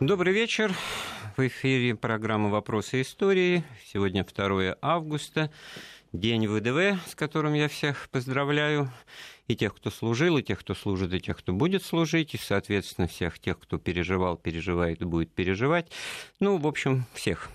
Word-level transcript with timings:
Добрый 0.00 0.34
вечер. 0.34 0.74
В 1.36 1.46
эфире 1.46 1.94
программа 1.94 2.50
«Вопросы 2.50 3.02
истории». 3.02 3.62
Сегодня 3.86 4.24
2 4.24 4.76
августа, 4.82 5.52
день 6.12 6.48
ВДВ, 6.48 7.00
с 7.08 7.14
которым 7.14 7.54
я 7.54 7.68
всех 7.68 8.08
поздравляю. 8.10 8.90
И 9.46 9.54
тех, 9.54 9.72
кто 9.72 9.92
служил, 9.92 10.36
и 10.36 10.42
тех, 10.42 10.58
кто 10.58 10.74
служит, 10.74 11.14
и 11.14 11.20
тех, 11.20 11.38
кто 11.38 11.52
будет 11.52 11.84
служить, 11.84 12.34
и, 12.34 12.38
соответственно, 12.38 13.06
всех 13.06 13.38
тех, 13.38 13.60
кто 13.60 13.78
переживал, 13.78 14.36
переживает 14.36 15.00
и 15.00 15.04
будет 15.04 15.32
переживать. 15.32 15.92
Ну, 16.40 16.56
в 16.56 16.66
общем, 16.66 17.04
всех. 17.12 17.48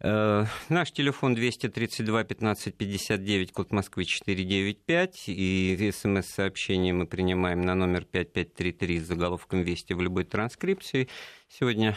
Э, 0.00 0.44
наш 0.68 0.92
телефон 0.92 1.34
232 1.34 2.24
15 2.24 2.74
59, 2.74 3.52
код 3.52 3.72
Москвы 3.72 4.04
495. 4.04 5.24
И 5.28 5.90
смс-сообщение 5.92 6.92
мы 6.92 7.06
принимаем 7.06 7.62
на 7.62 7.74
номер 7.74 8.04
5533 8.04 9.00
с 9.00 9.06
заголовком 9.06 9.62
«Вести» 9.62 9.94
в 9.94 10.00
любой 10.02 10.24
транскрипции. 10.24 11.08
Сегодня 11.48 11.96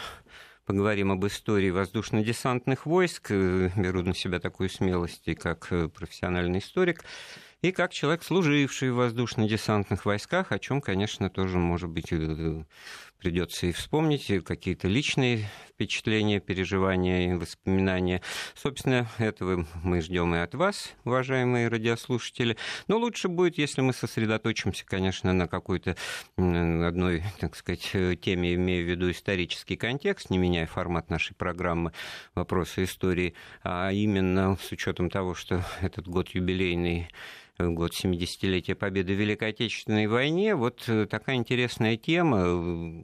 поговорим 0.64 1.12
об 1.12 1.26
истории 1.26 1.70
воздушно-десантных 1.70 2.86
войск. 2.86 3.30
Э, 3.30 3.70
беру 3.76 4.02
на 4.02 4.14
себя 4.14 4.40
такую 4.40 4.70
смелость, 4.70 5.28
и 5.28 5.34
как 5.34 5.68
э, 5.70 5.88
профессиональный 5.88 6.60
историк 6.60 7.04
и 7.62 7.72
как 7.72 7.92
человек, 7.92 8.22
служивший 8.22 8.90
в 8.90 8.94
воздушно-десантных 8.94 10.06
войсках, 10.06 10.50
о 10.50 10.58
чем, 10.58 10.80
конечно, 10.80 11.28
тоже, 11.28 11.58
может 11.58 11.90
быть, 11.90 12.10
придется 13.20 13.66
и 13.66 13.72
вспомнить 13.72 14.26
какие-то 14.44 14.88
личные 14.88 15.48
впечатления, 15.68 16.40
переживания 16.40 17.30
и 17.30 17.34
воспоминания. 17.34 18.22
Собственно, 18.54 19.08
этого 19.18 19.66
мы 19.82 20.00
ждем 20.00 20.34
и 20.34 20.38
от 20.38 20.54
вас, 20.54 20.92
уважаемые 21.04 21.68
радиослушатели. 21.68 22.56
Но 22.88 22.98
лучше 22.98 23.28
будет, 23.28 23.58
если 23.58 23.80
мы 23.80 23.92
сосредоточимся, 23.92 24.84
конечно, 24.84 25.32
на 25.32 25.48
какой-то 25.48 25.96
одной, 26.36 27.22
так 27.38 27.56
сказать, 27.56 27.90
теме, 28.20 28.54
имея 28.54 28.82
в 28.82 28.90
виду 28.90 29.10
исторический 29.10 29.76
контекст, 29.76 30.30
не 30.30 30.38
меняя 30.38 30.66
формат 30.66 31.08
нашей 31.10 31.34
программы 31.34 31.92
«Вопросы 32.34 32.84
истории», 32.84 33.34
а 33.62 33.90
именно 33.90 34.58
с 34.60 34.72
учетом 34.72 35.10
того, 35.10 35.34
что 35.34 35.64
этот 35.80 36.08
год 36.08 36.28
юбилейный 36.30 37.08
год 37.68 37.92
70-летия 37.92 38.74
победы 38.74 39.14
в 39.14 39.18
Великой 39.18 39.50
Отечественной 39.50 40.06
войне. 40.06 40.54
Вот 40.54 40.84
э, 40.88 41.06
такая 41.06 41.36
интересная 41.36 41.96
тема, 41.96 42.38
э, 42.38 43.02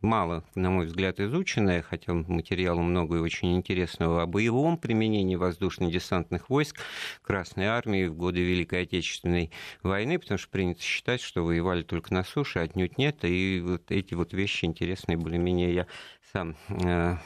мало, 0.00 0.44
на 0.54 0.70
мой 0.70 0.86
взгляд, 0.86 1.20
изученная, 1.20 1.82
хотя 1.82 2.14
материала 2.14 2.80
много 2.80 3.16
и 3.16 3.20
очень 3.20 3.56
интересного, 3.56 4.22
о 4.22 4.26
боевом 4.26 4.78
применении 4.78 5.36
воздушно-десантных 5.36 6.48
войск 6.48 6.80
Красной 7.22 7.66
Армии 7.66 8.06
в 8.06 8.14
годы 8.14 8.40
Великой 8.40 8.82
Отечественной 8.82 9.50
войны, 9.82 10.18
потому 10.18 10.38
что 10.38 10.50
принято 10.50 10.82
считать, 10.82 11.20
что 11.20 11.44
воевали 11.44 11.82
только 11.82 12.14
на 12.14 12.24
суше, 12.24 12.60
отнюдь 12.60 12.98
нет, 12.98 13.24
и 13.24 13.60
вот 13.64 13.90
эти 13.90 14.14
вот 14.14 14.32
вещи 14.32 14.64
интересные 14.64 15.16
более-менее 15.16 15.74
я 15.74 15.86
сам 16.32 16.56
э, 16.68 17.16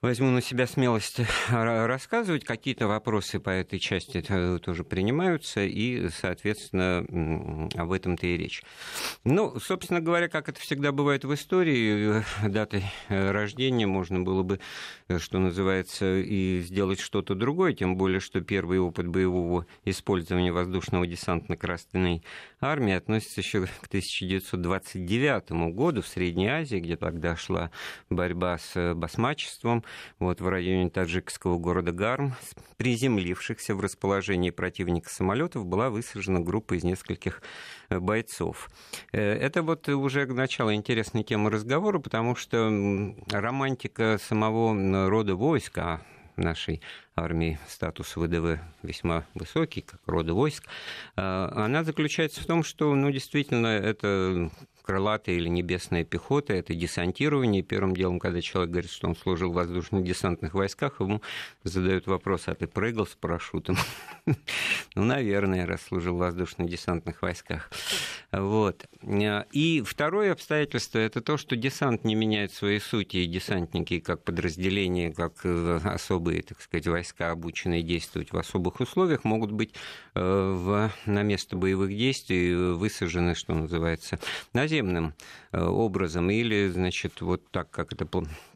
возьму 0.00 0.30
на 0.30 0.40
себя 0.40 0.66
смелость 0.66 1.20
рассказывать. 1.50 2.44
Какие-то 2.44 2.86
вопросы 2.86 3.40
по 3.40 3.50
этой 3.50 3.80
части 3.80 4.24
э, 4.28 4.58
тоже 4.60 4.84
принимаются, 4.84 5.64
и, 5.64 6.08
соответственно, 6.10 7.68
об 7.74 7.90
этом-то 7.90 8.26
и 8.26 8.36
речь. 8.36 8.62
Ну, 9.24 9.58
собственно 9.58 10.00
говоря, 10.00 10.28
как 10.28 10.48
это 10.48 10.60
всегда 10.60 10.92
бывает 10.92 11.24
в 11.24 11.34
истории, 11.34 12.20
э, 12.20 12.48
датой 12.48 12.84
э, 13.08 13.30
рождения 13.32 13.86
можно 13.86 14.20
было 14.20 14.44
бы, 14.44 14.60
что 15.18 15.38
называется, 15.38 16.18
и 16.18 16.60
сделать 16.60 17.00
что-то 17.00 17.34
другое, 17.34 17.72
тем 17.72 17.96
более, 17.96 18.20
что 18.20 18.40
первый 18.40 18.78
опыт 18.78 19.08
боевого 19.08 19.66
использования 19.84 20.52
воздушного 20.52 21.08
десанта 21.08 21.50
на 21.50 21.56
Красной 21.56 22.22
армии 22.60 22.92
относится 22.92 23.40
еще 23.40 23.66
к 23.66 23.86
1929 23.88 25.74
году 25.74 26.02
в 26.02 26.06
Средней 26.06 26.48
Азии, 26.48 26.78
где 26.78 26.96
тогда 26.96 27.34
шла 27.36 27.72
борьба 28.10 28.58
с 28.58 28.94
басмачеством, 28.94 29.82
вот, 30.18 30.40
в 30.40 30.48
районе 30.48 30.90
таджикского 30.90 31.58
города 31.58 31.92
Гарм, 31.92 32.34
приземлившихся 32.76 33.74
в 33.74 33.80
расположении 33.80 34.50
противника 34.50 35.10
самолетов, 35.10 35.66
была 35.66 35.90
высажена 35.90 36.40
группа 36.40 36.74
из 36.74 36.84
нескольких 36.84 37.42
э, 37.88 37.98
бойцов. 37.98 38.70
Э, 39.12 39.20
это 39.20 39.62
вот 39.62 39.88
уже 39.88 40.26
начало 40.26 40.74
интересной 40.74 41.24
темы 41.24 41.50
разговора, 41.50 41.98
потому 41.98 42.36
что 42.36 43.14
романтика 43.30 44.18
самого 44.20 45.08
рода 45.08 45.34
войска, 45.34 46.02
нашей 46.38 46.80
армии 47.14 47.58
статус 47.68 48.16
ВДВ 48.16 48.60
весьма 48.82 49.24
высокий, 49.34 49.82
как 49.82 50.00
рода 50.06 50.34
войск, 50.34 50.64
э, 51.16 51.48
она 51.52 51.84
заключается 51.84 52.40
в 52.40 52.46
том, 52.46 52.62
что, 52.62 52.94
ну, 52.94 53.10
действительно, 53.10 53.66
это 53.66 54.50
крылатая 54.88 55.34
или 55.34 55.50
небесная 55.50 56.02
пехота, 56.02 56.54
это 56.54 56.72
десантирование. 56.72 57.62
Первым 57.62 57.94
делом, 57.94 58.18
когда 58.18 58.40
человек 58.40 58.70
говорит, 58.70 58.90
что 58.90 59.06
он 59.06 59.16
служил 59.16 59.52
в 59.52 59.54
воздушно-десантных 59.54 60.54
войсках, 60.54 61.00
ему 61.00 61.20
задают 61.62 62.06
вопрос, 62.06 62.44
а 62.46 62.54
ты 62.54 62.66
прыгал 62.66 63.06
с 63.06 63.14
парашютом? 63.14 63.76
Ну, 64.94 65.04
наверное, 65.04 65.64
раз 65.64 65.82
служил 65.82 66.16
в 66.16 66.18
воздушно-десантных 66.18 67.22
войсках. 67.22 67.70
Вот. 68.32 68.86
И 69.52 69.82
второе 69.86 70.32
обстоятельство– 70.32 70.98
это 70.98 71.20
то, 71.20 71.36
что 71.36 71.56
десант 71.56 72.04
не 72.04 72.14
меняет 72.14 72.52
своей 72.52 72.80
сути, 72.80 73.18
и 73.18 73.26
десантники 73.26 74.00
как 74.00 74.24
подразделения, 74.24 75.12
как 75.12 75.32
э, 75.44 75.80
особые, 75.84 76.42
так 76.42 76.60
сказать, 76.60 76.86
войска, 76.88 77.30
обученные 77.30 77.82
действовать 77.82 78.32
в 78.32 78.36
особых 78.36 78.80
условиях, 78.80 79.24
могут 79.24 79.52
быть 79.52 79.72
э, 80.14 80.20
в, 80.20 80.92
на 81.06 81.22
место 81.22 81.56
боевых 81.56 81.96
действий 81.96 82.54
высажены, 82.54 83.34
что 83.34 83.54
называется, 83.54 84.18
наземным 84.78 85.14
э, 85.52 85.62
образом, 85.62 86.30
или, 86.30 86.68
значит, 86.68 87.20
вот 87.20 87.50
так, 87.50 87.70
как 87.70 87.92
это 87.92 88.08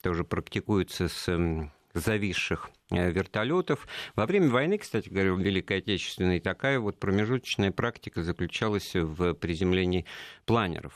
тоже 0.03 0.25
практикуется 0.25 1.09
с 1.09 1.69
зависших 1.95 2.71
э, 2.91 3.11
вертолетов. 3.11 3.87
Во 4.15 4.27
время 4.27 4.51
войны, 4.51 4.79
кстати 4.79 5.09
говоря, 5.09 5.31
Великой 5.31 5.79
Отечественной 5.79 6.41
такая 6.41 6.79
вот 6.79 6.99
промежуточная 6.99 7.73
практика 7.73 8.23
заключалась 8.23 8.95
в 8.95 9.35
приземлении 9.35 10.07
планеров. 10.47 10.95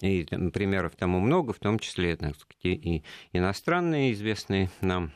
И 0.00 0.24
примеров 0.52 0.94
тому 0.94 1.18
много, 1.18 1.52
в 1.52 1.58
том 1.58 1.78
числе 1.78 2.16
так 2.16 2.36
сказать, 2.36 2.62
и 2.62 3.02
иностранные, 3.32 4.12
известные 4.12 4.70
нам 4.80 5.10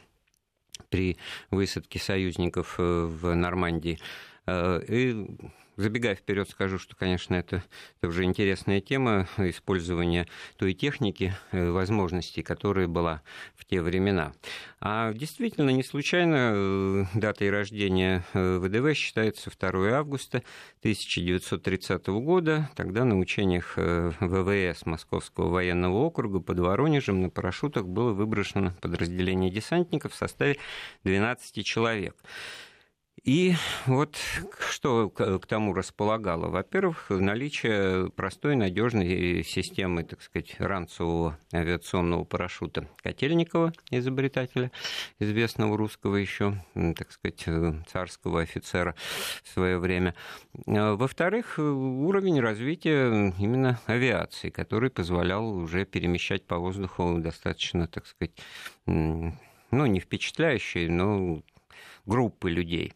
при 0.88 1.16
высадке 1.50 1.98
союзников 1.98 2.76
э, 2.78 2.82
в 2.82 3.34
Нормандии. 3.34 3.98
И 4.48 5.24
Забегая 5.76 6.14
вперед, 6.14 6.50
скажу, 6.50 6.78
что, 6.78 6.94
конечно, 6.94 7.34
это, 7.34 7.64
это 7.98 8.08
уже 8.08 8.24
интересная 8.24 8.82
тема 8.82 9.26
использования 9.38 10.28
той 10.58 10.74
техники, 10.74 11.34
э, 11.50 11.70
возможностей, 11.70 12.42
которая 12.42 12.88
была 12.88 13.22
в 13.56 13.64
те 13.64 13.80
времена. 13.80 14.34
А 14.80 15.14
действительно, 15.14 15.70
не 15.70 15.82
случайно 15.82 16.52
э, 16.54 17.04
датой 17.14 17.48
рождения 17.48 18.22
э, 18.34 18.58
ВДВ 18.58 18.94
считается 18.94 19.50
2 19.50 19.96
августа 19.96 20.42
1930 20.80 22.06
года. 22.08 22.68
Тогда 22.76 23.04
на 23.04 23.18
учениях 23.18 23.76
ВВС 23.76 24.84
Московского 24.84 25.48
военного 25.48 25.96
округа 25.96 26.40
под 26.40 26.58
Воронежем 26.58 27.22
на 27.22 27.30
парашютах 27.30 27.86
было 27.86 28.12
выброшено 28.12 28.74
подразделение 28.82 29.50
десантников 29.50 30.12
в 30.12 30.16
составе 30.16 30.58
12 31.04 31.64
человек. 31.64 32.14
И 33.24 33.54
вот 33.86 34.18
что 34.68 35.08
к 35.08 35.46
тому 35.46 35.74
располагало? 35.74 36.48
Во-первых, 36.48 37.06
наличие 37.08 38.10
простой, 38.10 38.56
надежной 38.56 39.44
системы, 39.44 40.02
так 40.02 40.22
сказать, 40.22 40.56
ранцевого 40.58 41.38
авиационного 41.54 42.24
парашюта 42.24 42.88
Котельникова, 43.00 43.72
изобретателя, 43.90 44.72
известного 45.20 45.76
русского 45.76 46.16
еще, 46.16 46.60
так 46.74 47.12
сказать, 47.12 47.46
царского 47.86 48.40
офицера 48.40 48.96
в 49.44 49.48
свое 49.48 49.78
время. 49.78 50.16
Во-вторых, 50.66 51.60
уровень 51.60 52.40
развития 52.40 53.32
именно 53.38 53.78
авиации, 53.86 54.50
который 54.50 54.90
позволял 54.90 55.48
уже 55.48 55.84
перемещать 55.84 56.44
по 56.44 56.58
воздуху 56.58 57.18
достаточно, 57.18 57.86
так 57.86 58.04
сказать, 58.06 58.32
ну, 58.86 59.32
не 59.70 60.00
впечатляющие, 60.00 60.90
но 60.90 61.40
группы 62.04 62.50
людей. 62.50 62.94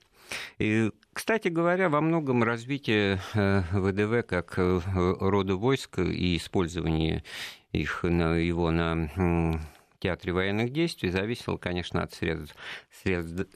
И, 0.58 0.90
кстати 1.12 1.48
говоря, 1.48 1.88
во 1.88 2.00
многом 2.00 2.42
развитие 2.42 3.20
э, 3.34 3.62
ВДВ 3.72 4.26
как 4.26 4.58
э, 4.58 4.80
рода 5.20 5.56
войск 5.56 5.98
и 5.98 6.36
использование 6.36 7.24
их, 7.72 8.04
его 8.04 8.70
на 8.70 9.60
театре 9.98 10.32
военных 10.32 10.72
действий 10.72 11.10
зависело, 11.10 11.56
конечно, 11.56 12.02
от 12.02 12.12
средств, 12.12 12.56
средств 13.02 13.46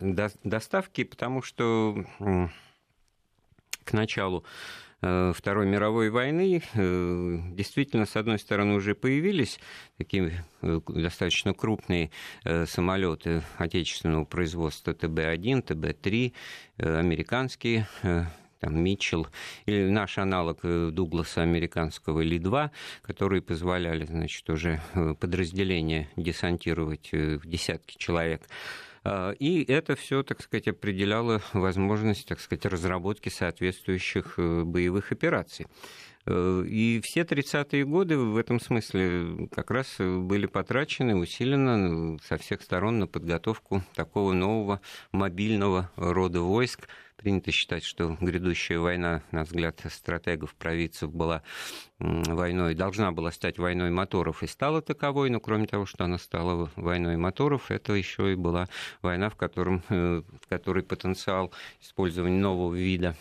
доставки, 0.44 1.04
потому 1.04 1.42
что 1.42 2.04
к 3.84 3.92
началу 3.92 4.44
Второй 5.00 5.66
мировой 5.66 6.10
войны 6.10 6.62
э, 6.74 7.38
действительно, 7.52 8.04
с 8.04 8.16
одной 8.16 8.38
стороны, 8.38 8.74
уже 8.74 8.94
появились 8.94 9.58
такие 9.96 10.44
э, 10.60 10.80
достаточно 10.88 11.54
крупные 11.54 12.10
самолеты 12.44 13.42
отечественного 13.56 14.26
производства 14.26 14.92
ТБ-1, 14.92 15.62
ТБ-3, 15.68 16.32
американские 16.76 17.86
там 18.60 18.78
Митчелл, 18.78 19.26
или 19.66 19.88
наш 19.88 20.18
аналог 20.18 20.58
э, 20.62 20.90
Дугласа 20.92 21.42
американского 21.42 22.20
Ли-2, 22.20 22.70
которые 23.02 23.42
позволяли, 23.42 24.04
значит, 24.04 24.48
уже 24.50 24.80
э, 24.94 25.14
подразделения 25.18 26.08
десантировать 26.16 27.10
в 27.12 27.46
десятки 27.46 27.96
человек. 27.96 28.42
А, 29.02 29.32
и 29.32 29.64
это 29.64 29.96
все, 29.96 30.22
так 30.22 30.42
сказать, 30.42 30.68
определяло 30.68 31.40
возможность, 31.52 32.28
так 32.28 32.40
сказать, 32.40 32.66
разработки 32.66 33.28
соответствующих 33.28 34.34
боевых 34.38 35.12
операций. 35.12 35.66
Э, 36.26 36.64
и 36.66 37.00
все 37.02 37.22
30-е 37.22 37.84
годы 37.84 38.18
в 38.18 38.36
этом 38.36 38.60
смысле 38.60 39.48
как 39.52 39.70
раз 39.70 39.96
были 39.98 40.46
потрачены 40.46 41.16
усиленно 41.16 41.76
ну, 41.76 42.18
со 42.18 42.36
всех 42.36 42.62
сторон 42.62 42.98
на 42.98 43.06
подготовку 43.06 43.82
такого 43.94 44.32
нового 44.32 44.80
мобильного 45.12 45.90
рода 45.96 46.40
войск. 46.40 46.88
Принято 47.16 47.52
считать, 47.52 47.84
что 47.84 48.16
грядущая 48.18 48.78
война, 48.78 49.22
на 49.30 49.44
взгляд 49.44 49.78
стратегов, 49.90 50.54
провидцев, 50.54 51.12
была 51.12 51.42
войной, 51.98 52.74
должна 52.74 53.12
была 53.12 53.30
стать 53.30 53.58
войной 53.58 53.90
моторов 53.90 54.42
и 54.42 54.46
стала 54.46 54.80
таковой, 54.80 55.28
но 55.28 55.38
кроме 55.38 55.66
того, 55.66 55.84
что 55.84 56.04
она 56.04 56.16
стала 56.16 56.70
войной 56.76 57.18
моторов, 57.18 57.70
это 57.70 57.92
еще 57.92 58.32
и 58.32 58.36
была 58.36 58.68
война, 59.02 59.28
в, 59.28 59.36
котором, 59.36 59.82
э, 59.90 60.22
в 60.42 60.48
которой 60.48 60.82
потенциал 60.82 61.52
использования 61.82 62.40
нового 62.40 62.74
вида 62.74 63.14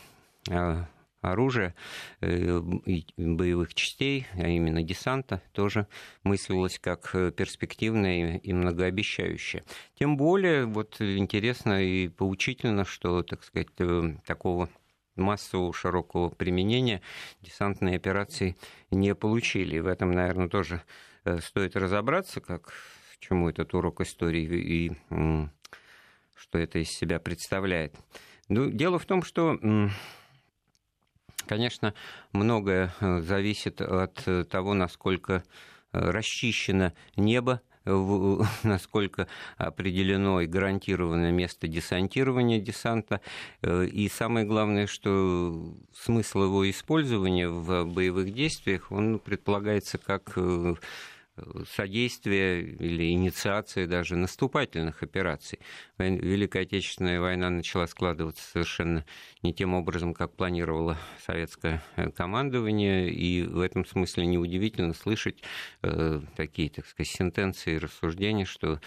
а, 0.49 0.87
оружия 1.21 1.75
э, 2.21 2.59
боевых 3.17 3.73
частей, 3.73 4.27
а 4.33 4.47
именно 4.47 4.83
десанта, 4.83 5.41
тоже 5.51 5.87
мыслилось 6.23 6.79
как 6.79 7.09
э, 7.13 7.31
перспективное 7.31 8.37
и 8.37 8.53
многообещающее. 8.53 9.63
Тем 9.95 10.17
более 10.17 10.65
вот 10.65 11.01
интересно 11.01 11.83
и 11.83 12.07
поучительно, 12.07 12.85
что, 12.85 13.23
так 13.23 13.43
сказать, 13.43 13.67
э, 13.79 14.15
такого 14.25 14.69
массового 15.15 15.73
широкого 15.73 16.29
применения 16.29 17.01
десантные 17.41 17.97
операции 17.97 18.55
не 18.89 19.13
получили. 19.15 19.77
И 19.77 19.81
в 19.81 19.87
этом, 19.87 20.11
наверное, 20.11 20.47
тоже 20.47 20.81
стоит 21.41 21.75
разобраться, 21.75 22.39
как 22.39 22.73
чему 23.19 23.49
этот 23.49 23.73
урок 23.73 23.99
истории 23.99 24.45
и 24.45 24.91
что 26.35 26.57
это 26.57 26.79
из 26.79 26.89
себя 26.89 27.19
представляет. 27.19 27.93
Ну, 28.47 28.71
дело 28.71 28.97
в 28.97 29.05
том, 29.05 29.23
что 29.23 29.59
Конечно, 31.49 31.95
многое 32.31 32.93
э, 32.99 33.21
зависит 33.21 33.81
от 33.81 34.21
э, 34.27 34.43
того, 34.43 34.75
насколько 34.75 35.43
э, 35.93 36.11
расчищено 36.11 36.93
небо 37.15 37.61
насколько 38.63 39.27
определено 39.57 40.41
и 40.41 40.45
гарантировано 40.45 41.31
место 41.31 41.67
десантирования 41.67 42.59
десанта. 42.59 43.19
И 43.63 44.07
самое 44.13 44.45
главное, 44.45 44.85
что 44.85 45.73
смысл 45.91 46.43
его 46.43 46.69
использования 46.69 47.49
в 47.49 47.85
боевых 47.85 48.31
действиях, 48.31 48.91
он 48.91 49.17
предполагается 49.17 49.97
как 49.97 50.37
содействие 51.75 52.61
или 52.61 53.11
инициация 53.11 53.87
даже 53.87 54.15
наступательных 54.15 55.03
операций. 55.03 55.59
Великая 55.97 56.63
Отечественная 56.63 57.19
война 57.19 57.49
начала 57.49 57.87
складываться 57.87 58.43
совершенно 58.43 59.05
не 59.41 59.53
тем 59.53 59.73
образом, 59.73 60.13
как 60.13 60.35
планировало 60.35 60.97
советское 61.25 61.81
э, 61.95 62.09
командование, 62.11 63.09
и 63.09 63.43
в 63.43 63.59
этом 63.59 63.85
смысле 63.85 64.25
неудивительно 64.25 64.93
слышать 64.93 65.43
э, 65.81 66.21
такие, 66.35 66.69
так 66.69 66.85
сказать, 66.85 67.11
сентенции 67.11 67.75
и 67.75 67.79
рассуждения, 67.79 68.45
что 68.45 68.79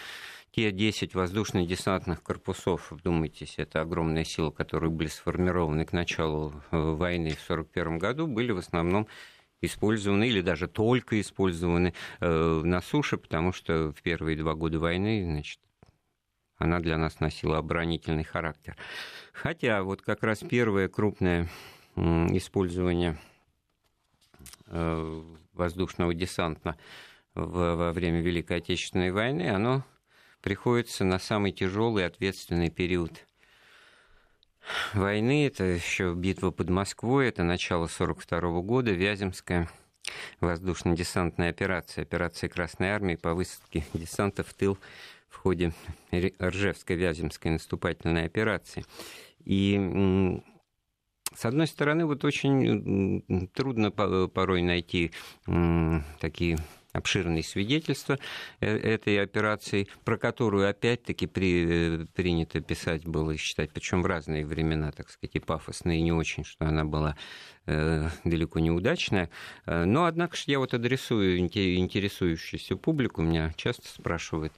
те 0.53 0.71
10 0.71 1.15
воздушно-десантных 1.15 2.23
корпусов, 2.23 2.91
вдумайтесь, 2.91 3.55
это 3.57 3.81
огромная 3.81 4.25
сила, 4.25 4.51
которые 4.51 4.91
были 4.91 5.09
сформированы 5.09 5.87
к 5.87 5.93
началу 5.93 6.53
э, 6.71 6.77
войны 6.77 7.31
в 7.31 7.51
1941 7.51 7.99
году, 7.99 8.27
были 8.27 8.53
в 8.53 8.59
основном 8.59 9.09
использованы 9.63 10.29
или 10.29 10.43
даже 10.43 10.69
только 10.69 11.21
использованы 11.21 11.95
э, 12.21 12.61
на 12.65 12.83
суше, 12.83 13.17
потому 13.17 13.53
что 13.53 13.93
в 13.93 14.03
первые 14.03 14.37
два 14.37 14.55
года 14.55 14.79
войны, 14.79 15.25
значит, 15.25 15.61
она 16.59 16.81
для 16.81 16.99
нас 16.99 17.21
носила 17.21 17.59
оборонительный 17.59 18.25
характер. 18.25 18.77
Хотя 19.33 19.83
вот 19.83 20.03
как 20.03 20.23
раз 20.23 20.41
первое 20.41 20.89
крупное 20.89 21.49
использование 21.97 23.19
э, 24.67 25.23
воздушного 25.53 26.15
десанта 26.15 26.77
во 27.35 27.93
время 27.93 28.21
Великой 28.21 28.59
Отечественной 28.59 29.11
войны, 29.11 29.49
оно 29.49 29.85
приходится 30.43 31.05
на 31.05 31.19
самый 31.19 31.53
тяжелый 31.53 32.05
ответственный 32.05 32.71
период 32.71 33.27
войны. 34.95 35.47
Это 35.47 35.65
еще 35.65 36.15
битва 36.15 36.51
под 36.51 36.71
Москвой, 36.71 37.29
это 37.29 37.43
начало 37.43 37.85
1942 37.85 38.61
года, 38.63 38.91
Вяземская 38.93 39.69
воздушно-десантная 40.41 41.51
операция, 41.51 42.03
операция 42.03 42.49
Красной 42.49 42.91
Армии 42.91 43.15
по 43.17 43.35
высадке 43.35 43.85
десанта 43.95 44.43
в 44.43 44.53
тыл 44.53 44.77
в 45.29 45.37
ходе 45.37 45.73
Ржевско-Вяземской 46.13 47.53
наступательной 47.53 48.27
операции. 48.27 48.85
И 49.45 50.41
с 51.35 51.45
одной 51.47 51.67
стороны, 51.67 52.05
вот 52.05 52.25
очень 52.25 53.49
трудно 53.55 53.91
порой 53.91 54.63
найти 54.63 55.13
такие 56.21 56.59
обширные 56.93 57.43
свидетельства 57.43 58.19
э, 58.61 58.77
этой 58.77 59.21
операции, 59.21 59.89
про 60.05 60.19
которую 60.19 60.69
опять-таки 60.69 61.27
при, 61.27 62.03
э, 62.03 62.07
принято 62.15 62.61
писать 62.61 63.05
было 63.07 63.33
и 63.33 63.37
считать, 63.37 63.71
причем 63.73 64.03
в 64.03 64.07
разные 64.07 64.45
времена, 64.45 64.93
так 64.93 65.11
сказать, 65.11 65.35
и 65.35 65.41
пафосные, 65.41 65.99
и 65.99 66.03
не 66.03 66.13
очень, 66.13 66.45
что 66.45 66.67
она 66.67 66.85
была 66.85 67.17
э, 67.67 68.09
далеко 68.25 68.59
неудачная. 68.59 69.31
Э, 69.67 69.85
но, 69.85 70.05
однако 70.05 70.37
же, 70.37 70.45
я 70.47 70.59
вот 70.59 70.75
адресую 70.75 71.39
интересующуюся 71.39 72.77
публику, 72.77 73.23
меня 73.23 73.53
часто 73.57 73.89
спрашивают, 73.89 74.53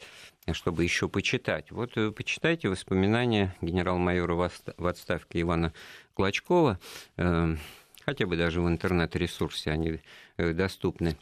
чтобы 0.52 0.82
еще 0.82 1.08
почитать. 1.08 1.70
Вот 1.70 1.94
почитайте 2.14 2.68
воспоминания 2.68 3.54
генерал-майора 3.62 4.50
в 4.76 4.86
отставке 4.86 5.40
Ивана 5.40 5.72
Клочкова, 6.14 6.80
э, 7.16 7.56
хотя 8.04 8.26
бы 8.26 8.36
даже 8.36 8.60
в 8.60 8.68
интернет-ресурсе 8.68 9.70
они 9.70 10.00
доступны 10.36 11.16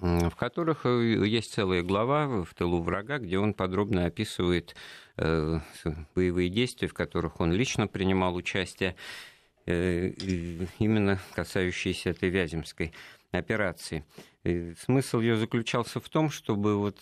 в 0.00 0.34
которых 0.36 0.86
э, 0.86 1.26
есть 1.26 1.52
целая 1.52 1.82
глава 1.82 2.44
в 2.44 2.54
тылу 2.54 2.82
врага, 2.82 3.18
где 3.18 3.38
он 3.38 3.54
подробно 3.54 4.06
описывает 4.06 4.74
э, 5.16 5.60
боевые 6.14 6.48
действия, 6.48 6.88
в 6.88 6.94
которых 6.94 7.40
он 7.40 7.52
лично 7.52 7.86
принимал 7.88 8.34
участие, 8.36 8.94
э, 9.66 10.10
именно 10.78 11.18
касающиеся 11.34 12.10
этой 12.10 12.28
Вяземской 12.28 12.92
операции. 13.32 14.04
И 14.44 14.74
смысл 14.78 15.20
ее 15.20 15.36
заключался 15.36 16.00
в 16.00 16.08
том, 16.08 16.30
чтобы 16.30 16.76
вот 16.76 16.98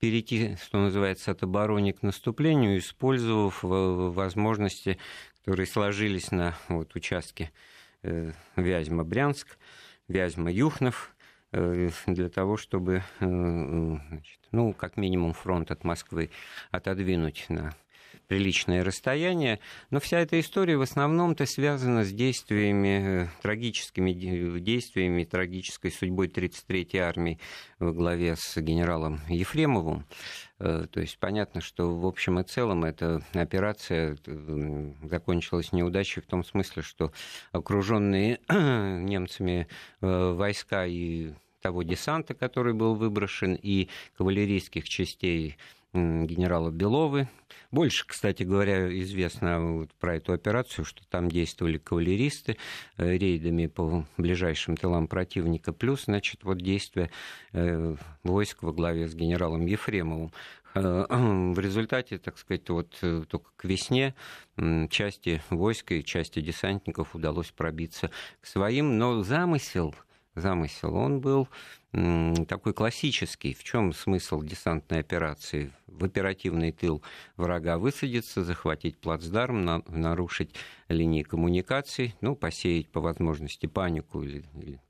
перейти, 0.00 0.56
что 0.56 0.78
называется, 0.78 1.30
от 1.30 1.42
обороны 1.42 1.92
к 1.92 2.02
наступлению, 2.02 2.78
использовав 2.78 3.60
возможности, 3.62 4.98
которые 5.40 5.66
сложились 5.66 6.32
на 6.32 6.56
вот, 6.68 6.94
участке 6.96 7.52
Вязьма-Брянск, 8.02 9.58
Вязьма-Юхнов– 10.08 11.12
для 12.06 12.28
того, 12.28 12.56
чтобы, 12.56 13.02
э, 13.20 13.98
значит, 14.08 14.40
ну, 14.52 14.72
как 14.72 14.96
минимум 14.96 15.32
фронт 15.32 15.70
от 15.70 15.84
Москвы 15.84 16.30
отодвинуть 16.70 17.46
на 17.48 17.74
приличное 18.28 18.84
расстояние. 18.84 19.60
Но 19.90 20.00
вся 20.00 20.20
эта 20.20 20.38
история 20.40 20.76
в 20.76 20.82
основном-то 20.82 21.46
связана 21.46 22.04
с 22.04 22.12
действиями, 22.12 23.24
э, 23.24 23.28
трагическими 23.42 24.12
действиями, 24.58 25.24
трагической 25.24 25.90
судьбой 25.90 26.28
33-й 26.28 26.98
армии 26.98 27.38
во 27.78 27.92
главе 27.92 28.36
с 28.36 28.56
генералом 28.60 29.20
Ефремовым. 29.28 30.06
То 30.58 30.88
есть 30.94 31.18
понятно, 31.18 31.60
что 31.60 31.94
в 31.94 32.06
общем 32.06 32.40
и 32.40 32.42
целом 32.42 32.84
эта 32.84 33.22
операция 33.34 34.16
закончилась 35.02 35.72
неудачей 35.72 36.22
в 36.22 36.26
том 36.26 36.44
смысле, 36.44 36.82
что 36.82 37.12
окруженные 37.52 38.40
немцами 38.48 39.68
войска 40.00 40.86
и 40.86 41.34
того 41.66 41.82
десанта, 41.82 42.34
который 42.34 42.74
был 42.74 42.94
выброшен, 42.94 43.58
и 43.60 43.88
кавалерийских 44.16 44.88
частей 44.88 45.56
генерала 45.96 46.70
Беловы. 46.70 47.28
Больше, 47.70 48.06
кстати 48.06 48.42
говоря, 48.42 48.88
известно 49.00 49.60
вот 49.60 49.92
про 49.94 50.16
эту 50.16 50.32
операцию, 50.32 50.84
что 50.84 51.04
там 51.08 51.28
действовали 51.28 51.78
кавалеристы 51.78 52.56
э, 52.96 53.16
рейдами 53.16 53.66
по 53.66 54.06
ближайшим 54.16 54.76
тылам 54.76 55.08
противника, 55.08 55.72
плюс, 55.72 56.04
значит, 56.04 56.44
вот 56.44 56.58
действия 56.58 57.10
э, 57.52 57.96
войск 58.22 58.62
во 58.62 58.72
главе 58.72 59.08
с 59.08 59.14
генералом 59.14 59.66
Ефремовым. 59.66 60.32
Э, 60.74 61.06
в 61.10 61.58
результате, 61.58 62.18
так 62.18 62.38
сказать, 62.38 62.68
вот 62.68 62.94
только 63.28 63.50
к 63.56 63.64
весне 63.64 64.14
части 64.90 65.42
войска 65.50 65.94
и 65.94 66.04
части 66.04 66.40
десантников 66.40 67.14
удалось 67.14 67.50
пробиться 67.50 68.10
к 68.40 68.46
своим, 68.46 68.98
но 68.98 69.22
замысел 69.22 69.94
замысел, 70.36 70.94
он 70.94 71.20
был 71.20 71.48
такой 72.46 72.74
классический. 72.74 73.54
В 73.54 73.64
чем 73.64 73.92
смысл 73.94 74.42
десантной 74.42 75.00
операции? 75.00 75.72
В 75.86 76.04
оперативный 76.04 76.72
тыл 76.72 77.02
врага 77.36 77.78
высадиться, 77.78 78.44
захватить 78.44 78.98
плацдарм, 78.98 79.64
на, 79.64 79.82
нарушить 79.88 80.54
линии 80.88 81.22
коммуникаций, 81.22 82.14
ну, 82.20 82.36
посеять 82.36 82.88
по 82.88 83.00
возможности 83.00 83.66
панику 83.66 84.22
или, 84.22 84.44
или 84.54 84.80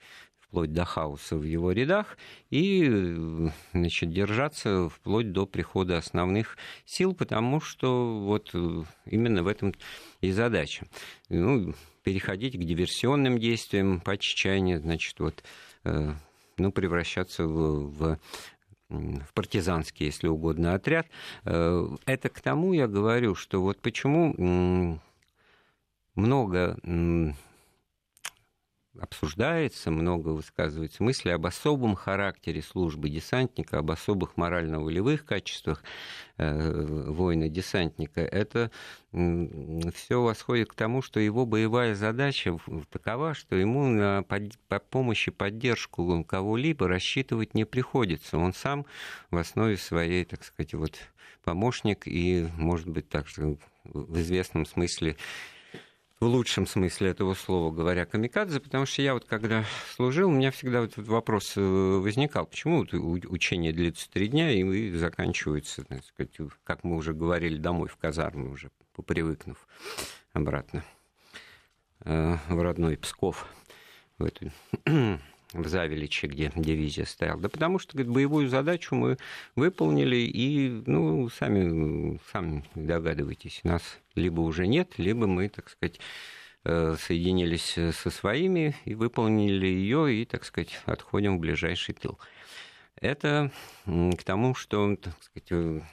вплоть 0.40 0.72
до 0.72 0.84
хаоса 0.84 1.36
в 1.36 1.44
его 1.44 1.70
рядах 1.70 2.18
и 2.50 3.50
значит, 3.72 4.10
держаться 4.10 4.88
вплоть 4.88 5.30
до 5.30 5.46
прихода 5.46 5.98
основных 5.98 6.56
сил, 6.84 7.14
потому 7.14 7.60
что 7.60 8.18
вот 8.20 8.52
именно 9.04 9.44
в 9.44 9.46
этом 9.46 9.74
и 10.20 10.32
задача. 10.32 10.86
Ну, 11.28 11.72
переходить 12.02 12.56
к 12.56 12.64
диверсионным 12.64 13.38
действиям 13.38 14.00
по 14.00 14.12
отчаянию, 14.12 14.80
значит, 14.80 15.20
вот, 15.20 15.44
э, 15.84 16.14
ну, 16.58 16.72
превращаться 16.72 17.44
в, 17.44 17.90
в 17.90 18.18
в 18.88 19.32
партизанский, 19.34 20.06
если 20.06 20.28
угодно, 20.28 20.74
отряд. 20.74 21.08
Э, 21.44 21.88
это 22.06 22.28
к 22.28 22.40
тому 22.40 22.72
я 22.72 22.86
говорю, 22.86 23.34
что 23.34 23.60
вот 23.60 23.80
почему 23.80 25.00
много 26.14 26.78
обсуждается, 29.00 29.90
много 29.90 30.30
высказывается 30.30 31.02
мысли 31.02 31.30
об 31.30 31.46
особом 31.46 31.94
характере 31.94 32.62
службы 32.62 33.08
десантника, 33.08 33.78
об 33.78 33.90
особых 33.90 34.36
морально-волевых 34.36 35.24
качествах 35.24 35.82
э, 36.38 37.06
воина-десантника. 37.08 38.20
Это 38.20 38.70
все 39.94 40.22
восходит 40.22 40.70
к 40.70 40.74
тому, 40.74 41.00
что 41.00 41.20
его 41.20 41.46
боевая 41.46 41.94
задача 41.94 42.58
такова, 42.90 43.34
что 43.34 43.56
ему 43.56 43.86
на 43.88 44.24
по 44.68 44.78
помощь 44.78 45.28
и 45.28 45.30
поддержку 45.30 46.24
кого-либо 46.24 46.88
рассчитывать 46.88 47.54
не 47.54 47.64
приходится. 47.64 48.36
Он 48.36 48.52
сам 48.52 48.84
в 49.30 49.38
основе 49.38 49.76
своей, 49.76 50.24
так 50.24 50.44
сказать, 50.44 50.74
вот 50.74 50.98
помощник 51.44 52.06
и, 52.06 52.48
может 52.56 52.88
быть, 52.88 53.08
так 53.08 53.28
что 53.28 53.56
в 53.84 54.20
известном 54.20 54.66
смысле 54.66 55.16
в 56.20 56.24
лучшем 56.24 56.66
смысле 56.66 57.10
этого 57.10 57.34
слова 57.34 57.70
говоря, 57.70 58.06
камикадзе, 58.06 58.60
потому 58.60 58.86
что 58.86 59.02
я 59.02 59.14
вот 59.14 59.26
когда 59.26 59.64
служил, 59.94 60.28
у 60.30 60.32
меня 60.32 60.50
всегда 60.50 60.80
вот 60.80 60.92
этот 60.92 61.06
вопрос 61.08 61.54
э, 61.56 61.60
возникал, 61.60 62.46
почему 62.46 62.78
вот 62.78 62.94
учение 62.94 63.72
длится 63.72 64.10
три 64.10 64.28
дня 64.28 64.50
и 64.50 64.92
заканчивается, 64.92 65.84
так 65.84 66.04
сказать, 66.04 66.32
как 66.64 66.84
мы 66.84 66.96
уже 66.96 67.12
говорили, 67.12 67.58
домой 67.58 67.88
в 67.88 67.96
казарму 67.96 68.50
уже, 68.50 68.70
попривыкнув 68.94 69.58
обратно 70.32 70.84
э, 72.00 72.36
в 72.48 72.62
родной 72.62 72.96
Псков, 72.96 73.46
в 74.18 74.24
эту 74.24 74.50
в 75.52 75.68
Завеличе, 75.68 76.26
где 76.26 76.52
дивизия 76.54 77.04
стояла? 77.04 77.40
Да 77.40 77.48
потому 77.48 77.78
что 77.78 77.92
говорит, 77.94 78.12
боевую 78.12 78.48
задачу 78.48 78.94
мы 78.94 79.16
выполнили, 79.54 80.16
и, 80.16 80.82
ну, 80.86 81.28
сами, 81.28 82.18
сами 82.32 82.64
догадываетесь, 82.74 83.60
нас 83.64 83.82
либо 84.14 84.40
уже 84.40 84.66
нет, 84.66 84.98
либо 84.98 85.26
мы, 85.26 85.48
так 85.48 85.68
сказать, 85.68 86.00
э, 86.64 86.96
соединились 86.98 87.78
со 87.94 88.10
своими 88.10 88.74
и 88.84 88.94
выполнили 88.94 89.66
ее, 89.66 90.14
и, 90.14 90.24
так 90.24 90.44
сказать, 90.44 90.80
отходим 90.84 91.38
в 91.38 91.40
ближайший 91.40 91.94
тыл. 91.94 92.18
Это 93.00 93.52
к 93.84 94.24
тому, 94.24 94.54
что, 94.54 94.96
так 94.96 95.14
сказать, 95.22 95.84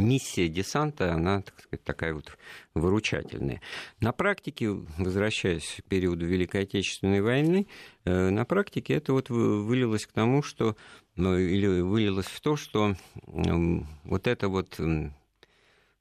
миссия 0.00 0.48
десанта, 0.48 1.14
она, 1.14 1.42
так 1.42 1.60
сказать, 1.60 1.84
такая 1.84 2.14
вот 2.14 2.36
выручательная. 2.74 3.60
На 4.00 4.12
практике, 4.12 4.70
возвращаясь 4.98 5.76
к 5.78 5.88
периоду 5.88 6.26
Великой 6.26 6.62
Отечественной 6.62 7.20
войны, 7.20 7.66
э, 8.04 8.30
на 8.30 8.44
практике 8.44 8.94
это 8.94 9.12
вот 9.12 9.30
вылилось 9.30 10.06
к 10.06 10.12
тому, 10.12 10.42
что, 10.42 10.76
ну, 11.16 11.36
или 11.36 11.66
вылилось 11.66 12.26
в 12.26 12.40
то, 12.40 12.56
что 12.56 12.96
вот 13.26 14.26
эта 14.26 14.48
вот 14.48 14.80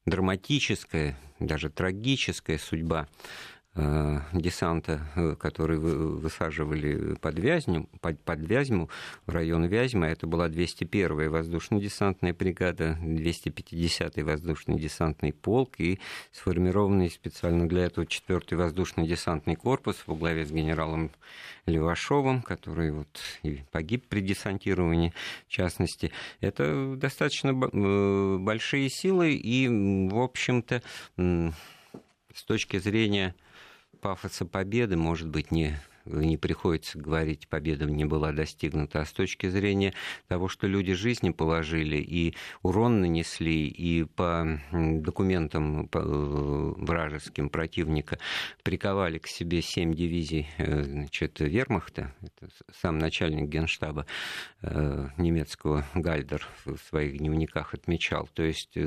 драматическая, 0.06 1.18
даже 1.40 1.70
трагическая 1.70 2.58
судьба 2.58 3.08
десанта, 4.34 5.02
э, 5.16 5.36
который 5.36 5.78
высаживали 5.78 7.16
под, 7.16 7.40
Вязню, 7.40 7.90
под, 8.02 8.20
под 8.22 8.40
Вязьму, 8.40 8.90
в 9.26 9.32
район 9.32 9.66
Вязьма. 9.66 10.10
Это 10.10 10.28
была 10.28 10.50
201-я 10.50 11.30
воздушно-десантная 11.30 12.34
бригада, 12.34 12.98
250-й 13.02 14.24
воздушно-десантный 14.24 15.34
полк 15.34 15.80
и 15.80 16.00
сформированный 16.32 17.10
специально 17.10 17.68
для 17.68 17.86
этого 17.86 18.06
4-й 18.06 18.56
воздушно-десантный 18.56 19.56
корпус 19.56 20.04
во 20.06 20.16
главе 20.16 20.46
с 20.46 20.52
генералом 20.52 21.12
Левашовым, 21.66 22.42
который 22.42 22.92
вот 22.92 23.20
и 23.44 23.64
погиб 23.72 24.06
при 24.08 24.22
десантировании, 24.22 25.14
в 25.48 25.52
частности. 25.52 26.12
Это 26.42 26.96
достаточно 26.96 27.50
э, 27.50 28.38
большие 28.40 28.90
силы 28.90 29.34
и, 29.34 29.68
в 30.10 30.20
общем-то, 30.20 30.82
с 31.18 32.44
точки 32.44 32.78
зрения 32.78 33.36
пафоса 34.02 34.46
победы, 34.46 34.98
может 34.98 35.28
быть, 35.28 35.52
не 35.52 35.80
не 36.06 36.38
приходится 36.38 36.98
говорить, 36.98 37.48
победа 37.48 37.86
не 37.86 38.06
была 38.06 38.32
достигнута, 38.32 39.02
а 39.02 39.06
с 39.06 39.12
точки 39.12 39.50
зрения 39.50 39.94
того, 40.28 40.48
что 40.48 40.68
люди 40.68 40.94
жизни 40.94 41.30
положили 41.30 41.98
и 41.98 42.36
урон 42.62 43.02
нанесли, 43.02 43.68
и 43.68 44.04
по 44.04 44.60
документам 44.72 45.90
э, 45.94 46.74
вражеским 46.78 47.50
противника 47.50 48.20
приковали 48.64 49.18
к 49.18 49.28
себе 49.28 49.62
семь 49.62 49.94
дивизий 49.94 50.48
э, 50.58 50.84
значит, 50.84 51.40
вермахта, 51.40 52.14
это 52.22 52.52
сам 52.82 52.98
начальник 52.98 53.50
генштаба 53.50 54.06
э, 54.62 55.10
немецкого 55.18 55.86
Гальдер 55.94 56.48
в 56.66 56.78
своих 56.78 57.18
дневниках 57.18 57.74
отмечал. 57.74 58.28
То 58.34 58.44
есть 58.44 58.78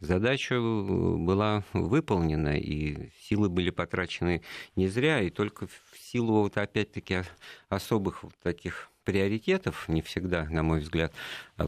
задача 0.00 0.60
была 0.60 1.64
выполнена, 1.72 2.58
и 2.58 3.10
силы 3.20 3.48
были 3.48 3.70
потрачены 3.70 4.42
не 4.76 4.88
зря, 4.88 5.20
и 5.20 5.30
только 5.30 5.66
в 5.66 5.98
силу 5.98 6.50
вот 6.54 6.62
опять-таки 6.62 7.22
особых 7.68 8.22
вот 8.22 8.34
таких 8.42 8.90
приоритетов, 9.04 9.88
не 9.88 10.02
всегда, 10.02 10.44
на 10.44 10.62
мой 10.62 10.80
взгляд, 10.80 11.12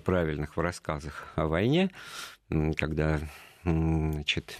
правильных 0.05 0.57
в 0.57 0.61
рассказах 0.61 1.33
о 1.37 1.47
войне, 1.47 1.91
когда 2.77 3.21
значит, 3.65 4.59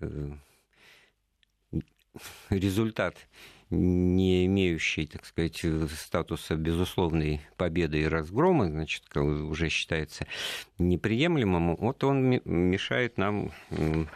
э, 0.00 0.30
результат 2.50 3.16
не 3.70 4.46
имеющий, 4.46 5.06
так 5.06 5.26
сказать, 5.26 5.62
статуса 5.94 6.56
безусловной 6.56 7.42
победы 7.58 8.00
и 8.00 8.06
разгрома, 8.06 8.66
значит, 8.66 9.14
уже 9.14 9.68
считается 9.68 10.26
неприемлемым, 10.78 11.76
вот 11.76 12.02
он 12.02 12.40
мешает 12.46 13.18
нам 13.18 13.52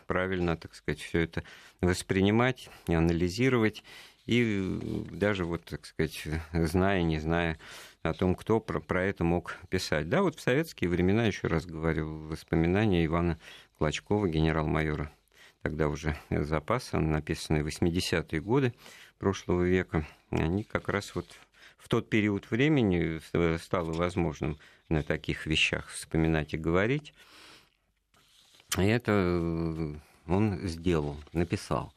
правильно, 0.06 0.56
так 0.56 0.74
сказать, 0.74 1.00
все 1.00 1.20
это 1.20 1.44
воспринимать, 1.82 2.70
анализировать 2.86 3.84
и 4.26 5.04
даже, 5.10 5.44
вот, 5.44 5.64
так 5.64 5.84
сказать, 5.86 6.26
зная, 6.52 7.02
не 7.02 7.18
зная 7.18 7.58
о 8.02 8.12
том, 8.14 8.34
кто 8.34 8.60
про, 8.60 8.80
про 8.80 9.04
это 9.04 9.24
мог 9.24 9.56
писать. 9.68 10.08
Да, 10.08 10.22
вот 10.22 10.36
в 10.36 10.40
советские 10.40 10.90
времена, 10.90 11.26
еще 11.26 11.48
раз 11.48 11.66
говорю, 11.66 12.28
воспоминания 12.28 13.04
Ивана 13.04 13.38
Клочкова, 13.78 14.28
генерал-майора, 14.28 15.10
тогда 15.62 15.88
уже 15.88 16.16
запаса, 16.30 16.98
написанные 16.98 17.62
в 17.62 17.68
80-е 17.68 18.40
годы 18.40 18.74
прошлого 19.18 19.62
века, 19.62 20.06
они 20.30 20.64
как 20.64 20.88
раз 20.88 21.14
вот 21.14 21.26
в 21.78 21.88
тот 21.88 22.08
период 22.08 22.50
времени 22.50 23.20
стало 23.58 23.92
возможным 23.92 24.58
на 24.88 25.02
таких 25.02 25.46
вещах 25.46 25.88
вспоминать 25.88 26.54
и 26.54 26.58
говорить. 26.58 27.12
И 28.78 28.82
это 28.82 30.00
он 30.26 30.66
сделал, 30.68 31.16
написал. 31.32 31.92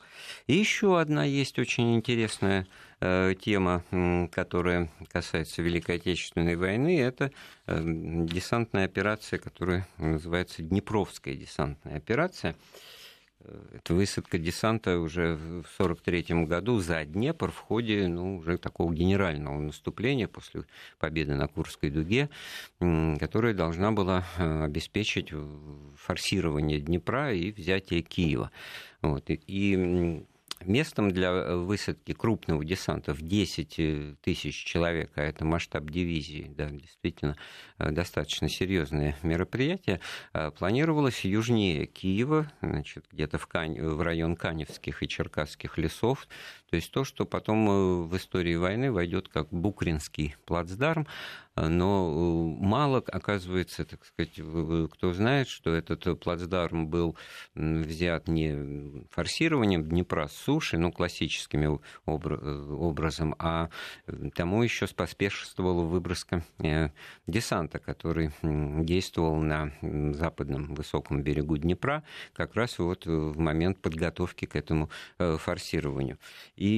И 0.48 0.56
еще 0.56 1.00
одна 1.00 1.24
есть 1.24 1.60
очень 1.60 1.96
интересная 1.96 2.68
э, 3.00 3.34
тема, 3.40 3.84
которая 4.32 4.90
касается 5.12 5.62
Великой 5.62 5.98
Отечественной 5.98 6.56
войны. 6.56 7.00
Это 7.00 7.32
э, 7.68 7.82
десантная 7.84 8.86
операция, 8.86 9.40
которая 9.40 9.88
называется 9.98 10.64
Днепровская 10.64 11.36
десантная 11.36 11.98
операция. 11.98 12.56
Это 13.74 13.94
высадка 13.94 14.38
десанта 14.38 15.00
уже 15.00 15.36
в 15.36 15.80
1943 15.80 16.46
году 16.46 16.80
за 16.80 17.06
Днепр 17.06 17.52
в 17.52 17.58
ходе 17.58 18.08
ну, 18.08 18.38
уже 18.38 18.58
такого 18.58 18.94
генерального 18.94 19.60
наступления 19.60 20.28
после 20.28 20.64
победы 21.00 21.36
на 21.36 21.48
Курской 21.48 21.90
дуге, 21.90 22.30
которая 22.80 23.54
должна 23.54 23.92
была 23.92 24.26
э, 24.38 24.64
обеспечить 24.64 25.32
форсирование 25.96 26.80
Днепра 26.80 27.34
и 27.34 27.52
взятие 27.52 28.02
Киева. 28.02 28.52
Вот. 29.02 29.26
И 29.28 30.26
местом 30.68 31.12
для 31.12 31.30
э, 31.30 31.56
высадки 31.56 32.14
крупного 32.14 32.64
десанта 32.64 33.14
в 33.14 33.22
10 33.22 33.76
э, 33.80 34.16
тысяч 34.22 34.64
человек, 34.64 35.12
а 35.16 35.22
это 35.22 35.46
масштаб 35.46 35.90
дивизии, 35.90 36.52
да, 36.56 36.70
действительно 36.70 37.36
э, 37.78 37.92
достаточно 37.92 38.50
серьезное 38.50 39.16
мероприятие, 39.24 40.00
планировалось 40.58 41.26
южнее 41.26 41.86
Киева, 41.86 42.52
значит, 42.62 43.06
где-то 43.12 43.38
в, 43.38 43.48
Кань... 43.48 43.80
в 43.80 44.02
район 44.02 44.36
Каневских 44.36 45.04
и 45.04 45.08
Черкасских 45.08 45.78
лесов, 45.78 46.28
то 46.70 46.76
есть 46.76 46.92
то, 46.92 47.04
что 47.04 47.26
потом 47.26 48.08
в 48.08 48.18
истории 48.18 48.56
войны 48.56 48.92
войдет 48.92 49.28
как 49.30 49.50
Букринский 49.50 50.36
плацдарм, 50.46 51.08
но 51.56 52.58
э, 52.60 52.66
мало, 52.66 53.02
оказывается, 53.08 53.86
так 53.86 54.04
сказать, 54.06 54.34
кто 54.92 55.14
знает, 55.14 55.48
что 55.48 55.74
этот 55.74 56.20
плацдарм 56.20 56.88
был 56.88 57.16
взят 57.54 58.28
не 58.28 59.06
форсированием 59.12 59.86
Днепра 59.86 60.28
с 60.28 60.34
суши, 60.34 60.78
ну, 60.78 60.92
классическим 60.92 61.76
э, 61.76 61.80
образом, 62.06 63.36
а 63.40 63.70
тому 64.36 64.64
еще 64.64 64.86
споспешествовала 64.86 65.84
выброска 65.84 66.44
э, 66.60 66.90
десанта, 67.26 67.80
который 67.80 68.32
действовал 68.42 69.38
на 69.38 69.72
западном 70.14 70.76
высоком 70.76 71.24
берегу 71.24 71.58
Днепра, 71.58 72.04
как 72.34 72.56
раз 72.56 72.80
вот 72.80 73.06
в 73.06 73.40
момент 73.40 73.82
подготовки 73.82 74.46
к 74.46 74.58
этому 74.58 74.90
форсированию. 75.18 76.18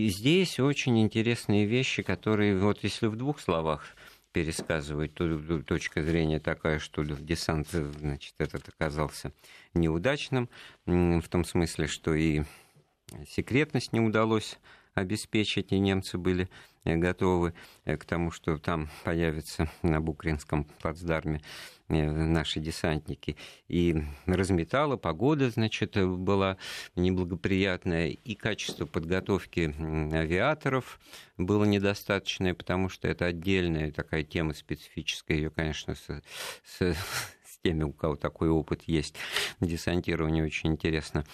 Здесь 0.09 0.59
очень 0.59 0.99
интересные 0.99 1.65
вещи, 1.65 2.03
которые, 2.03 2.57
вот 2.57 2.83
если 2.83 3.07
в 3.07 3.15
двух 3.15 3.39
словах 3.39 3.85
пересказывать, 4.31 5.13
то 5.13 5.63
точка 5.63 6.03
зрения 6.03 6.39
такая, 6.39 6.79
что 6.79 7.03
десант, 7.03 7.69
значит, 7.69 8.33
этот 8.37 8.67
оказался 8.69 9.31
неудачным, 9.73 10.49
в 10.85 11.27
том 11.29 11.43
смысле, 11.43 11.87
что 11.87 12.13
и 12.13 12.43
секретность 13.27 13.93
не 13.93 13.99
удалось 13.99 14.59
обеспечить, 14.97 15.71
и 15.71 15.79
немцы 15.79 16.17
были 16.17 16.49
э, 16.83 16.95
готовы 16.95 17.53
э, 17.85 17.97
к 17.97 18.05
тому, 18.05 18.31
что 18.31 18.57
там 18.57 18.89
появятся 19.03 19.69
на 19.81 20.01
Букринском 20.01 20.65
плацдарме 20.81 21.41
э, 21.89 22.11
наши 22.11 22.59
десантники. 22.59 23.37
И 23.67 24.03
разметала, 24.25 24.97
погода, 24.97 25.49
значит, 25.49 25.97
была 25.97 26.57
неблагоприятная, 26.95 28.09
и 28.09 28.35
качество 28.35 28.85
подготовки 28.85 29.73
авиаторов 30.13 30.99
было 31.37 31.65
недостаточное, 31.65 32.53
потому 32.53 32.89
что 32.89 33.07
это 33.07 33.25
отдельная 33.25 33.91
такая 33.91 34.23
тема 34.23 34.53
специфическая, 34.53 35.37
ее, 35.37 35.49
конечно, 35.49 35.95
с, 35.95 36.21
с, 36.63 36.95
с 37.67 37.69
теми, 37.69 37.83
у 37.83 37.91
кого 37.91 38.15
такой 38.15 38.49
опыт 38.49 38.83
есть, 38.83 39.15
десантирование 39.59 40.45
очень 40.45 40.71
интересно 40.71 41.25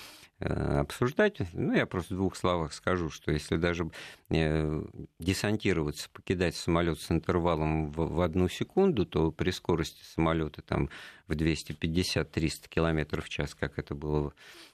Э, 0.45 0.79
обсуждать. 0.79 1.37
Ну, 1.53 1.73
я 1.73 1.85
просто 1.85 2.15
в 2.15 2.17
двух 2.17 2.35
словах 2.35 2.73
скажу, 2.73 3.09
что 3.09 3.31
если 3.31 3.55
даже 3.55 3.89
э, 4.29 4.83
десантироваться, 5.19 6.09
покидать 6.09 6.55
самолет 6.55 6.99
с 6.99 7.11
интервалом 7.11 7.91
в, 7.91 8.19
одну 8.19 8.49
секунду, 8.49 9.05
то 9.05 9.31
при 9.31 9.51
скорости 9.51 10.03
самолета 10.03 10.61
там 10.61 10.89
в 11.27 11.31
250-300 11.31 12.67
км 12.67 13.21
в 13.21 13.29
час, 13.29 13.55
как 13.55 13.79
это 13.79 13.95
было 13.95 14.33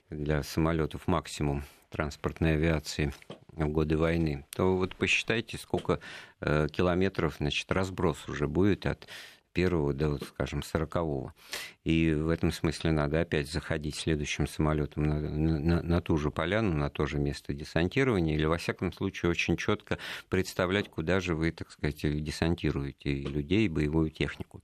для 0.09 0.41
самолетов 0.41 1.07
максимум 1.07 1.63
транспортной 1.91 2.53
авиации 2.53 3.13
в 3.49 3.67
годы 3.67 3.95
войны, 3.97 4.45
то 4.55 4.75
вот 4.75 4.95
посчитайте, 4.95 5.59
сколько 5.59 5.99
э, 6.39 6.67
километров, 6.71 7.35
значит, 7.37 7.71
разброс 7.71 8.27
уже 8.27 8.47
будет 8.47 8.87
от 8.87 9.07
первого 9.59 9.93
до, 9.93 10.09
вот, 10.11 10.23
скажем, 10.23 10.63
сорокового. 10.63 11.33
И 11.83 12.13
в 12.13 12.29
этом 12.29 12.51
смысле 12.51 12.91
надо 12.91 13.19
опять 13.19 13.51
заходить 13.51 13.95
следующим 13.95 14.47
самолетом 14.47 15.03
на, 15.03 15.19
на, 15.19 15.81
на 15.81 16.01
ту 16.01 16.17
же 16.17 16.31
поляну, 16.31 16.73
на 16.73 16.89
то 16.89 17.05
же 17.05 17.19
место 17.19 17.53
десантирования, 17.53 18.35
или, 18.35 18.45
во 18.45 18.57
всяком 18.57 18.93
случае, 18.93 19.31
очень 19.31 19.57
четко 19.57 19.97
представлять, 20.29 20.87
куда 20.89 21.19
же 21.19 21.35
вы, 21.35 21.51
так 21.51 21.71
сказать, 21.71 21.99
десантируете 22.23 23.23
людей, 23.23 23.67
боевую 23.67 24.11
технику. 24.11 24.61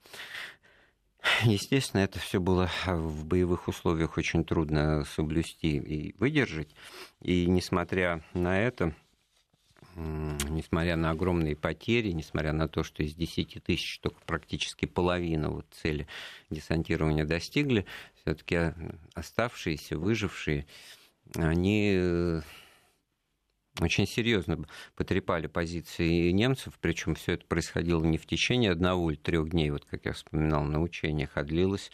Естественно, 1.44 2.02
это 2.02 2.20
все 2.20 2.40
было 2.40 2.70
в 2.86 3.26
боевых 3.26 3.68
условиях 3.68 4.18
очень 4.18 4.46
трудно 4.46 5.04
соблюсти 5.04 5.76
и 5.78 6.16
выдержать. 6.18 6.74
И 7.22 7.48
несмотря 7.48 8.24
на 8.34 8.62
это, 8.62 8.96
несмотря 9.96 10.96
на 10.96 11.12
огромные 11.12 11.56
потери, 11.56 12.12
несмотря 12.12 12.54
на 12.54 12.68
то, 12.68 12.84
что 12.84 13.04
из 13.04 13.16
10 13.16 13.64
тысяч 13.64 14.00
только 14.00 14.20
практически 14.26 14.86
половина 14.86 15.50
вот 15.50 15.66
цели 15.72 16.08
десантирования 16.50 17.26
достигли, 17.26 17.86
все-таки 18.22 18.74
оставшиеся, 19.14 19.98
выжившие, 19.98 20.66
они 21.36 21.94
э, 21.96 22.42
очень 23.80 24.08
серьезно 24.08 24.66
потрепали 24.96 25.48
позиции 25.48 26.32
немцев, 26.32 26.78
причем 26.80 27.16
все 27.16 27.34
это 27.34 27.46
происходило 27.46 28.04
не 28.04 28.18
в 28.18 28.26
течение 28.26 28.72
одного 28.72 29.12
или 29.12 29.18
трех 29.18 29.50
дней, 29.50 29.70
вот 29.70 29.86
как 29.86 30.06
я 30.06 30.14
вспоминал 30.14 30.64
на 30.64 30.82
учениях, 30.82 31.32
а 31.36 31.44
длилось, 31.44 31.92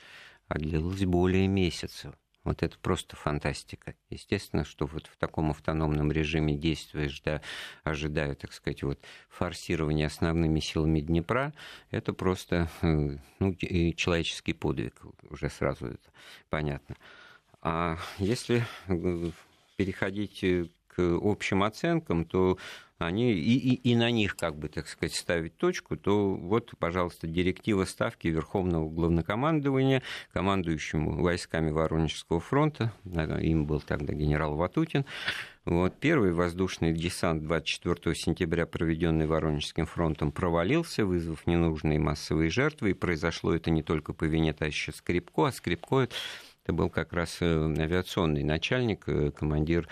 а 0.48 0.58
длилось 0.58 1.05
более 1.05 1.48
месяца. 1.48 2.15
Вот 2.43 2.63
это 2.63 2.77
просто 2.80 3.15
фантастика. 3.15 3.93
Естественно, 4.10 4.63
что 4.63 4.88
вот 4.88 5.08
в 5.08 5.17
таком 5.17 5.51
автономном 5.51 6.12
режиме 6.12 6.56
действуешь, 6.56 7.21
да, 7.21 7.41
ожидая, 7.84 8.34
так 8.34 8.51
сказать, 8.51 8.82
вот 8.82 8.99
форсирования 9.30 10.08
основными 10.08 10.60
силами 10.60 11.01
Днепра, 11.01 11.54
это 11.91 12.13
просто 12.13 12.67
э, 12.82 13.17
ну, 13.39 13.56
человеческий 13.56 14.54
подвиг, 14.54 15.01
уже 15.30 15.49
сразу 15.49 15.86
это 15.88 16.12
понятно. 16.49 16.95
А 17.62 17.97
если 18.17 18.65
э, 18.88 19.32
переходить 19.77 20.43
э, 20.43 20.65
к 20.88 20.99
общим 20.99 21.62
оценкам, 21.62 22.25
то 22.25 22.58
они 23.06 23.34
и, 23.34 23.58
и, 23.58 23.92
и 23.92 23.96
на 23.96 24.12
них, 24.12 24.36
как 24.36 24.58
бы, 24.58 24.68
так 24.70 24.88
сказать, 24.88 25.16
ставить 25.16 25.58
точку, 25.58 25.98
то 25.98 26.36
вот, 26.36 26.72
пожалуйста, 26.80 27.28
директива 27.28 27.86
ставки 27.86 28.28
Верховного 28.28 28.90
Главнокомандования, 28.90 30.04
командующему 30.34 31.22
войсками 31.22 31.72
Воронежского 31.72 32.40
фронта, 32.40 32.94
им 33.42 33.66
был 33.66 33.82
тогда 33.82 34.14
генерал 34.14 34.56
Ватутин, 34.56 35.06
вот, 35.64 36.00
первый 36.00 36.34
воздушный 36.34 36.92
десант 36.92 37.44
24 37.44 38.16
сентября, 38.16 38.66
проведенный 38.66 39.28
Воронежским 39.28 39.86
фронтом, 39.86 40.32
провалился, 40.32 41.06
вызвав 41.06 41.46
ненужные 41.46 42.00
массовые 42.00 42.50
жертвы. 42.50 42.92
И 42.92 42.94
произошло 42.94 43.54
это 43.54 43.70
не 43.70 43.84
только 43.84 44.12
по 44.14 44.24
вине 44.24 44.54
товарища 44.54 44.92
Скрипко, 44.92 45.46
а 45.46 45.52
Скрипко 45.52 46.08
это 46.64 46.74
был 46.74 46.90
как 46.90 47.14
раз 47.14 47.38
э, 47.42 47.76
авиационный 47.78 48.44
начальник, 48.44 49.04
э, 49.08 49.30
командир 49.32 49.88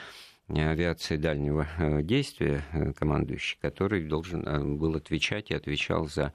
авиации 0.57 1.17
дальнего 1.17 1.67
э, 1.77 2.01
действия 2.01 2.63
э, 2.73 2.93
командующий, 2.93 3.57
который 3.61 4.03
должен 4.05 4.47
э, 4.47 4.59
был 4.63 4.95
отвечать 4.95 5.51
и 5.51 5.55
отвечал 5.55 6.07
за 6.07 6.33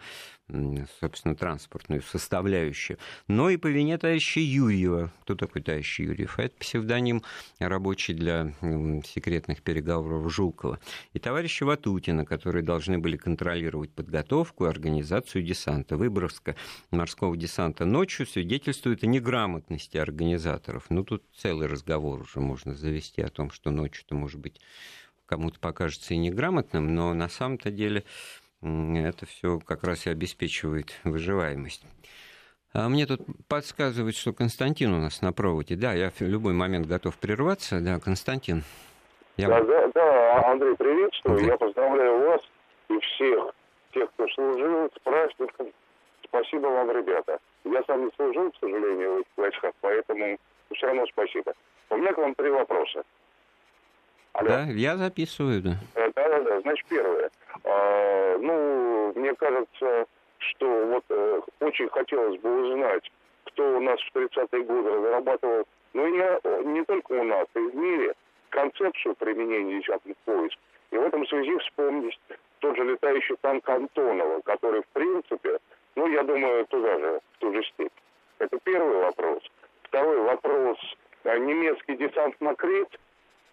собственно, 1.00 1.34
транспортную 1.34 2.02
составляющую, 2.02 2.98
но 3.28 3.48
и 3.48 3.56
по 3.56 3.66
вине 3.66 3.96
товарища 3.96 4.40
Юрьева. 4.40 5.12
Кто 5.22 5.34
такой 5.34 5.62
товарищ 5.62 6.00
Юрьев? 6.00 6.38
Это 6.38 6.54
псевдоним 6.58 7.22
рабочий 7.58 8.12
для 8.12 8.52
секретных 9.06 9.62
переговоров 9.62 10.30
Жукова. 10.30 10.80
И 11.14 11.18
товарища 11.18 11.64
Ватутина, 11.64 12.26
которые 12.26 12.62
должны 12.62 12.98
были 12.98 13.16
контролировать 13.16 13.90
подготовку 13.92 14.66
и 14.66 14.68
организацию 14.68 15.42
десанта. 15.42 15.96
Выброска 15.96 16.56
морского 16.90 17.36
десанта 17.36 17.86
ночью 17.86 18.26
свидетельствует 18.26 19.02
о 19.02 19.06
неграмотности 19.06 19.96
организаторов. 19.96 20.86
Ну, 20.90 21.04
тут 21.04 21.24
целый 21.34 21.68
разговор 21.68 22.20
уже 22.20 22.40
можно 22.40 22.74
завести 22.74 23.22
о 23.22 23.30
том, 23.30 23.50
что 23.50 23.70
ночью-то, 23.70 24.14
может 24.14 24.40
быть, 24.40 24.60
кому-то 25.26 25.58
покажется 25.58 26.12
и 26.12 26.18
неграмотным, 26.18 26.94
но 26.94 27.14
на 27.14 27.28
самом-то 27.28 27.70
деле 27.70 28.04
это 28.64 29.26
все 29.26 29.60
как 29.60 29.84
раз 29.84 30.06
и 30.06 30.10
обеспечивает 30.10 30.98
выживаемость. 31.04 31.84
А 32.72 32.88
мне 32.88 33.06
тут 33.06 33.20
подсказывают, 33.48 34.16
что 34.16 34.32
Константин 34.32 34.92
у 34.92 35.00
нас 35.00 35.22
на 35.22 35.32
проводе. 35.32 35.76
Да, 35.76 35.92
я 35.92 36.10
в 36.10 36.20
любой 36.22 36.54
момент 36.54 36.86
готов 36.86 37.16
прерваться. 37.18 37.80
Да, 37.80 38.00
Константин. 38.00 38.64
Я... 39.36 39.48
Да, 39.48 39.62
да, 39.62 39.88
да, 39.94 40.50
Андрей, 40.50 40.74
приветствую. 40.76 41.38
Okay. 41.38 41.46
Я 41.46 41.56
поздравляю 41.56 42.28
вас 42.28 42.40
и 42.88 42.98
всех 42.98 43.54
тех, 43.92 44.10
кто 44.12 44.26
служил 44.28 44.90
с 44.94 44.98
праздником. 45.04 45.68
Спасибо 46.24 46.66
вам, 46.66 46.90
ребята. 46.90 47.38
Я 47.64 47.82
сам 47.86 48.06
не 48.06 48.10
служил, 48.16 48.50
к 48.50 48.56
сожалению, 48.60 49.14
в 49.14 49.18
этих 49.18 49.30
войсках, 49.36 49.72
поэтому 49.80 50.38
все 50.74 50.86
равно 50.86 51.06
спасибо. 51.12 51.52
У 51.90 51.96
меня 51.96 52.12
к 52.12 52.18
вам 52.18 52.34
три 52.34 52.50
вопроса. 52.50 53.04
Алло. 54.32 54.48
Да, 54.48 54.64
я 54.64 54.96
записываю, 54.96 55.62
да. 55.62 55.76
Да, 55.94 56.08
да, 56.14 56.40
да. 56.42 56.60
Значит, 56.62 56.86
первое. 56.88 57.30
А, 57.64 58.38
ну, 58.38 59.12
мне 59.14 59.34
кажется, 59.34 60.06
что 60.38 60.86
вот 60.86 61.04
э, 61.08 61.40
очень 61.60 61.88
хотелось 61.88 62.40
бы 62.40 62.62
узнать, 62.62 63.10
кто 63.44 63.76
у 63.76 63.80
нас 63.80 64.00
в 64.00 64.16
30-е 64.16 64.62
годы 64.64 64.90
разрабатывал, 64.90 65.64
ну 65.92 66.06
не, 66.08 66.72
не 66.72 66.84
только 66.84 67.12
у 67.12 67.22
нас, 67.22 67.46
и 67.54 67.58
в 67.58 67.76
мире, 67.76 68.14
концепцию 68.50 69.14
применения 69.16 69.80
десятых 69.80 70.16
поиск. 70.24 70.58
И 70.90 70.96
в 70.96 71.02
этом 71.02 71.26
связи 71.26 71.56
вспомнить 71.58 72.18
тот 72.60 72.76
же 72.76 72.84
летающий 72.84 73.36
танк 73.40 73.68
Антонова, 73.68 74.40
который, 74.42 74.82
в 74.82 74.86
принципе, 74.88 75.58
ну, 75.96 76.06
я 76.08 76.22
думаю, 76.22 76.66
туда 76.66 76.98
же, 76.98 77.20
в 77.32 77.38
ту 77.38 77.52
же 77.52 77.62
степь. 77.64 77.92
Это 78.38 78.58
первый 78.64 78.98
вопрос. 78.98 79.42
Второй 79.82 80.20
вопрос. 80.22 80.78
Немецкий 81.24 81.96
десант 81.96 82.40
на 82.40 82.54
Крит, 82.54 82.88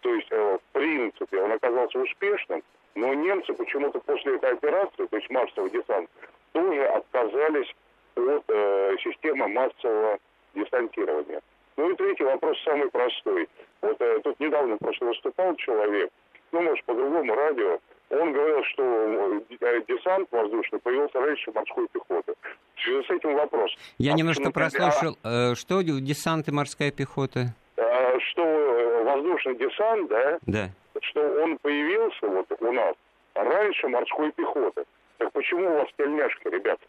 то 0.00 0.14
есть, 0.14 0.28
э, 0.30 0.58
в 0.58 0.72
принципе, 0.72 1.40
он 1.40 1.52
оказался 1.52 1.98
успешным, 1.98 2.62
но 2.94 3.14
немцы 3.14 3.52
почему-то 3.54 4.00
после 4.00 4.36
этой 4.36 4.52
операции, 4.52 5.06
то 5.06 5.16
есть 5.16 5.30
массовый 5.30 5.70
десант, 5.70 6.08
тоже 6.52 6.84
отказались 6.86 7.74
от 8.16 8.44
э, 8.48 8.96
системы 9.02 9.48
массового 9.48 10.18
десантирования. 10.54 11.40
Ну 11.76 11.90
и 11.90 11.96
третий 11.96 12.24
вопрос 12.24 12.56
самый 12.64 12.90
простой. 12.90 13.48
Вот 13.80 13.96
э, 14.00 14.20
тут 14.22 14.38
недавно 14.40 14.76
просто 14.76 15.06
выступал 15.06 15.54
человек, 15.56 16.10
ну, 16.52 16.60
может, 16.60 16.84
по 16.84 16.94
другому 16.94 17.34
радио, 17.34 17.78
он 18.10 18.32
говорил, 18.32 18.62
что 18.64 19.42
э, 19.60 19.82
десант 19.88 20.28
воздушный 20.30 20.78
появился 20.80 21.18
раньше 21.18 21.50
морской 21.52 21.88
пехоты. 21.88 22.34
В 22.74 22.82
связи 22.82 23.06
с 23.06 23.10
этим 23.10 23.34
вопрос. 23.34 23.70
Я 23.96 24.12
а 24.12 24.16
немножко 24.16 24.50
прослушал. 24.50 25.16
А... 25.22 25.54
Что 25.54 25.80
десант 25.82 26.48
и 26.48 26.52
морская 26.52 26.90
пехота? 26.90 27.54
А, 27.78 28.20
что 28.20 28.42
э, 28.42 29.04
воздушный 29.04 29.56
десант, 29.56 30.08
да? 30.10 30.38
Да. 30.46 30.68
Что 31.02 31.20
он 31.42 31.58
появился 31.58 32.26
вот 32.26 32.46
у 32.60 32.72
нас 32.72 32.94
раньше 33.34 33.88
морской 33.88 34.32
пехоты. 34.32 34.84
Так 35.18 35.32
почему 35.32 35.68
у 35.68 35.78
вас 35.78 35.88
тельняшка, 35.96 36.48
ребят? 36.50 36.80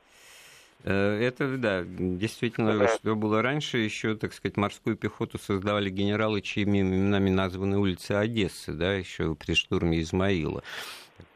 Э, 0.84 1.19
это, 1.21 1.58
да, 1.58 1.84
действительно, 1.86 2.78
да. 2.78 2.88
что 2.89 3.15
было 3.15 3.41
раньше, 3.41 3.78
еще, 3.78 4.15
так 4.15 4.34
сказать, 4.34 4.58
морскую 4.58 4.97
пехоту 4.97 5.38
создавали 5.38 5.89
генералы, 5.89 6.41
чьими 6.41 6.82
именами 6.82 7.30
названы 7.30 7.78
улицы 7.78 8.12
Одессы, 8.12 8.73
да, 8.73 8.93
еще 8.93 9.36
при 9.36 9.54
штурме 9.54 10.02
Измаила. 10.02 10.63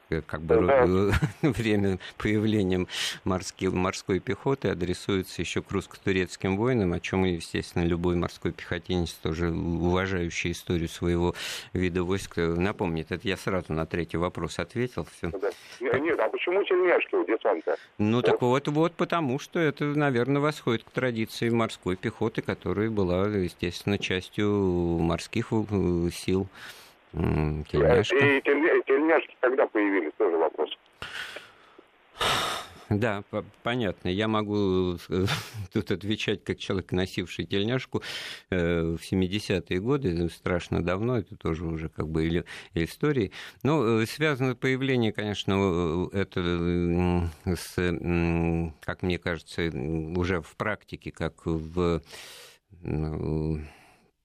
Э, 0.10 0.22
как 0.26 0.42
бы 0.42 0.62
да. 0.66 0.86
время 1.42 2.00
появления 2.18 2.88
морской, 3.24 3.70
морской 3.70 4.20
пехоты 4.20 4.70
адресуется 4.70 5.42
еще 5.42 5.62
к 5.62 5.72
русско-турецким 5.72 6.56
войнам, 6.58 6.94
о 6.94 7.00
чем, 7.00 7.26
естественно, 7.26 7.84
любой 7.84 8.16
морской 8.16 8.52
пехотинец, 8.52 9.14
тоже 9.14 9.50
уважающий 9.50 10.52
историю 10.52 10.88
своего 10.88 11.36
вида 11.74 12.04
войск, 12.04 12.38
напомнит. 12.38 13.12
Это 13.12 13.28
я 13.28 13.36
сразу 13.36 13.74
на 13.74 13.86
третий 13.86 14.18
вопрос 14.18 14.60
ответил. 14.60 15.06
Все. 15.18 15.30
Да. 15.30 16.00
Нет, 16.00 16.20
а 16.20 16.30
почему 16.30 16.64
тельняшки 16.64 17.16
у 17.16 17.26
десанта? 17.26 17.76
Ну, 17.98 18.18
вот. 18.18 18.26
так 18.26 18.42
вот, 18.42 18.68
вот 18.68 18.94
потому, 18.94 19.40
что 19.40 19.60
это, 19.60 19.86
наверное, 19.86 20.42
восходит 20.42 20.84
к 20.84 20.92
традиции 20.92 21.50
морской 21.50 21.96
пехоты, 21.98 22.42
которая 22.42 22.90
была, 22.90 23.28
естественно, 23.28 23.98
частью 23.98 24.50
морских 24.50 25.48
э, 25.52 26.10
сил. 26.14 26.48
Тельняшка. 27.14 28.16
И 28.16 28.42
тельняшки 29.08 29.36
когда 29.40 29.68
появились, 29.68 30.14
тоже 30.18 30.38
вопрос. 30.38 30.70
Да, 32.90 33.22
понятно. 33.64 34.08
Я 34.08 34.30
могу 34.30 34.96
э, 35.10 35.26
тут 35.74 35.92
отвечать 35.92 36.46
как 36.46 36.58
человек, 36.58 36.94
носивший 36.94 37.46
тельняшку 37.46 38.02
э, 38.50 38.82
в 38.82 39.02
70-е 39.02 39.80
годы, 39.82 40.14
ну, 40.14 40.30
страшно 40.30 40.82
давно, 40.82 41.18
это 41.18 41.36
тоже 41.36 41.66
уже 41.66 41.90
как 41.90 42.08
бы 42.08 42.26
или 42.26 42.46
истории. 42.76 43.34
Но 43.62 44.02
э, 44.02 44.06
связано 44.06 44.56
появление, 44.56 45.12
конечно, 45.12 46.08
это 46.14 47.30
с, 47.44 47.76
как 48.82 49.02
мне 49.02 49.20
кажется, 49.20 49.64
уже 50.16 50.42
в 50.42 50.56
практике, 50.56 51.12
как 51.12 51.46
в 51.46 52.02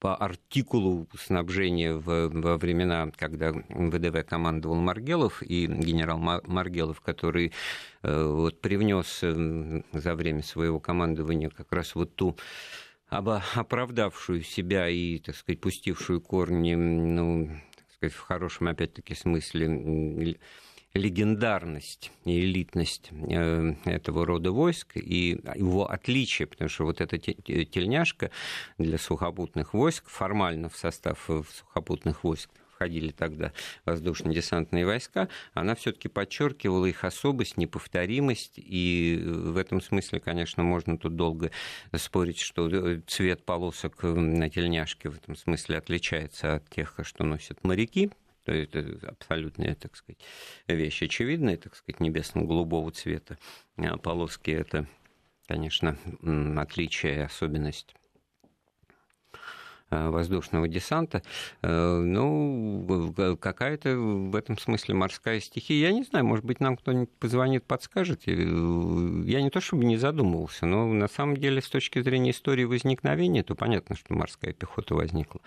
по 0.02 0.16
артикулу 0.16 1.06
снабжения 1.16 1.94
в, 1.94 2.28
во 2.28 2.58
времена, 2.58 3.12
когда 3.16 3.52
ВДВ 3.52 4.26
командовал 4.26 4.74
Маргелов, 4.74 5.44
и 5.44 5.66
генерал 5.66 6.18
Маргелов, 6.18 7.00
который 7.00 7.52
э, 8.02 8.24
вот 8.24 8.60
привнес 8.60 9.20
э, 9.22 9.82
за 9.92 10.14
время 10.16 10.42
своего 10.42 10.80
командования 10.80 11.50
как 11.50 11.70
раз 11.72 11.94
вот 11.94 12.16
ту 12.16 12.36
оправдавшую 13.10 14.42
себя 14.42 14.88
и, 14.88 15.20
так 15.20 15.36
сказать, 15.36 15.60
пустившую 15.60 16.20
корни, 16.20 16.74
ну, 16.74 17.50
так 17.76 17.86
сказать, 17.94 18.14
в 18.14 18.20
хорошем, 18.22 18.66
опять-таки, 18.66 19.14
смысле 19.14 20.36
легендарность 20.94 22.10
и 22.24 22.40
элитность 22.40 23.10
э, 23.10 23.74
этого 23.84 24.26
рода 24.26 24.52
войск 24.52 24.96
и 24.96 25.40
его 25.54 25.90
отличие, 25.90 26.46
потому 26.46 26.68
что 26.68 26.84
вот 26.84 27.00
эта 27.00 27.18
тельняшка 27.18 28.30
для 28.78 28.98
сухопутных 28.98 29.74
войск 29.74 30.08
формально 30.08 30.68
в 30.68 30.76
состав 30.76 31.24
э, 31.28 31.42
сухопутных 31.50 32.24
войск 32.24 32.50
входили 32.74 33.12
тогда 33.12 33.52
воздушно-десантные 33.84 34.84
войска, 34.84 35.28
она 35.54 35.76
все-таки 35.76 36.08
подчеркивала 36.08 36.86
их 36.86 37.04
особость, 37.04 37.56
неповторимость, 37.56 38.54
и 38.56 39.22
в 39.24 39.56
этом 39.56 39.80
смысле, 39.80 40.18
конечно, 40.18 40.64
можно 40.64 40.98
тут 40.98 41.14
долго 41.14 41.52
спорить, 41.94 42.40
что 42.40 42.68
э, 42.68 43.00
цвет 43.06 43.44
полосок 43.44 44.02
на 44.02 44.50
тельняшке 44.50 45.08
в 45.08 45.16
этом 45.16 45.36
смысле 45.36 45.78
отличается 45.78 46.56
от 46.56 46.68
тех, 46.70 46.98
что 47.04 47.24
носят 47.24 47.62
моряки, 47.62 48.10
то 48.44 48.52
есть 48.52 48.74
это 48.74 49.08
абсолютная, 49.08 49.74
так 49.74 49.96
сказать, 49.96 50.20
вещь 50.66 51.02
очевидная, 51.02 51.56
так 51.56 51.74
сказать, 51.76 52.00
небесно-голубого 52.00 52.90
цвета. 52.90 53.38
А 53.76 53.96
полоски– 53.98 54.50
это, 54.52 54.86
конечно, 55.46 55.96
отличие 56.56 57.16
и 57.16 57.20
особенность 57.20 57.94
Э, 57.94 58.01
воздушного 59.92 60.68
десанта. 60.68 61.22
Э, 61.62 61.98
ну, 61.98 63.14
какая-то 63.40 63.96
в 63.96 64.34
этом 64.36 64.58
смысле 64.58 64.94
морская 64.94 65.40
стихия. 65.40 65.88
Я 65.88 65.92
не 65.92 66.04
знаю, 66.04 66.24
может 66.24 66.44
быть, 66.44 66.60
нам 66.60 66.76
кто-нибудь 66.76 67.10
позвонит, 67.18 67.64
подскажет. 67.64 68.22
Э, 68.26 68.32
я 68.32 69.42
не 69.42 69.50
то 69.50 69.60
чтобы 69.60 69.84
не 69.84 69.96
задумывался, 69.96 70.66
но 70.66 70.86
на 70.86 71.08
самом 71.08 71.36
деле 71.36 71.60
с 71.60 71.68
точки 71.68 72.00
зрения 72.00 72.30
истории 72.30 72.64
возникновения, 72.64 73.42
то 73.42 73.54
понятно, 73.54 73.96
что 73.96 74.14
морская 74.14 74.52
пехота 74.52 74.94
возникла, 74.94 75.40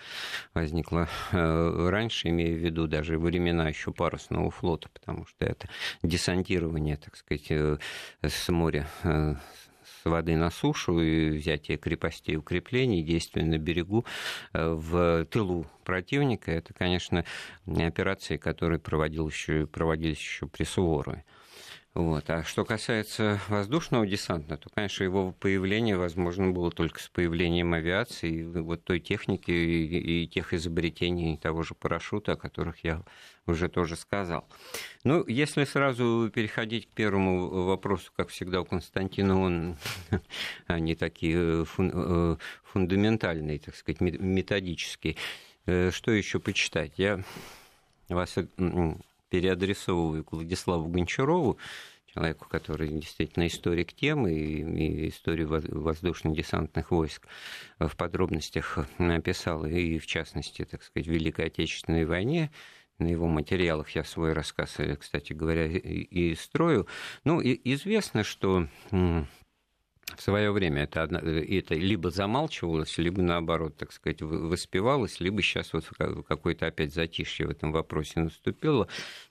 возникла 0.53 1.09
раньше, 1.31 2.29
имея 2.29 2.55
в 2.55 2.59
виду 2.59 2.87
даже 2.87 3.17
времена 3.17 3.69
еще 3.69 3.91
парусного 3.91 4.51
флота, 4.51 4.89
потому 4.89 5.25
что 5.25 5.45
это 5.45 5.67
десантирование, 6.03 6.97
так 6.97 7.15
сказать, 7.15 7.79
с 8.21 8.49
моря 8.49 8.87
воды 10.05 10.35
на 10.35 10.51
сушу 10.51 10.99
и 11.01 11.31
взятие 11.31 11.77
крепостей, 11.77 12.37
укреплений, 12.37 13.03
действия 13.03 13.43
на 13.43 13.57
берегу 13.57 14.05
э, 14.53 14.69
в 14.69 15.25
тылу 15.25 15.65
противника. 15.83 16.51
Это, 16.51 16.73
конечно, 16.73 17.25
операции, 17.65 18.37
которые 18.37 18.79
проводил 18.79 19.27
еще, 19.27 19.65
проводились 19.67 20.19
еще 20.19 20.47
при 20.47 20.63
Суворове. 20.63 21.25
Вот. 21.95 22.29
А 22.29 22.43
что 22.43 22.65
касается 22.65 23.39
воздушного 23.47 24.05
десанта, 24.05 24.57
то, 24.57 24.69
конечно, 24.69 25.05
его 25.05 25.31
появление 25.31 25.95
возможно 25.95 26.51
было 26.51 26.69
только 26.69 26.99
с 26.99 27.07
появлением 27.07 27.73
авиации, 27.73 28.43
вот 28.43 28.83
той 28.83 28.99
техники 28.99 29.49
и, 29.49 30.23
и 30.23 30.27
тех 30.27 30.53
изобретений 30.53 31.37
того 31.37 31.63
же 31.63 31.73
парашюта, 31.73 32.33
о 32.33 32.35
которых 32.35 32.83
я 32.83 33.01
уже 33.47 33.69
тоже 33.69 33.95
сказал. 33.95 34.45
Ну, 35.05 35.25
если 35.25 35.63
сразу 35.63 36.29
переходить 36.33 36.87
к 36.87 36.89
первому 36.89 37.47
вопросу, 37.63 38.11
как 38.13 38.27
всегда 38.27 38.59
у 38.59 38.65
Константина, 38.65 39.39
он 39.39 39.77
они 40.67 40.95
такие 40.95 41.63
э, 41.63 41.65
э, 41.77 42.35
фундаментальные, 42.65 43.59
так 43.59 43.73
сказать, 43.73 44.01
методические. 44.01 45.15
Э, 45.65 45.91
что 45.93 46.11
еще 46.11 46.41
почитать? 46.41 46.91
Я 46.97 47.23
вас 48.09 48.35
переадресовываю 49.29 50.23
к 50.23 50.31
Владиславу 50.31 50.87
Гончарову, 50.87 51.57
человеку, 52.13 52.47
который 52.49 52.87
действительно 52.87 53.47
историк 53.47 53.93
темы 53.93 54.33
и, 54.33 54.61
и 54.61 55.09
историю 55.09 55.49
воздушно-десантных 55.49 56.91
войск 56.91 57.27
в 57.77 57.95
подробностях 57.97 58.79
написал, 58.97 59.65
и 59.65 59.99
в 59.99 60.07
частности, 60.07 60.63
так 60.63 60.83
сказать, 60.83 61.07
в 61.07 61.11
Великой 61.11 61.47
Отечественной 61.47 62.05
войне, 62.05 62.51
на 62.97 63.07
его 63.07 63.27
материалах 63.27 63.89
я 63.89 64.05
свой 64.05 64.31
рассказ, 64.31 64.77
кстати 64.99 65.33
говоря, 65.33 65.65
и 65.65 66.33
строю. 66.35 66.87
Ну, 67.25 67.41
и 67.41 67.59
известно, 67.73 68.23
что 68.23 68.67
в 70.13 70.21
свое 70.21 70.51
время 70.51 70.83
это, 70.83 71.01
это 71.01 71.73
либо 71.73 72.11
замалчивалось, 72.11 72.97
либо 72.97 73.21
наоборот, 73.21 73.75
так 73.77 73.91
сказать, 73.91 74.21
воспевалось, 74.21 75.19
либо 75.19 75.41
сейчас 75.41 75.73
вот 75.73 75.85
какое-то 76.27 76.67
опять 76.67 76.93
затишье 76.93 77.47
в 77.47 77.49
этом 77.49 77.71
вопросе 77.71 78.19
наступило, 78.19 78.87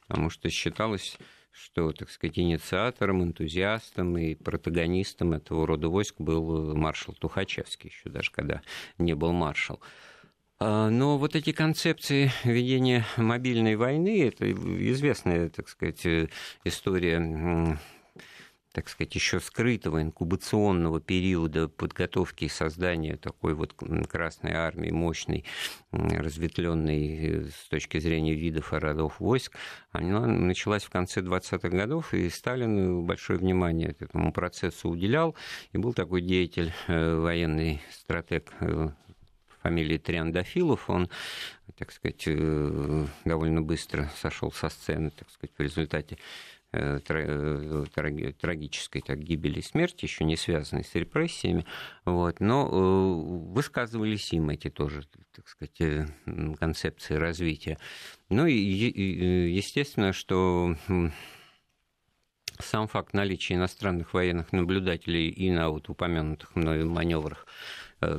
потому 0.06 0.30
что 0.30 0.50
считалось, 0.50 1.16
что, 1.52 1.92
так 1.92 2.10
сказать, 2.10 2.38
инициатором, 2.38 3.22
энтузиастом 3.22 4.18
и 4.18 4.34
протагонистом 4.34 5.32
этого 5.32 5.66
рода 5.66 5.88
войск 5.88 6.16
был 6.18 6.74
маршал 6.74 7.14
Тухачевский, 7.14 7.90
еще 7.90 8.10
даже 8.10 8.32
когда 8.32 8.60
не 8.98 9.14
был 9.14 9.32
маршал. 9.32 9.80
А, 10.58 10.90
но 10.90 11.18
вот 11.18 11.36
эти 11.36 11.52
концепции 11.52 12.32
ведения 12.42 13.04
мобильной 13.16 13.76
войны, 13.76 14.26
это 14.26 14.50
известная, 14.50 15.48
так 15.48 15.68
сказать, 15.68 16.04
э, 16.06 16.28
история 16.64 17.78
так 18.74 18.88
сказать, 18.88 19.14
еще 19.14 19.38
скрытого 19.38 20.02
инкубационного 20.02 21.00
периода 21.00 21.68
подготовки 21.68 22.46
и 22.46 22.48
создания 22.48 23.16
такой 23.16 23.54
вот 23.54 23.72
Красной 24.08 24.52
Армии, 24.52 24.90
мощной, 24.90 25.44
разветвленной 25.92 27.16
э, 27.16 27.44
с 27.50 27.68
точки 27.68 28.00
зрения 28.00 28.34
видов 28.34 28.74
и 28.74 28.76
родов 28.76 29.20
войск, 29.20 29.56
она 29.92 30.26
началась 30.26 30.82
в 30.82 30.90
конце 30.90 31.20
20-х 31.20 31.68
годов, 31.68 32.12
и 32.14 32.28
Сталин 32.28 33.04
большое 33.04 33.38
внимание 33.38 33.94
этому 33.96 34.32
процессу 34.32 34.88
уделял, 34.88 35.36
и 35.72 35.78
был 35.78 35.94
такой 35.94 36.20
деятель, 36.20 36.72
э, 36.88 37.14
военный 37.14 37.80
стратег 37.92 38.52
фамилией 39.62 39.98
Триандафилов, 39.98 40.90
он, 40.90 41.08
так 41.78 41.92
сказать, 41.92 42.28
довольно 43.24 43.62
быстро 43.62 44.10
сошел 44.20 44.50
со 44.50 44.68
сцены, 44.68 45.10
так 45.10 45.30
сказать, 45.30 45.52
в 45.56 45.62
результате 45.62 46.18
трагической 48.40 49.02
так, 49.02 49.18
гибели 49.20 49.58
и 49.60 49.62
смерти, 49.62 50.04
еще 50.04 50.24
не 50.24 50.36
связанной 50.36 50.84
с 50.84 50.94
репрессиями, 50.94 51.64
вот, 52.04 52.40
но 52.40 52.68
высказывались 52.68 54.32
им 54.32 54.50
эти 54.50 54.70
тоже, 54.70 55.02
так 55.34 55.48
сказать, 55.48 56.08
концепции 56.58 57.14
развития. 57.14 57.78
Ну 58.28 58.46
и, 58.46 58.54
естественно, 58.54 60.12
что 60.12 60.76
сам 62.60 62.86
факт 62.86 63.14
наличия 63.14 63.54
иностранных 63.54 64.14
военных 64.14 64.52
наблюдателей 64.52 65.28
и 65.28 65.50
на 65.50 65.70
вот 65.70 65.88
упомянутых 65.88 66.54
мной 66.54 66.84
маневрах 66.84 67.46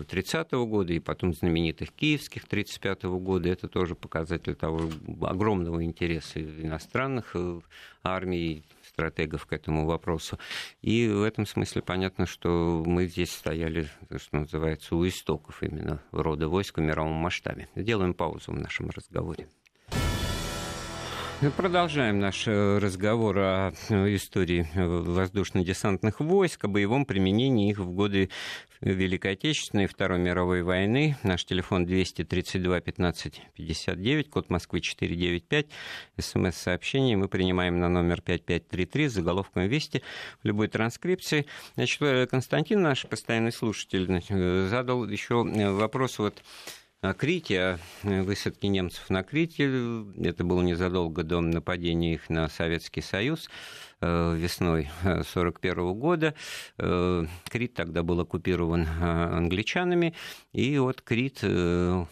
30 0.08 0.54
-го 0.54 0.66
года 0.66 0.94
и 0.94 1.00
потом 1.00 1.34
знаменитых 1.34 1.92
киевских 1.92 2.48
35 2.48 3.04
-го 3.04 3.20
года, 3.20 3.50
это 3.50 3.68
тоже 3.68 3.96
показатель 3.96 4.56
того 4.56 4.90
огромного 5.22 5.84
интереса 5.84 6.42
иностранных 6.42 7.32
э, 7.36 7.60
армий, 8.04 8.64
стратегов 8.88 9.46
к 9.46 9.54
этому 9.54 9.86
вопросу. 9.86 10.40
И 10.82 11.08
в 11.08 11.24
этом 11.24 11.46
смысле 11.46 11.82
понятно, 11.82 12.26
что 12.26 12.84
мы 12.86 13.08
здесь 13.08 13.32
стояли, 13.32 13.90
что 14.16 14.38
называется, 14.38 14.96
у 14.96 15.06
истоков 15.06 15.62
именно 15.64 16.02
рода 16.12 16.48
войск 16.48 16.78
в 16.78 16.82
мировом 16.82 17.14
масштабе. 17.14 17.68
Сделаем 17.76 18.14
паузу 18.14 18.54
в 18.54 18.60
нашем 18.60 18.90
разговоре. 18.90 19.48
Мы 21.42 21.52
продолжаем 21.52 22.20
наш 22.20 22.48
э, 22.48 22.78
разговор 22.78 23.38
о 23.40 23.74
э, 23.90 24.16
истории 24.16 24.70
э, 24.74 24.86
воздушно-десантных 24.86 26.22
войск, 26.22 26.64
о 26.64 26.70
боевом 26.70 27.06
применении 27.06 27.70
их 27.70 27.80
в 27.80 27.92
годы 27.92 28.30
Великой 28.80 29.34
Отечественной 29.34 29.84
и 29.84 29.88
Второй 29.88 30.18
мировой 30.18 30.64
войны. 30.64 31.18
Наш 31.24 31.44
телефон 31.44 31.86
232 31.86 32.80
15 32.80 33.42
59, 33.54 34.30
код 34.30 34.50
Москвы 34.50 34.80
495. 34.80 35.68
СМС-сообщение 36.18 37.18
мы 37.18 37.28
принимаем 37.28 37.82
на 37.82 37.90
номер 37.90 38.22
5533 38.22 39.10
с 39.10 39.14
заголовком 39.14 39.68
«Вести» 39.68 40.04
в 40.42 40.48
любой 40.48 40.70
транскрипции. 40.70 41.48
Значит, 41.76 42.30
Константин, 42.30 42.82
наш 42.82 43.06
постоянный 43.06 43.52
слушатель, 43.52 44.24
задал 44.70 45.06
еще 45.06 45.44
вопрос 45.44 46.18
вот 46.18 46.42
о 47.10 47.14
Крите, 47.14 47.60
о 47.60 47.80
э, 48.04 48.22
высадке 48.24 48.68
немцев 48.68 49.10
на 49.10 49.24
Крите. 49.24 49.66
Это 50.22 50.44
было 50.44 50.62
незадолго 50.62 51.24
до 51.24 51.42
нападения 51.42 52.14
их 52.14 52.30
на 52.30 52.48
Советский 52.50 53.02
Союз. 53.02 53.50
Э, 54.02 54.36
весной 54.36 54.90
1941 55.04 55.80
э, 55.80 55.94
года. 55.94 56.34
Э, 56.78 57.26
Крит 57.50 57.76
тогда 57.76 58.04
был 58.04 58.20
оккупирован 58.20 58.86
англичанами, 58.86 60.14
и 60.52 60.78
вот 60.78 61.02
Крит, 61.02 61.44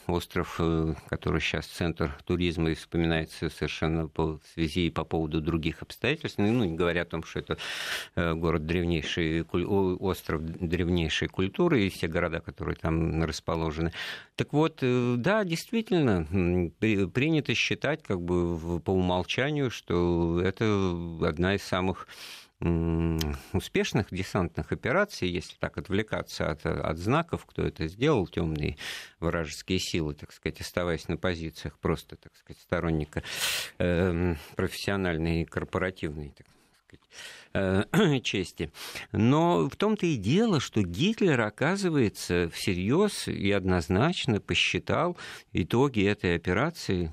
остров, 0.07 0.59
который 1.09 1.41
сейчас 1.41 1.65
центр 1.65 2.17
туризма 2.25 2.71
и 2.71 2.75
вспоминается 2.75 3.49
совершенно 3.49 4.07
по 4.07 4.39
связи 4.53 4.87
и 4.87 4.89
по 4.89 5.03
поводу 5.03 5.41
других 5.41 5.81
обстоятельств, 5.81 6.37
ну, 6.37 6.63
не 6.63 6.75
говоря 6.75 7.01
о 7.01 7.05
том, 7.05 7.23
что 7.23 7.39
это 7.39 7.57
город 8.15 8.65
древнейший, 8.65 9.43
остров 9.43 10.43
древнейшей 10.43 11.27
культуры 11.27 11.85
и 11.85 11.89
все 11.89 12.07
города, 12.07 12.39
которые 12.39 12.75
там 12.75 13.23
расположены. 13.23 13.91
Так 14.35 14.53
вот, 14.53 14.79
да, 14.81 15.43
действительно, 15.43 16.25
принято 16.79 17.53
считать 17.53 18.03
как 18.03 18.21
бы 18.21 18.79
по 18.79 18.91
умолчанию, 18.91 19.69
что 19.69 20.41
это 20.41 20.63
одна 21.21 21.55
из 21.55 21.63
самых 21.73 22.07
успешных 23.51 24.07
десантных 24.11 24.71
операций, 24.71 25.27
если 25.27 25.55
так 25.57 25.77
отвлекаться 25.77 26.49
от, 26.49 26.65
от 26.65 26.97
знаков, 26.97 27.45
кто 27.45 27.63
это 27.63 27.87
сделал, 27.87 28.25
темные 28.25 28.77
вражеские 29.19 29.79
силы, 29.79 30.13
так 30.13 30.31
сказать, 30.31 30.61
оставаясь 30.61 31.09
на 31.09 31.17
позициях 31.17 31.77
просто, 31.79 32.15
так 32.15 32.33
сказать, 32.37 32.61
сторонника 32.61 33.21
э, 33.79 34.35
профессиональной 34.55 35.41
и 35.41 35.45
корпоративной, 35.45 36.33
так 36.37 36.47
сказать, 36.87 37.89
э, 37.91 38.19
чести. 38.23 38.71
Но 39.11 39.67
в 39.67 39.75
том-то 39.75 40.05
и 40.05 40.15
дело, 40.15 40.61
что 40.61 40.83
Гитлер, 40.83 41.41
оказывается, 41.41 42.49
всерьез 42.49 43.27
и 43.27 43.51
однозначно 43.51 44.39
посчитал 44.39 45.17
итоги 45.51 46.05
этой 46.05 46.37
операции 46.37 47.11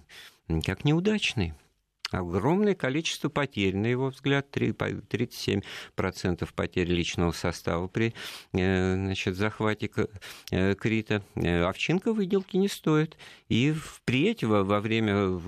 как 0.65 0.85
неудачные 0.85 1.57
огромное 2.11 2.75
количество 2.75 3.29
потерь, 3.29 3.77
на 3.77 3.87
его 3.87 4.09
взгляд, 4.09 4.49
37% 4.57 5.63
потерь 6.55 6.89
личного 6.89 7.33
состава 7.33 7.89
при 7.89 8.15
э, 8.53 8.95
значит, 8.95 9.37
захвате 9.37 9.91
э, 10.51 10.75
Крита. 10.75 11.23
Э, 11.35 11.65
овчинка 11.65 12.13
выделки 12.13 12.57
не 12.57 12.69
стоит. 12.69 13.17
И 13.49 13.73
впредь, 13.73 14.45
во, 14.45 14.81
время 14.81 15.39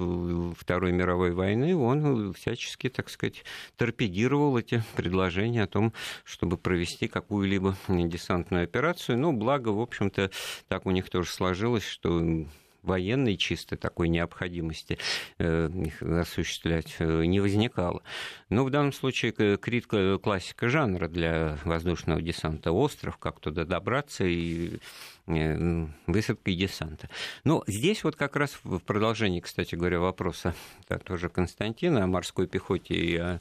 Второй 0.56 0.92
мировой 0.92 1.32
войны, 1.32 1.76
он 1.76 2.32
всячески, 2.34 2.88
так 2.88 3.10
сказать, 3.10 3.44
торпедировал 3.76 4.58
эти 4.58 4.82
предложения 4.96 5.62
о 5.64 5.68
том, 5.68 5.92
чтобы 6.24 6.56
провести 6.58 7.08
какую-либо 7.08 7.76
десантную 7.88 8.64
операцию. 8.64 9.18
Ну, 9.18 9.32
благо, 9.32 9.68
в 9.68 9.80
общем-то, 9.80 10.30
так 10.68 10.86
у 10.86 10.90
них 10.90 11.10
тоже 11.10 11.30
сложилось, 11.30 11.84
что 11.84 12.46
военной 12.82 13.36
чисто 13.36 13.76
такой 13.76 14.08
необходимости 14.08 14.98
э, 15.38 15.70
их 15.74 16.02
осуществлять 16.02 16.96
э, 16.98 17.24
не 17.24 17.40
возникало. 17.40 18.02
Но 18.48 18.64
в 18.64 18.70
данном 18.70 18.92
случае 18.92 19.32
Крит 19.32 19.86
классика 19.86 20.68
жанра 20.68 21.08
для 21.08 21.58
воздушного 21.64 22.20
десанта 22.20 22.72
остров, 22.72 23.18
как 23.18 23.40
туда 23.40 23.64
добраться 23.64 24.24
и 24.24 24.78
э, 25.26 25.86
высадка 26.06 26.50
и 26.50 26.56
десанта. 26.56 27.08
Но 27.44 27.62
здесь 27.66 28.04
вот 28.04 28.16
как 28.16 28.36
раз 28.36 28.58
в 28.64 28.80
продолжении, 28.80 29.40
кстати 29.40 29.74
говоря, 29.74 30.00
вопроса 30.00 30.54
да, 30.88 30.98
тоже 30.98 31.28
Константина 31.28 32.04
о 32.04 32.08
морской 32.08 32.46
пехоте 32.46 32.94
и 32.94 33.16
о 33.16 33.40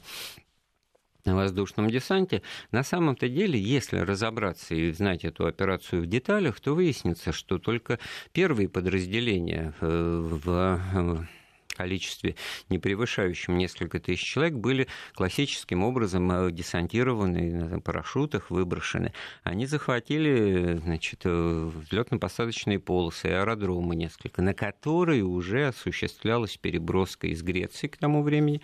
на 1.24 1.36
воздушном 1.36 1.88
десанте. 1.88 2.42
На 2.70 2.82
самом-то 2.82 3.28
деле, 3.28 3.60
если 3.60 3.98
разобраться 3.98 4.74
и 4.74 4.92
знать 4.92 5.24
эту 5.24 5.46
операцию 5.46 6.02
в 6.02 6.06
деталях, 6.06 6.60
то 6.60 6.74
выяснится, 6.74 7.32
что 7.32 7.58
только 7.58 7.98
первые 8.32 8.68
подразделения 8.68 9.72
э, 9.80 10.20
в 10.44 10.80
э, 10.94 11.24
количестве, 11.76 12.34
не 12.68 12.78
превышающем 12.78 13.56
несколько 13.56 14.00
тысяч 14.00 14.24
человек, 14.24 14.54
были 14.54 14.88
классическим 15.14 15.84
образом 15.84 16.30
э, 16.32 16.50
десантированы 16.50 17.52
на 17.52 17.80
парашютах, 17.80 18.50
выброшены. 18.50 19.12
Они 19.44 19.66
захватили 19.66 20.80
значит, 20.82 21.24
взлетно-посадочные 21.24 22.80
полосы, 22.80 23.26
аэродромы 23.26 23.94
несколько, 23.94 24.42
на 24.42 24.54
которые 24.54 25.22
уже 25.22 25.68
осуществлялась 25.68 26.56
переброска 26.56 27.28
из 27.28 27.42
Греции 27.42 27.86
к 27.86 27.96
тому 27.96 28.24
времени 28.24 28.60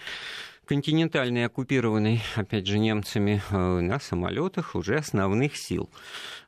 континентальный, 0.69 1.47
оккупированный, 1.47 2.21
опять 2.37 2.67
же, 2.67 2.79
немцами 2.79 3.41
э, 3.51 3.81
на 3.81 3.99
самолетах 3.99 4.75
уже 4.75 4.97
основных 4.97 5.57
сил. 5.57 5.89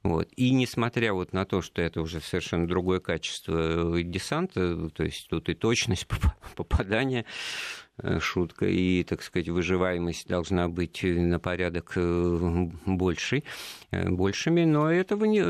Вот. 0.02 0.28
И 0.36 0.50
несмотря 0.50 1.14
вот 1.14 1.32
на 1.32 1.46
то, 1.46 1.62
что 1.62 1.80
это 1.80 2.02
уже 2.02 2.20
совершенно 2.20 2.68
другое 2.68 3.00
качество 3.00 3.96
э, 3.96 4.02
десанта, 4.02 4.90
то 4.90 5.04
есть 5.04 5.26
тут 5.30 5.48
и 5.48 5.54
точность 5.54 6.06
попадания 6.54 7.24
Э, 7.24 7.79
шутка, 8.20 8.66
и, 8.66 9.02
так 9.04 9.22
сказать, 9.22 9.48
выживаемость 9.48 10.28
должна 10.28 10.68
быть 10.68 11.02
на 11.02 11.38
порядок 11.38 11.92
э, 11.96 12.68
большей, 12.86 13.44
э, 13.90 14.08
большими, 14.08 14.64
но 14.64 14.90
этого 14.90 15.24
не, 15.24 15.40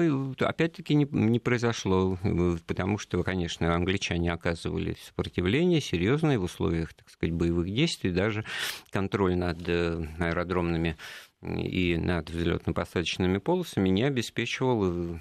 опять-таки 0.43 0.95
не, 0.95 1.07
не 1.11 1.39
произошло, 1.39 2.19
потому 2.67 2.99
что, 2.99 3.23
конечно, 3.23 3.75
англичане 3.75 4.33
оказывали 4.33 4.97
сопротивление 5.05 5.81
серьезное 5.81 6.39
в 6.39 6.45
условиях, 6.45 6.95
так 6.95 7.09
сказать, 7.11 7.35
боевых 7.35 7.73
действий, 7.73 8.11
даже 8.11 8.45
контроль 8.91 9.37
над 9.37 9.69
аэродромными 9.69 10.97
и 11.43 11.97
над 11.97 12.31
взлетно-посадочными 12.31 13.39
полосами 13.39 13.89
не 13.89 14.05
обеспечивал 14.05 15.19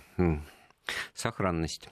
сохранность. 1.13 1.89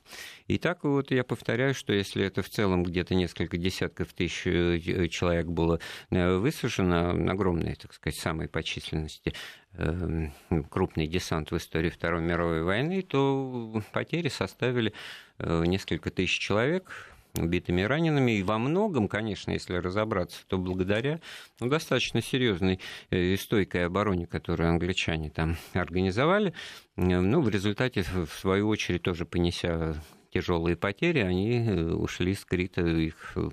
И 0.47 0.57
так 0.57 0.83
вот 0.83 1.11
я 1.11 1.23
повторяю, 1.23 1.73
что 1.73 1.93
если 1.93 2.25
это 2.25 2.41
в 2.41 2.49
целом 2.49 2.83
где-то 2.83 3.15
несколько 3.15 3.57
десятков 3.57 4.13
тысяч 4.13 4.47
э, 4.47 5.07
человек 5.09 5.47
было 5.47 5.79
э, 6.09 6.37
высажено, 6.37 7.11
огромный, 7.31 7.75
так 7.75 7.93
сказать, 7.93 8.19
самой 8.19 8.47
по 8.47 8.63
численности 8.63 9.33
эм, 9.73 10.33
крупный 10.69 11.07
десант 11.07 11.51
в 11.51 11.57
истории 11.57 11.89
Второй 11.89 12.21
мировой 12.21 12.63
войны, 12.63 13.01
то 13.01 13.81
потери 13.91 14.29
составили 14.29 14.93
э, 15.39 15.63
несколько 15.65 16.09
тысяч 16.09 16.39
человек, 16.39 16.91
убитыми 17.35 17.81
и 17.81 17.85
ранеными. 17.85 18.31
И 18.31 18.43
во 18.43 18.57
многом, 18.57 19.07
конечно, 19.07 19.51
если 19.51 19.75
разобраться, 19.75 20.39
то 20.47 20.57
благодаря 20.57 21.19
ну, 21.59 21.67
достаточно 21.67 22.21
серьезной 22.21 22.79
и 23.09 23.35
стойкой 23.37 23.85
обороне, 23.85 24.27
которую 24.27 24.69
англичане 24.69 25.29
там 25.29 25.57
организовали, 25.73 26.53
ну, 26.95 27.41
в 27.41 27.49
результате, 27.49 28.03
в 28.03 28.31
свою 28.33 28.67
очередь, 28.67 29.03
тоже 29.03 29.25
понеся 29.25 29.95
тяжелые 30.31 30.75
потери, 30.75 31.19
они 31.19 31.59
э, 31.59 31.93
ушли 31.93 32.33
с 32.35 32.43
Крита, 32.45 32.85
их 32.85 33.33
э, 33.35 33.49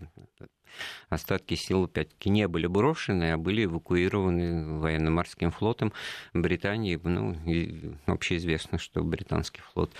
остатки 1.08 1.54
сил, 1.54 1.84
опять-таки, 1.84 2.30
не 2.30 2.48
были 2.48 2.66
брошены, 2.66 3.32
а 3.32 3.38
были 3.38 3.64
эвакуированы 3.64 4.78
военно-морским 4.78 5.50
флотом 5.50 5.92
Британии. 6.32 6.98
Ну, 7.02 7.37
и 7.46 7.92
общеизвестно, 8.06 8.78
что 8.78 9.02
британский 9.02 9.60
флот 9.60 9.92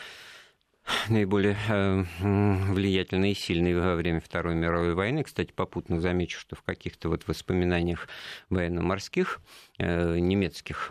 наиболее 1.09 1.57
э, 1.69 2.05
влиятельные 2.21 3.33
и 3.33 3.35
сильные 3.35 3.79
во 3.79 3.95
время 3.95 4.21
Второй 4.21 4.55
мировой 4.55 4.95
войны. 4.95 5.23
Кстати, 5.23 5.53
попутно 5.53 6.01
замечу, 6.01 6.39
что 6.39 6.57
в 6.57 6.63
каких-то 6.63 7.09
вот 7.09 7.27
воспоминаниях 7.27 8.09
военно-морских 8.51 9.41
э, 9.79 10.19
немецких 10.19 10.91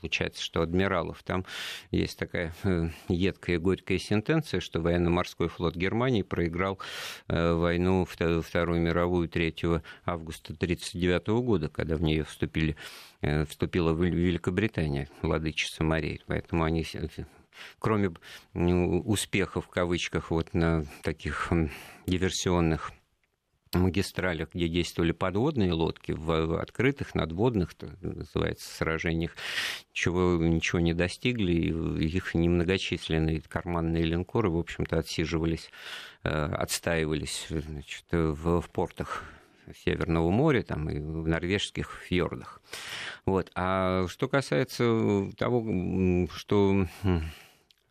получается, 0.00 0.42
что 0.42 0.62
адмиралов. 0.62 1.22
Там 1.22 1.44
есть 1.92 2.18
такая 2.18 2.52
э, 2.64 2.88
едкая 3.08 3.56
и 3.56 3.58
горькая 3.60 3.98
сентенция, 3.98 4.58
что 4.58 4.80
военно-морской 4.80 5.48
флот 5.48 5.76
Германии 5.76 6.22
проиграл 6.22 6.80
войну, 7.28 8.04
Вторую 8.04 8.80
мировую 8.80 9.28
3 9.28 9.54
августа 10.04 10.54
1939 10.54 11.28
года, 11.44 11.68
когда 11.68 11.96
в 11.96 12.02
нее 12.02 12.24
вступили, 12.24 12.76
вступила 13.48 13.92
Великобритания, 13.92 15.08
владычица 15.22 15.84
морей. 15.84 16.20
Поэтому 16.26 16.64
они 16.64 16.82
кроме 17.78 18.10
успехов 18.54 19.66
в 19.66 19.68
кавычках 19.68 20.30
вот 20.30 20.54
на 20.54 20.84
таких 21.02 21.50
диверсионных 22.06 22.92
магистралях, 23.74 24.50
где 24.52 24.68
действовали 24.68 25.12
подводные 25.12 25.72
лодки, 25.72 26.12
в 26.12 26.60
открытых, 26.60 27.14
надводных, 27.14 27.70
называется, 28.00 28.68
сражениях, 28.68 29.34
ничего, 29.90 30.36
ничего 30.36 30.80
не 30.80 30.94
достигли, 30.94 31.52
и 31.52 32.06
их 32.06 32.34
немногочисленные 32.34 33.40
карманные 33.40 34.04
линкоры, 34.04 34.50
в 34.50 34.58
общем-то, 34.58 34.98
отсиживались, 34.98 35.70
э, 36.22 36.28
отстаивались 36.28 37.46
значит, 37.48 38.04
в, 38.10 38.60
в 38.60 38.70
портах 38.70 39.24
Северного 39.84 40.30
моря 40.30 40.62
там, 40.62 40.88
и 40.90 40.98
в 40.98 41.26
норвежских 41.26 42.02
фьордах. 42.06 42.60
Вот. 43.24 43.50
А 43.54 44.06
что 44.08 44.28
касается 44.28 45.30
того, 45.36 46.28
что 46.34 46.86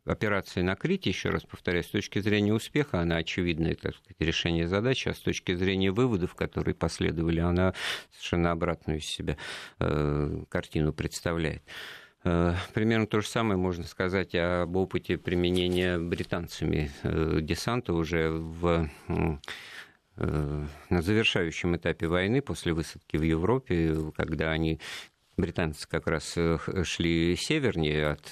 операции 0.05 0.62
на 0.62 0.75
Крите, 0.75 1.10
еще 1.10 1.29
раз 1.29 1.43
повторяю, 1.43 1.84
с 1.84 1.88
точки 1.89 2.19
зрения 2.19 2.53
успеха, 2.53 2.99
она 2.99 3.17
очевидное 3.17 3.75
так 3.75 3.95
сказать, 3.95 4.19
решение 4.19 4.67
задачи, 4.67 5.10
а 5.10 5.13
с 5.13 5.19
точки 5.19 5.53
зрения 5.53 5.91
выводов, 5.91 6.36
которые 6.36 6.75
последовали, 6.75 7.39
она 7.39 7.73
совершенно 8.12 8.51
обратную 8.51 8.99
из 8.99 9.05
себя 9.05 9.38
э, 9.79 10.43
картину 10.49 10.93
представляет. 10.93 11.63
Э, 12.23 12.55
примерно 12.73 13.07
то 13.07 13.21
же 13.21 13.27
самое 13.27 13.57
можно 13.57 13.84
сказать 13.86 14.34
об 14.36 14.75
опыте 14.75 15.17
применения 15.17 15.97
британцами 15.99 16.91
э, 17.03 17.39
десанта 17.41 17.93
уже 17.93 18.29
в 18.31 18.89
на 20.15 21.02
завершающем 21.02 21.76
этапе 21.78 22.08
войны 22.08 22.41
после 22.41 22.74
высадки 22.74 23.17
в 23.17 23.21
Европе, 23.21 23.95
когда 24.15 24.52
они 24.52 24.80
британцы 25.38 25.88
как 25.88 26.08
раз 26.08 26.38
шли 26.84 27.36
севернее 27.36 28.10
от 28.10 28.28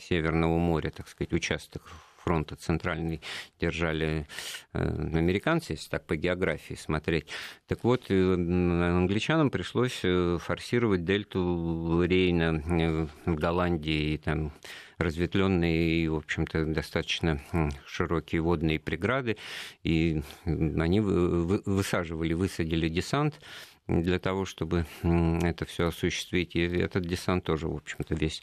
Северного 0.00 0.58
моря, 0.58 0.90
так 0.90 1.08
сказать, 1.08 1.32
участок 1.32 1.82
фронта 2.22 2.56
центральный 2.56 3.20
держали 3.60 4.26
э, 4.72 4.78
американцы, 4.78 5.72
если 5.72 5.88
так 5.88 6.06
по 6.06 6.16
географии 6.16 6.74
смотреть. 6.74 7.28
Так 7.66 7.84
вот, 7.84 8.06
э, 8.10 8.34
англичанам 8.34 9.50
пришлось 9.50 10.00
э, 10.02 10.38
форсировать 10.40 11.04
дельту 11.04 12.02
Рейна 12.04 13.08
в 13.24 13.34
Голландии, 13.34 14.14
и 14.14 14.18
там 14.18 14.52
разветвленные 14.98 16.02
и, 16.02 16.08
в 16.08 16.16
общем-то, 16.16 16.64
достаточно 16.66 17.40
широкие 17.86 18.40
водные 18.40 18.80
преграды, 18.80 19.36
и 19.84 20.22
они 20.44 21.00
высаживали, 21.00 22.34
высадили 22.34 22.88
десант 22.88 23.40
для 23.86 24.18
того, 24.18 24.44
чтобы 24.44 24.86
это 25.02 25.64
все 25.66 25.86
осуществить. 25.86 26.56
И 26.56 26.60
этот 26.60 27.06
десант 27.06 27.44
тоже, 27.44 27.68
в 27.68 27.76
общем-то, 27.76 28.14
весь 28.14 28.42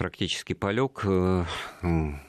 практически 0.00 0.54
полег, 0.54 1.02
э, 1.04 1.44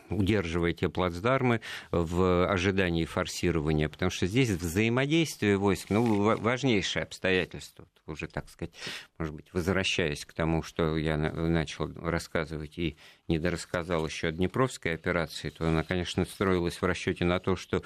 удерживая 0.10 0.74
те 0.74 0.90
плацдармы 0.90 1.62
в 1.90 2.46
ожидании 2.52 3.06
форсирования, 3.06 3.88
потому 3.88 4.12
что 4.12 4.28
здесь 4.28 4.50
взаимодействие 4.50 5.56
войск, 5.56 5.90
ну, 5.90 6.36
важнейшее 6.36 7.04
обстоятельство, 7.04 7.88
уже, 8.08 8.28
так 8.28 8.50
сказать, 8.50 8.74
может 9.18 9.34
быть, 9.34 9.54
возвращаясь 9.54 10.26
к 10.26 10.34
тому, 10.34 10.64
что 10.64 10.98
я 10.98 11.16
начал 11.16 11.90
рассказывать 11.96 12.78
и 12.78 12.98
недорассказал 13.30 14.06
еще 14.06 14.28
о 14.28 14.32
Днепровской 14.34 14.94
операции, 14.94 15.50
то 15.50 15.66
она, 15.66 15.84
конечно, 15.84 16.26
строилась 16.26 16.82
в 16.82 16.84
расчете 16.84 17.24
на 17.24 17.40
то, 17.40 17.56
что 17.56 17.84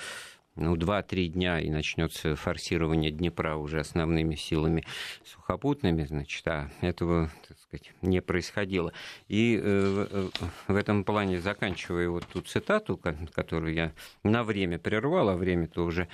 ну, 0.56 0.76
2-3 0.76 1.28
дня 1.28 1.60
и 1.60 1.70
начнется 1.70 2.36
форсирование 2.36 3.12
Днепра 3.12 3.56
уже 3.56 3.82
основными 3.82 4.34
силами 4.34 4.84
сухопутными, 5.24 6.06
значит, 6.06 6.48
а 6.48 6.72
этого, 6.82 7.30
так 7.48 7.58
сказать, 7.78 7.94
не 8.02 8.22
происходило. 8.22 8.94
И 9.28 9.60
э, 9.62 10.08
э 10.10 10.30
в 10.68 10.76
этом 10.76 11.04
плане, 11.04 11.40
заканчивая 11.40 12.10
вот 12.10 12.26
ту 12.28 12.42
цитату, 12.42 13.00
которую 13.34 13.74
я 13.74 13.92
на 14.24 14.44
время 14.44 14.80
прервал, 14.80 15.30
а 15.30 15.36
время-то 15.36 15.84
уже 15.84 16.08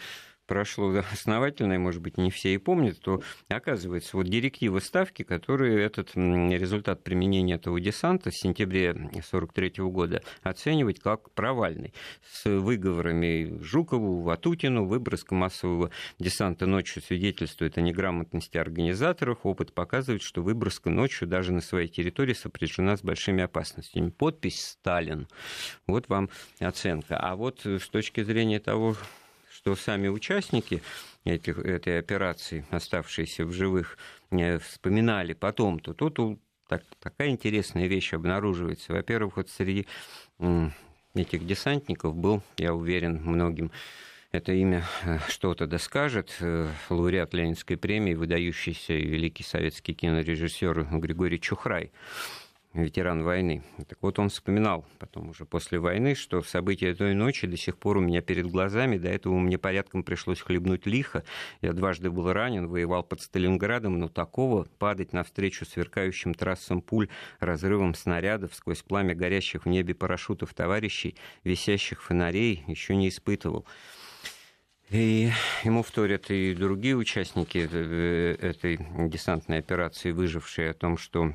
прошло 0.51 0.93
основательно, 1.13 1.73
и, 1.73 1.77
может 1.77 2.01
быть, 2.01 2.17
не 2.17 2.29
все 2.29 2.53
и 2.53 2.57
помнят, 2.57 2.99
то 2.99 3.23
оказывается, 3.47 4.17
вот 4.17 4.27
директивы 4.27 4.81
ставки, 4.81 5.23
которые 5.23 5.81
этот 5.81 6.13
результат 6.13 7.05
применения 7.05 7.53
этого 7.53 7.79
десанта 7.79 8.31
с 8.31 8.35
сентября 8.35 8.89
1943 8.89 9.85
года 9.85 10.21
оценивать 10.43 10.99
как 10.99 11.31
провальный, 11.31 11.93
с 12.29 12.49
выговорами 12.49 13.59
Жукову, 13.61 14.23
Ватутину, 14.23 14.83
выброска 14.83 15.35
массового 15.35 15.89
десанта 16.19 16.65
ночью 16.65 17.01
свидетельствует 17.01 17.77
о 17.77 17.81
неграмотности 17.81 18.57
организаторов, 18.57 19.45
опыт 19.45 19.73
показывает, 19.73 20.21
что 20.21 20.41
выброска 20.41 20.89
ночью 20.89 21.29
даже 21.29 21.53
на 21.53 21.61
своей 21.61 21.87
территории 21.87 22.33
сопряжена 22.33 22.97
с 22.97 23.03
большими 23.03 23.41
опасностями. 23.41 24.09
Подпись 24.09 24.65
«Сталин». 24.65 25.29
Вот 25.87 26.09
вам 26.09 26.29
оценка. 26.59 27.17
А 27.17 27.37
вот 27.37 27.65
с 27.65 27.87
точки 27.87 28.21
зрения 28.21 28.59
того, 28.59 28.97
что 29.61 29.75
сами 29.75 30.07
участники 30.07 30.81
этих, 31.23 31.59
этой 31.59 31.99
операции, 31.99 32.65
оставшиеся 32.71 33.45
в 33.45 33.53
живых, 33.53 33.97
э, 34.31 34.57
вспоминали 34.57 35.33
потом, 35.33 35.79
то 35.79 35.93
тут 35.93 36.39
так, 36.67 36.83
такая 36.99 37.29
интересная 37.29 37.87
вещь 37.87 38.13
обнаруживается. 38.13 38.93
Во-первых, 38.93 39.37
вот 39.37 39.49
среди 39.49 39.85
этих 41.13 41.45
десантников 41.45 42.15
был, 42.15 42.41
я 42.57 42.73
уверен, 42.73 43.21
многим 43.23 43.71
это 44.31 44.53
имя 44.53 44.83
э, 45.03 45.19
что-то 45.27 45.67
доскажет. 45.67 46.35
Э, 46.39 46.67
лауреат 46.89 47.33
Ленинской 47.35 47.77
премии, 47.77 48.15
выдающийся 48.15 48.93
великий 48.93 49.43
советский 49.43 49.93
кинорежиссер 49.93 50.87
Григорий 50.99 51.39
Чухрай 51.39 51.91
ветеран 52.73 53.23
войны. 53.23 53.63
Так 53.87 53.97
вот, 54.01 54.19
он 54.19 54.29
вспоминал 54.29 54.85
потом 54.99 55.29
уже 55.29 55.45
после 55.45 55.79
войны, 55.79 56.15
что 56.15 56.41
события 56.41 56.93
той 56.93 57.13
ночи 57.13 57.47
до 57.47 57.57
сих 57.57 57.77
пор 57.77 57.97
у 57.97 58.01
меня 58.01 58.21
перед 58.21 58.47
глазами. 58.47 58.97
До 58.97 59.09
этого 59.09 59.37
мне 59.37 59.57
порядком 59.57 60.03
пришлось 60.03 60.39
хлебнуть 60.41 60.85
лихо. 60.85 61.23
Я 61.61 61.73
дважды 61.73 62.09
был 62.09 62.31
ранен, 62.31 62.67
воевал 62.67 63.03
под 63.03 63.21
Сталинградом, 63.21 63.99
но 63.99 64.07
такого 64.07 64.67
падать 64.79 65.13
навстречу 65.13 65.65
сверкающим 65.65 66.33
трассам 66.33 66.81
пуль, 66.81 67.09
разрывом 67.39 67.93
снарядов 67.93 68.55
сквозь 68.55 68.81
пламя 68.81 69.15
горящих 69.15 69.65
в 69.65 69.69
небе 69.69 69.93
парашютов 69.93 70.53
товарищей, 70.53 71.15
висящих 71.43 72.01
фонарей, 72.01 72.63
еще 72.67 72.95
не 72.95 73.09
испытывал. 73.09 73.65
И 74.89 75.31
ему 75.63 75.83
вторят 75.83 76.29
и 76.31 76.53
другие 76.53 76.97
участники 76.97 77.69
э, 77.71 78.35
этой 78.41 78.77
десантной 79.07 79.59
операции, 79.59 80.11
выжившие 80.11 80.71
о 80.71 80.73
том, 80.73 80.97
что 80.97 81.33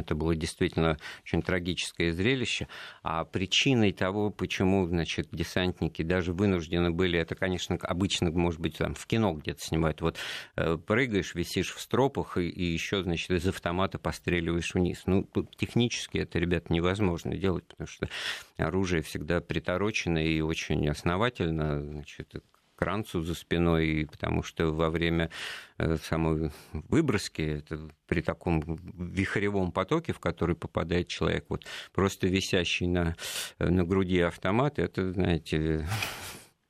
это 0.00 0.14
было 0.14 0.34
действительно 0.34 0.96
очень 1.24 1.42
трагическое 1.42 2.12
зрелище. 2.12 2.68
А 3.02 3.24
причиной 3.24 3.92
того, 3.92 4.30
почему, 4.30 4.86
значит, 4.86 5.28
десантники 5.32 6.02
даже 6.02 6.32
вынуждены 6.32 6.90
были, 6.90 7.18
это, 7.18 7.34
конечно, 7.34 7.76
обычно, 7.82 8.30
может 8.30 8.60
быть, 8.60 8.78
там 8.78 8.94
в 8.94 9.06
кино 9.06 9.32
где-то 9.32 9.60
снимают. 9.60 10.00
Вот 10.00 10.18
э, 10.56 10.76
прыгаешь, 10.76 11.34
висишь 11.34 11.72
в 11.74 11.80
стропах 11.80 12.38
и, 12.38 12.48
и 12.48 12.64
еще, 12.64 13.02
значит, 13.02 13.30
из 13.30 13.46
автомата 13.46 13.98
постреливаешь 13.98 14.74
вниз. 14.74 15.02
Ну, 15.06 15.28
технически 15.56 16.18
это, 16.18 16.38
ребята, 16.38 16.72
невозможно 16.72 17.36
делать, 17.36 17.66
потому 17.66 17.86
что 17.86 18.08
оружие 18.56 19.02
всегда 19.02 19.40
приторочено 19.40 20.18
и 20.18 20.40
очень 20.40 20.88
основательно, 20.88 21.82
значит, 21.82 22.34
кранцу 22.82 23.22
за 23.22 23.34
спиной, 23.34 24.08
потому 24.10 24.42
что 24.42 24.72
во 24.72 24.90
время 24.90 25.30
э, 25.78 25.96
самой 25.98 26.50
выброски, 26.72 27.42
это 27.42 27.78
при 28.08 28.22
таком 28.22 28.60
вихревом 28.92 29.70
потоке, 29.70 30.12
в 30.12 30.18
который 30.18 30.56
попадает 30.56 31.06
человек, 31.06 31.44
вот 31.48 31.64
просто 31.92 32.26
висящий 32.26 32.88
на, 32.88 33.14
э, 33.60 33.68
на 33.68 33.84
груди 33.84 34.18
автомат, 34.18 34.80
это, 34.80 35.12
знаете, 35.12 35.86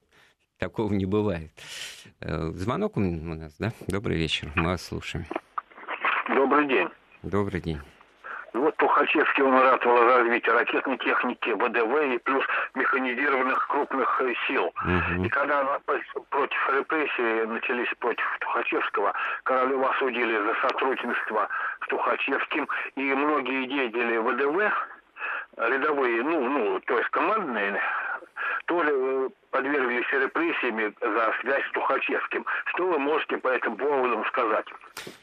такого 0.58 0.92
не 0.92 1.06
бывает. 1.06 1.50
Э, 2.20 2.50
звонок 2.52 2.98
у 2.98 3.00
нас, 3.00 3.54
да? 3.58 3.72
Добрый 3.86 4.18
вечер, 4.18 4.52
мы 4.54 4.64
вас 4.64 4.82
слушаем. 4.82 5.24
Добрый 6.28 6.68
день. 6.68 6.88
Добрый 7.22 7.62
день. 7.62 7.80
Вот 8.52 8.76
Тухачевский 8.76 9.42
он 9.42 9.54
ратовал 9.54 10.04
развитие 10.04 10.54
ракетной 10.54 10.98
техники, 10.98 11.50
ВДВ 11.50 12.14
и 12.14 12.18
плюс 12.18 12.44
механизированных 12.74 13.66
крупных 13.68 14.20
э, 14.20 14.34
сил. 14.46 14.66
Угу. 14.66 15.24
И 15.24 15.28
когда 15.30 15.80
против 16.30 16.70
репрессий 16.70 17.46
начались 17.46 17.88
против 17.98 18.24
Тухачевского, 18.40 19.14
Королева 19.44 19.90
осудили 19.90 20.36
за 20.36 20.54
сотрудничество 20.68 21.48
с 21.84 21.88
Тухачевским, 21.88 22.68
и 22.96 23.14
многие 23.14 23.66
деятели 23.66 24.18
ВДВ, 24.18 24.72
рядовые, 25.56 26.22
ну, 26.22 26.48
ну, 26.48 26.80
то 26.80 26.98
есть 26.98 27.10
командные 27.10 27.80
тоже 28.66 29.30
подверглись 29.50 30.06
репрессиями 30.12 30.94
за 31.00 31.32
связь 31.40 31.64
с 31.68 31.72
Тухачевским. 31.72 32.44
Что 32.72 32.86
вы 32.86 32.98
можете 32.98 33.36
по 33.36 33.48
этому 33.48 33.76
поводу 33.76 34.24
сказать? 34.28 34.64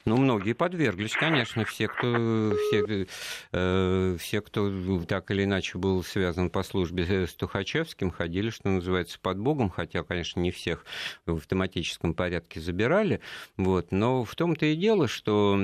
Ну, 0.06 0.18
многие 0.18 0.54
подверглись, 0.54 1.14
конечно, 1.14 1.66
все, 1.66 1.88
кто, 1.88 2.54
все, 2.68 3.08
э, 3.52 4.16
все, 4.20 4.42
кто 4.42 4.70
так 5.08 5.32
или 5.32 5.46
иначе 5.46 5.78
был 5.78 6.04
связан 6.04 6.50
по 6.50 6.64
службе 6.64 7.28
с 7.28 7.34
Тухачевским, 7.34 8.12
ходили, 8.12 8.50
что 8.50 8.70
называется, 8.70 9.20
под 9.20 9.40
Богом, 9.40 9.70
хотя, 9.70 10.04
конечно, 10.04 10.40
не 10.40 10.52
всех 10.52 10.86
в 11.26 11.38
автоматическом 11.38 12.14
порядке 12.14 12.60
забирали, 12.60 13.22
вот, 13.58 13.92
но 13.92 14.24
в 14.24 14.36
том-то 14.36 14.68
и 14.68 14.76
дело, 14.76 15.08
что 15.08 15.58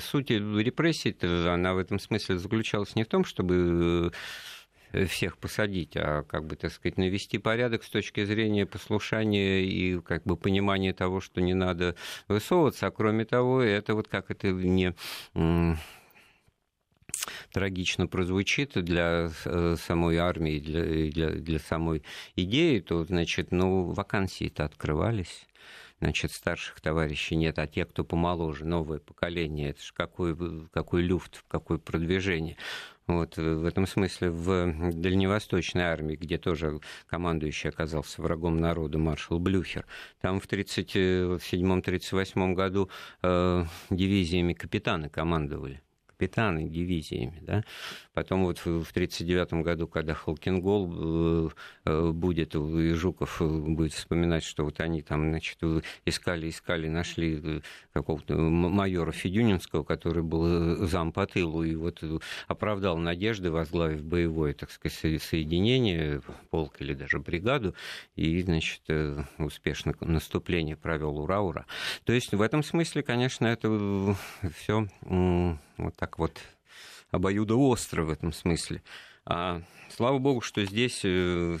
суть 0.00 0.30
репрессий, 0.30 1.16
она 1.48 1.74
в 1.74 1.78
этом 1.78 1.98
смысле 1.98 2.38
заключалась 2.38 2.96
не 2.96 3.04
в 3.04 3.08
том, 3.08 3.24
чтобы 3.24 3.68
Э, 3.68 4.10
всех 5.08 5.38
посадить, 5.38 5.96
а 5.96 6.22
как 6.24 6.46
бы, 6.46 6.56
так 6.56 6.72
сказать, 6.72 6.98
навести 6.98 7.38
порядок 7.38 7.84
с 7.84 7.90
точки 7.90 8.24
зрения 8.24 8.66
послушания 8.66 9.62
и 9.62 10.00
как 10.00 10.24
бы 10.24 10.36
понимания 10.36 10.92
того, 10.92 11.20
что 11.20 11.40
не 11.40 11.54
надо 11.54 11.94
высовываться. 12.28 12.86
А 12.86 12.90
кроме 12.90 13.24
того, 13.24 13.62
это 13.62 13.94
вот 13.94 14.08
как 14.08 14.30
это 14.30 14.48
не 14.50 14.94
трагично 17.52 18.06
прозвучит 18.06 18.72
для 18.74 19.30
э, 19.44 19.76
самой 19.80 20.16
армии, 20.18 20.58
для, 20.60 21.10
для, 21.10 21.30
для 21.30 21.58
самой 21.58 22.02
идеи, 22.36 22.80
то, 22.80 23.04
значит, 23.04 23.50
ну, 23.50 23.92
вакансии-то 23.92 24.64
открывались 24.64 25.46
значит, 26.00 26.32
старших 26.32 26.80
товарищей 26.80 27.34
нет, 27.36 27.58
а 27.58 27.66
те, 27.66 27.84
кто 27.84 28.04
помоложе, 28.04 28.64
новое 28.64 29.00
поколение, 29.00 29.70
это 29.70 29.82
же 29.82 29.92
какой, 29.92 30.36
какой 30.72 31.02
люфт, 31.02 31.44
какое 31.48 31.78
продвижение. 31.78 32.56
Вот, 33.08 33.36
в 33.38 33.64
этом 33.64 33.86
смысле 33.86 34.30
в 34.30 34.92
Дальневосточной 34.92 35.84
армии, 35.84 36.14
где 36.14 36.36
тоже 36.36 36.78
командующий 37.06 37.70
оказался 37.70 38.20
врагом 38.20 38.58
народа, 38.58 38.98
маршал 38.98 39.38
Блюхер, 39.38 39.86
там 40.20 40.40
в 40.40 40.46
1937-1938 40.46 42.52
году 42.52 42.90
э, 43.22 43.64
дивизиями 43.88 44.52
капитаны 44.52 45.08
командовали 45.08 45.80
капитаны 46.18 46.68
дивизиями. 46.68 47.38
Да? 47.42 47.64
Потом 48.12 48.44
вот 48.44 48.58
в 48.58 48.90
1939 48.90 49.64
году, 49.64 49.86
когда 49.86 50.14
Халкингол 50.14 50.90
э, 50.90 51.48
э, 51.84 52.10
будет, 52.10 52.56
и 52.56 52.92
Жуков 52.94 53.40
э, 53.40 53.46
будет 53.46 53.92
вспоминать, 53.92 54.42
что 54.42 54.64
вот 54.64 54.80
они 54.80 55.02
там, 55.02 55.30
значит, 55.30 55.58
искали, 56.04 56.50
искали, 56.50 56.88
нашли 56.88 57.62
какого-то 57.98 58.36
майора 58.36 59.12
Федюнинского, 59.12 59.84
который 59.84 60.22
был 60.22 60.86
зам 60.86 61.12
по 61.12 61.26
тылу, 61.26 61.62
и 61.64 61.74
вот 61.74 62.02
оправдал 62.46 62.98
надежды, 62.98 63.50
возглавив 63.50 64.02
боевое, 64.02 64.54
так 64.54 64.70
сказать, 64.70 65.22
соединение, 65.22 66.22
полк 66.50 66.80
или 66.80 66.94
даже 66.94 67.18
бригаду, 67.18 67.74
и, 68.16 68.42
значит, 68.42 68.82
успешно 69.38 69.94
наступление 70.00 70.76
провел 70.76 71.18
ура-ура. 71.18 71.66
То 72.04 72.12
есть 72.12 72.32
в 72.32 72.40
этом 72.40 72.62
смысле, 72.62 73.02
конечно, 73.02 73.46
это 73.46 74.16
все 74.56 74.88
вот 75.02 75.96
так 75.96 76.18
вот 76.18 76.38
обоюдоостро 77.10 78.04
в 78.04 78.10
этом 78.10 78.32
смысле. 78.32 78.82
А 79.24 79.62
слава 79.90 80.18
богу, 80.18 80.40
что 80.40 80.64
здесь 80.64 81.00
э, 81.04 81.58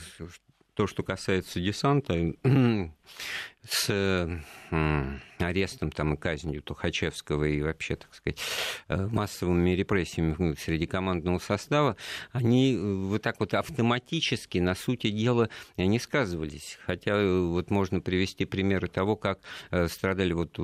то, 0.74 0.86
что 0.86 1.02
касается 1.02 1.60
десанта, 1.60 2.14
с 3.70 3.90
арестом 5.44 5.90
там, 5.90 6.14
и 6.14 6.16
казнью 6.16 6.62
Тухачевского 6.62 7.44
и 7.44 7.62
вообще, 7.62 7.96
так 7.96 8.14
сказать, 8.14 8.38
э, 8.88 9.06
массовыми 9.06 9.70
репрессиями 9.70 10.54
среди 10.54 10.86
командного 10.86 11.38
состава, 11.38 11.96
они 12.32 12.74
э, 12.74 12.78
вот 12.78 13.22
так 13.22 13.40
вот 13.40 13.54
автоматически, 13.54 14.58
на 14.58 14.74
сути 14.74 15.10
дела, 15.10 15.48
не 15.76 15.98
сказывались. 15.98 16.78
Хотя 16.84 17.12
э, 17.12 17.40
вот 17.40 17.70
можно 17.70 18.00
привести 18.00 18.44
примеры 18.44 18.88
того, 18.88 19.16
как 19.16 19.40
страдали, 19.88 20.32
вот 20.32 20.58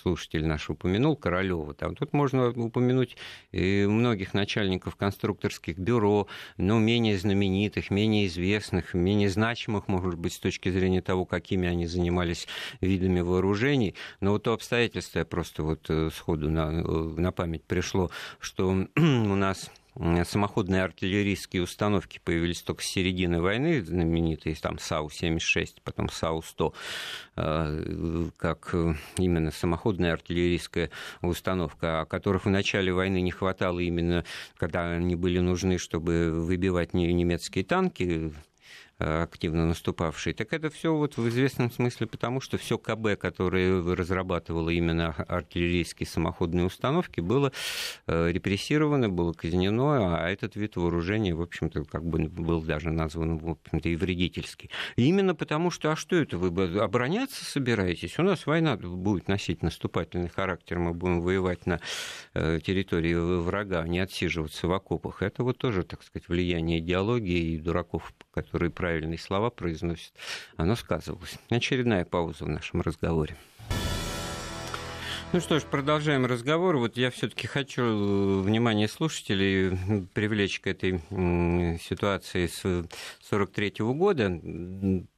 слушатель 0.00 0.46
наш 0.46 0.70
упомянул, 0.70 1.16
Королева. 1.16 1.74
Там 1.74 1.94
тут 1.94 2.12
можно 2.12 2.48
упомянуть 2.48 3.16
и 3.52 3.86
многих 3.86 4.34
начальников 4.34 4.96
конструкторских 4.96 5.78
бюро, 5.78 6.28
но 6.56 6.78
менее 6.78 7.18
знаменитых, 7.18 7.90
менее 7.90 8.26
известных, 8.26 8.94
менее 8.94 9.30
значимых, 9.30 9.88
может 9.88 10.16
быть, 10.16 10.34
с 10.34 10.38
точки 10.38 10.68
зрения 10.70 11.02
того, 11.02 11.24
какими 11.24 11.68
они 11.68 11.86
занимались 11.86 12.25
видами 12.80 13.20
вооружений. 13.20 13.94
Но 14.20 14.32
вот 14.32 14.44
то 14.44 14.52
обстоятельство, 14.52 15.20
я 15.20 15.24
просто 15.24 15.62
вот 15.62 15.86
э, 15.88 16.10
сходу 16.14 16.50
на, 16.50 16.70
э, 16.70 16.82
на 16.82 17.32
память 17.32 17.64
пришло, 17.64 18.10
что 18.40 18.68
у 18.96 19.00
нас 19.00 19.70
самоходные 20.24 20.82
артиллерийские 20.82 21.62
установки 21.62 22.20
появились 22.22 22.60
только 22.60 22.82
с 22.82 22.86
середины 22.86 23.40
войны, 23.40 23.82
знаменитые 23.82 24.54
там 24.56 24.78
САУ-76, 24.78 25.78
потом 25.82 26.10
САУ-100, 26.10 26.74
э, 27.36 28.28
как 28.36 28.74
именно 29.16 29.50
самоходная 29.50 30.12
артиллерийская 30.12 30.90
установка, 31.22 32.06
которых 32.10 32.44
в 32.44 32.50
начале 32.50 32.92
войны 32.92 33.22
не 33.22 33.30
хватало 33.30 33.78
именно, 33.78 34.24
когда 34.58 34.92
они 34.92 35.16
были 35.16 35.38
нужны, 35.38 35.78
чтобы 35.78 36.30
выбивать 36.30 36.92
немецкие 36.92 37.64
танки, 37.64 38.02
Э, 38.02 38.30
активно 38.98 39.66
наступавшие, 39.66 40.34
так 40.34 40.52
это 40.52 40.70
все 40.70 40.94
вот 40.94 41.16
в 41.16 41.28
известном 41.28 41.70
смысле 41.70 42.06
потому, 42.06 42.40
что 42.40 42.56
все 42.56 42.78
КБ, 42.78 43.18
которое 43.18 43.82
разрабатывало 43.94 44.70
именно 44.70 45.10
артиллерийские 45.12 46.06
самоходные 46.06 46.64
установки, 46.64 47.20
было 47.20 47.52
э, 48.06 48.32
репрессировано, 48.32 49.08
было 49.08 49.32
казнено, 49.32 50.16
а 50.18 50.28
этот 50.28 50.56
вид 50.56 50.76
вооружения, 50.76 51.34
в 51.34 51.42
общем-то, 51.42 51.84
как 51.84 52.04
бы 52.04 52.20
был 52.28 52.62
даже 52.62 52.90
назван, 52.90 53.38
в 53.38 53.50
общем-то, 53.50 53.88
и 53.88 53.96
вредительский. 53.96 54.70
Именно 54.96 55.34
потому, 55.34 55.70
что, 55.70 55.92
а 55.92 55.96
что 55.96 56.16
это, 56.16 56.38
вы 56.38 56.78
обороняться 56.78 57.44
собираетесь? 57.44 58.18
У 58.18 58.22
нас 58.22 58.46
война 58.46 58.76
будет 58.76 59.28
носить 59.28 59.62
наступательный 59.62 60.28
характер, 60.28 60.78
мы 60.78 60.94
будем 60.94 61.20
воевать 61.20 61.66
на 61.66 61.80
э, 62.34 62.60
территории 62.64 63.14
врага, 63.14 63.80
а 63.80 63.88
не 63.88 63.98
отсиживаться 63.98 64.66
в 64.66 64.72
окопах. 64.72 65.22
Это 65.22 65.44
вот 65.44 65.58
тоже, 65.58 65.82
так 65.82 66.02
сказать, 66.02 66.28
влияние 66.28 66.78
идеологии 66.78 67.54
и 67.54 67.58
дураков, 67.58 68.12
которые 68.36 68.70
правильные 68.70 69.18
слова 69.18 69.48
произносит, 69.48 70.12
оно 70.56 70.76
сказывалось. 70.76 71.38
Очередная 71.48 72.04
пауза 72.04 72.44
в 72.44 72.48
нашем 72.48 72.82
разговоре. 72.82 73.34
Ну 75.32 75.40
что 75.40 75.58
ж, 75.58 75.64
продолжаем 75.64 76.24
разговор. 76.24 76.76
Вот 76.76 76.96
я 76.96 77.10
все-таки 77.10 77.46
хочу 77.46 77.82
э, 77.82 78.40
внимание 78.42 78.88
слушателей 78.88 80.06
привлечь 80.14 80.60
к 80.60 80.66
этой 80.68 81.00
ситуации 81.80 82.46
с 82.46 82.86
43 83.28 83.74
года. 83.78 84.40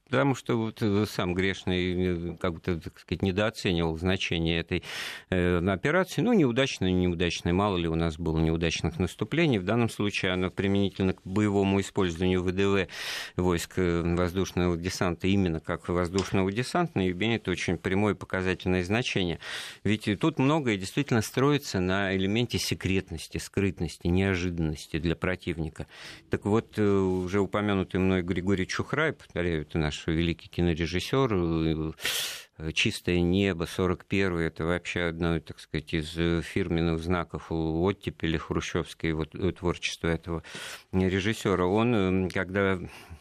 Потому 0.09 0.33
что 0.33 0.57
вот 0.57 0.81
э, 0.81 1.05
сам 1.07 1.35
грешный 1.35 2.33
э, 2.33 2.37
как 2.39 2.53
бы, 2.55 2.59
так 2.61 2.99
сказать, 2.99 3.21
недооценивал 3.21 3.95
значение 3.97 4.59
этой 4.59 4.83
э, 5.29 5.59
операции. 5.67 6.21
Ну, 6.21 6.33
неудачной, 6.33 6.91
неудачной. 6.91 7.53
Мало 7.53 7.77
ли 7.77 7.87
у 7.87 7.93
нас 7.93 8.17
было 8.17 8.39
неудачных 8.39 8.97
наступлений. 8.97 9.59
В 9.59 9.65
данном 9.65 9.87
случае 9.87 10.31
оно 10.31 10.49
применительно 10.49 11.13
к 11.13 11.21
боевому 11.23 11.79
использованию 11.79 12.41
ВДВ 12.41 12.89
войск 13.35 13.73
воздушного 13.77 14.77
десанта 14.77 15.27
именно 15.27 15.59
как 15.59 15.87
воздушного 15.89 16.51
десанта 16.51 17.07
имеет 17.07 17.47
очень 17.47 17.77
прямое 17.77 18.15
показательное 18.15 18.83
значение. 18.83 19.37
Ведь 19.83 20.09
тут 20.19 20.39
многое 20.39 20.77
действительно 20.77 21.21
строится 21.21 21.79
на 21.79 22.15
элементе 22.15 22.57
секретности, 22.57 23.37
скрытности, 23.37 24.07
неожиданности 24.07 24.97
для 24.97 25.15
противника. 25.15 25.85
Так 26.31 26.45
вот, 26.45 26.79
уже 26.79 27.41
упомянутый 27.41 27.99
мной 27.99 28.23
Григорий 28.23 28.65
Чухрай, 28.65 29.13
повторяю, 29.13 29.61
это 29.61 29.77
наш 29.77 29.98
наш 29.99 30.07
великий 30.07 30.49
кинорежиссер, 30.49 31.33
э, 31.33 32.71
«Чистое 32.73 33.21
небо», 33.21 33.65
41-й, 33.65 34.45
это 34.45 34.65
вообще 34.65 35.03
одно, 35.03 35.39
так 35.39 35.59
сказать, 35.59 35.93
из 35.93 36.11
фирменных 36.45 36.99
знаков 36.99 37.47
оттепели 37.49 38.37
хрущевской 38.37 39.13
вот, 39.13 39.33
э, 39.33 39.51
творчества 39.53 40.07
этого 40.07 40.43
режиссера. 40.91 41.65
Он, 41.65 41.95
эм, 41.95 42.29
когда 42.29 42.79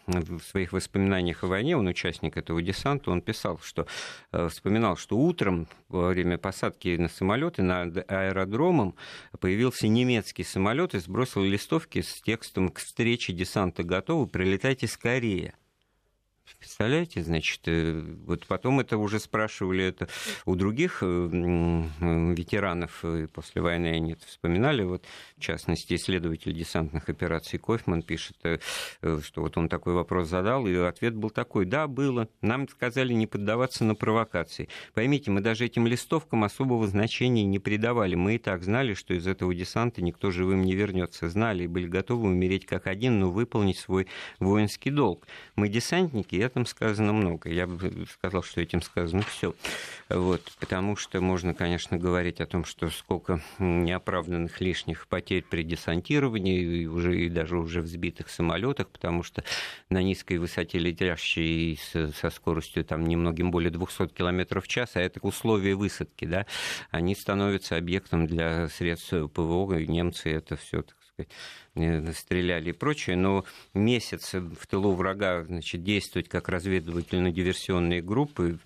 в 0.08 0.40
своих 0.40 0.72
воспоминаниях 0.72 1.44
о 1.44 1.46
войне, 1.46 1.76
он 1.76 1.86
участник 1.86 2.36
этого 2.36 2.60
десанта, 2.62 3.10
он 3.10 3.22
писал, 3.22 3.60
что 3.62 3.86
э, 4.32 4.48
вспоминал, 4.48 4.96
что 4.96 5.16
утром 5.16 5.68
во 5.88 6.08
время 6.08 6.38
посадки 6.38 6.96
на 6.96 7.08
самолеты 7.08 7.62
над 7.62 8.10
аэродромом 8.10 8.96
появился 9.38 9.86
немецкий 9.86 10.44
самолет 10.44 10.94
и 10.94 10.98
сбросил 10.98 11.42
листовки 11.42 12.00
с 12.00 12.20
текстом 12.22 12.70
«К 12.70 12.78
встрече 12.78 13.32
десанта 13.32 13.82
готовы, 13.82 14.26
прилетайте 14.26 14.88
скорее». 14.88 15.54
Представляете, 16.58 17.22
значит, 17.22 17.60
э, 17.66 18.00
вот 18.26 18.46
потом 18.46 18.80
это 18.80 18.98
уже 18.98 19.20
спрашивали 19.20 19.84
это 19.84 20.08
у 20.46 20.54
других 20.54 21.02
ветеранов 21.02 23.04
после 23.32 23.62
войны, 23.62 23.88
они 23.88 24.12
это 24.12 24.26
вспоминали. 24.26 24.82
Вот, 24.82 25.04
в 25.36 25.40
частности, 25.40 25.94
исследователь 25.94 26.52
десантных 26.52 27.08
операций 27.08 27.58
Койфман 27.58 28.02
пишет, 28.02 28.36
что 29.00 29.20
вот 29.36 29.56
он 29.56 29.68
такой 29.68 29.94
вопрос 29.94 30.28
задал, 30.28 30.66
и 30.66 30.74
ответ 30.74 31.14
был 31.14 31.30
такой, 31.30 31.66
да, 31.66 31.86
было. 31.86 32.28
Нам 32.40 32.68
сказали 32.68 33.12
не 33.12 33.26
поддаваться 33.26 33.84
на 33.84 33.94
провокации. 33.94 34.68
Поймите, 34.94 35.30
мы 35.30 35.40
даже 35.40 35.64
этим 35.64 35.86
листовкам 35.86 36.44
особого 36.44 36.86
значения 36.86 37.44
не 37.44 37.58
придавали. 37.58 38.14
Мы 38.14 38.36
и 38.36 38.38
так 38.38 38.62
знали, 38.62 38.94
что 38.94 39.14
из 39.14 39.26
этого 39.26 39.54
десанта 39.54 40.02
никто 40.02 40.30
живым 40.30 40.62
не 40.62 40.74
вернется. 40.74 41.28
Знали 41.28 41.64
и 41.64 41.66
были 41.66 41.86
готовы 41.86 42.28
умереть 42.28 42.66
как 42.66 42.86
один, 42.86 43.20
но 43.20 43.30
выполнить 43.30 43.78
свой 43.78 44.06
воинский 44.38 44.90
долг. 44.90 45.26
Мы 45.56 45.68
десантники, 45.68 46.36
и 46.38 46.40
этом 46.40 46.66
сказано 46.66 47.12
много. 47.12 47.50
Я 47.50 47.66
бы 47.66 48.06
сказал, 48.12 48.42
что 48.42 48.60
этим 48.60 48.80
сказано 48.80 49.22
все. 49.22 49.54
Вот, 50.08 50.52
потому 50.60 50.96
что 50.96 51.20
можно, 51.20 51.52
конечно, 51.52 51.98
говорить 51.98 52.40
о 52.40 52.46
том, 52.46 52.64
что 52.64 52.88
сколько 52.90 53.42
неоправданных 53.58 54.60
лишних 54.60 55.08
потерь 55.08 55.42
при 55.42 55.64
десантировании, 55.64 56.82
и, 56.82 56.86
уже, 56.86 57.26
и 57.26 57.28
даже 57.28 57.58
уже 57.58 57.82
в 57.82 57.86
сбитых 57.86 58.30
самолетах, 58.30 58.88
потому 58.88 59.22
что 59.22 59.42
на 59.90 60.02
низкой 60.02 60.38
высоте 60.38 60.78
летящие 60.78 61.76
со 61.76 62.30
скоростью 62.30 62.84
там 62.84 63.04
немногим 63.04 63.50
более 63.50 63.70
200 63.70 64.08
км 64.08 64.60
в 64.60 64.68
час, 64.68 64.92
а 64.94 65.00
это 65.00 65.18
условия 65.22 65.74
высадки, 65.74 66.24
да, 66.24 66.46
они 66.90 67.14
становятся 67.14 67.76
объектом 67.76 68.26
для 68.26 68.68
средств 68.68 69.12
ПВО, 69.34 69.78
и 69.78 69.86
немцы 69.86 70.30
это 70.30 70.56
все, 70.56 70.82
так 70.82 70.97
сказать, 71.18 72.16
стреляли 72.16 72.70
и 72.70 72.72
прочее, 72.72 73.16
но 73.16 73.44
месяц 73.74 74.34
в 74.34 74.66
тылу 74.66 74.92
врага 74.94 75.44
значит, 75.44 75.82
действовать 75.82 76.28
как 76.28 76.48
разведывательно-диверсионные 76.48 78.02
группы, 78.02 78.58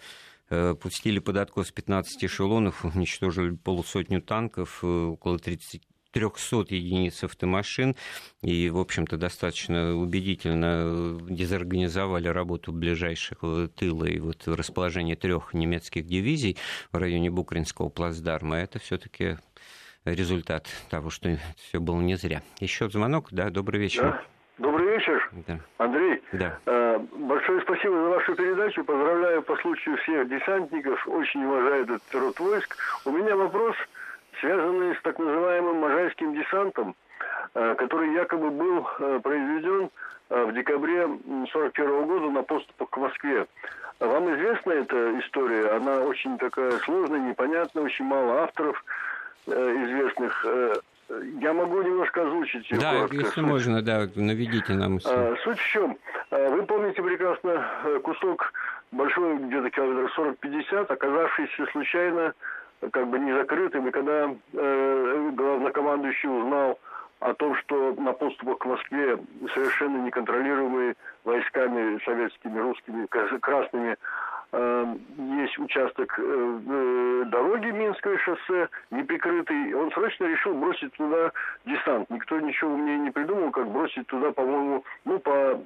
э, 0.50 0.74
пустили 0.74 1.18
под 1.18 1.36
откос 1.36 1.70
15 1.70 2.24
эшелонов, 2.24 2.84
уничтожили 2.84 3.56
полусотню 3.56 4.20
танков, 4.20 4.80
э, 4.82 4.86
около 4.86 5.38
30 5.38 5.82
300 6.12 6.74
единиц 6.74 7.24
автомашин 7.24 7.96
и, 8.42 8.68
в 8.68 8.78
общем-то, 8.78 9.16
достаточно 9.16 9.96
убедительно 9.96 11.18
дезорганизовали 11.26 12.28
работу 12.28 12.70
ближайших 12.70 13.38
тыла 13.76 14.04
и 14.04 14.18
вот 14.18 14.46
расположение 14.46 15.16
трех 15.16 15.54
немецких 15.54 16.06
дивизий 16.06 16.58
в 16.92 16.98
районе 16.98 17.30
Букринского 17.30 17.88
плацдарма. 17.88 18.58
Это 18.58 18.78
все-таки 18.78 19.38
результат 20.04 20.66
того, 20.90 21.10
что 21.10 21.36
все 21.56 21.80
было 21.80 22.00
не 22.00 22.16
зря. 22.16 22.42
Еще 22.60 22.88
звонок, 22.88 23.28
да, 23.30 23.50
добрый 23.50 23.80
вечер. 23.80 24.02
Да. 24.02 24.22
Добрый 24.58 24.86
вечер, 24.96 25.30
да. 25.48 25.58
Андрей. 25.78 26.22
Да. 26.32 26.58
Э, 26.66 26.98
большое 26.98 27.62
спасибо 27.62 27.94
за 27.94 28.08
вашу 28.10 28.34
передачу. 28.34 28.84
Поздравляю 28.84 29.42
по 29.42 29.56
случаю 29.56 29.96
всех 29.98 30.28
десантников. 30.28 31.08
Очень 31.08 31.44
уважаю 31.44 31.84
этот 31.84 32.02
род 32.12 32.38
войск. 32.38 32.76
У 33.04 33.10
меня 33.10 33.34
вопрос, 33.34 33.74
связанный 34.40 34.94
с 34.94 35.02
так 35.02 35.18
называемым 35.18 35.76
Можайским 35.76 36.34
десантом, 36.34 36.94
э, 37.54 37.74
который 37.76 38.12
якобы 38.12 38.50
был 38.50 38.86
э, 38.98 39.20
произведен 39.22 39.90
в 40.28 40.52
декабре 40.52 41.04
1941 41.04 42.06
года 42.06 42.30
на 42.30 42.42
поступах 42.42 42.88
к 42.88 42.96
Москве. 42.96 43.46
Вам 44.00 44.34
известна 44.34 44.72
эта 44.72 45.18
история? 45.20 45.76
Она 45.76 46.00
очень 46.00 46.38
такая 46.38 46.72
сложная, 46.78 47.20
непонятная, 47.20 47.84
очень 47.84 48.04
мало 48.04 48.44
авторов. 48.44 48.82
Э, 49.46 49.84
известных. 49.84 50.46
Э, 50.46 50.74
я 51.40 51.52
могу 51.52 51.82
немножко 51.82 52.22
озвучить. 52.22 52.66
Да, 52.70 52.92
коротко. 52.92 53.16
если 53.16 53.40
суть. 53.40 53.44
можно, 53.44 53.82
да, 53.82 54.08
наведите 54.14 54.74
нам. 54.74 54.98
А, 55.04 55.34
суть 55.42 55.58
в 55.58 55.68
чем? 55.68 55.98
А, 56.30 56.48
вы 56.48 56.62
помните 56.62 57.02
прекрасно 57.02 57.66
кусок 58.02 58.52
большой, 58.92 59.36
где-то 59.38 59.70
километров 59.70 60.16
40-50, 60.42 60.86
оказавшийся 60.86 61.66
случайно 61.72 62.32
как 62.92 63.08
бы 63.08 63.18
не 63.18 63.32
закрытым, 63.32 63.88
и 63.88 63.90
когда 63.90 64.34
э, 64.52 65.30
главнокомандующий 65.34 66.28
узнал 66.28 66.78
о 67.20 67.34
том, 67.34 67.54
что 67.56 67.94
на 67.98 68.12
поступах 68.12 68.58
к 68.58 68.64
Москве 68.64 69.18
совершенно 69.54 69.98
неконтролируемые 70.04 70.94
войсками 71.24 72.00
советскими, 72.04 72.58
русскими, 72.58 73.06
красными 73.06 73.96
есть 74.52 75.58
участок 75.58 76.14
э, 76.18 76.22
э, 76.22 77.24
дороги 77.26 77.70
Минское 77.70 78.18
шоссе, 78.18 78.68
неприкрытый. 78.90 79.74
Он 79.74 79.90
срочно 79.92 80.24
решил 80.24 80.54
бросить 80.54 80.92
туда 80.94 81.32
десант. 81.64 82.10
Никто 82.10 82.38
ничего 82.38 82.76
мне 82.76 82.98
не 82.98 83.10
придумал, 83.10 83.50
как 83.50 83.68
бросить 83.68 84.06
туда, 84.08 84.30
по-моему, 84.32 84.84
ну, 85.04 85.18
по 85.20 85.58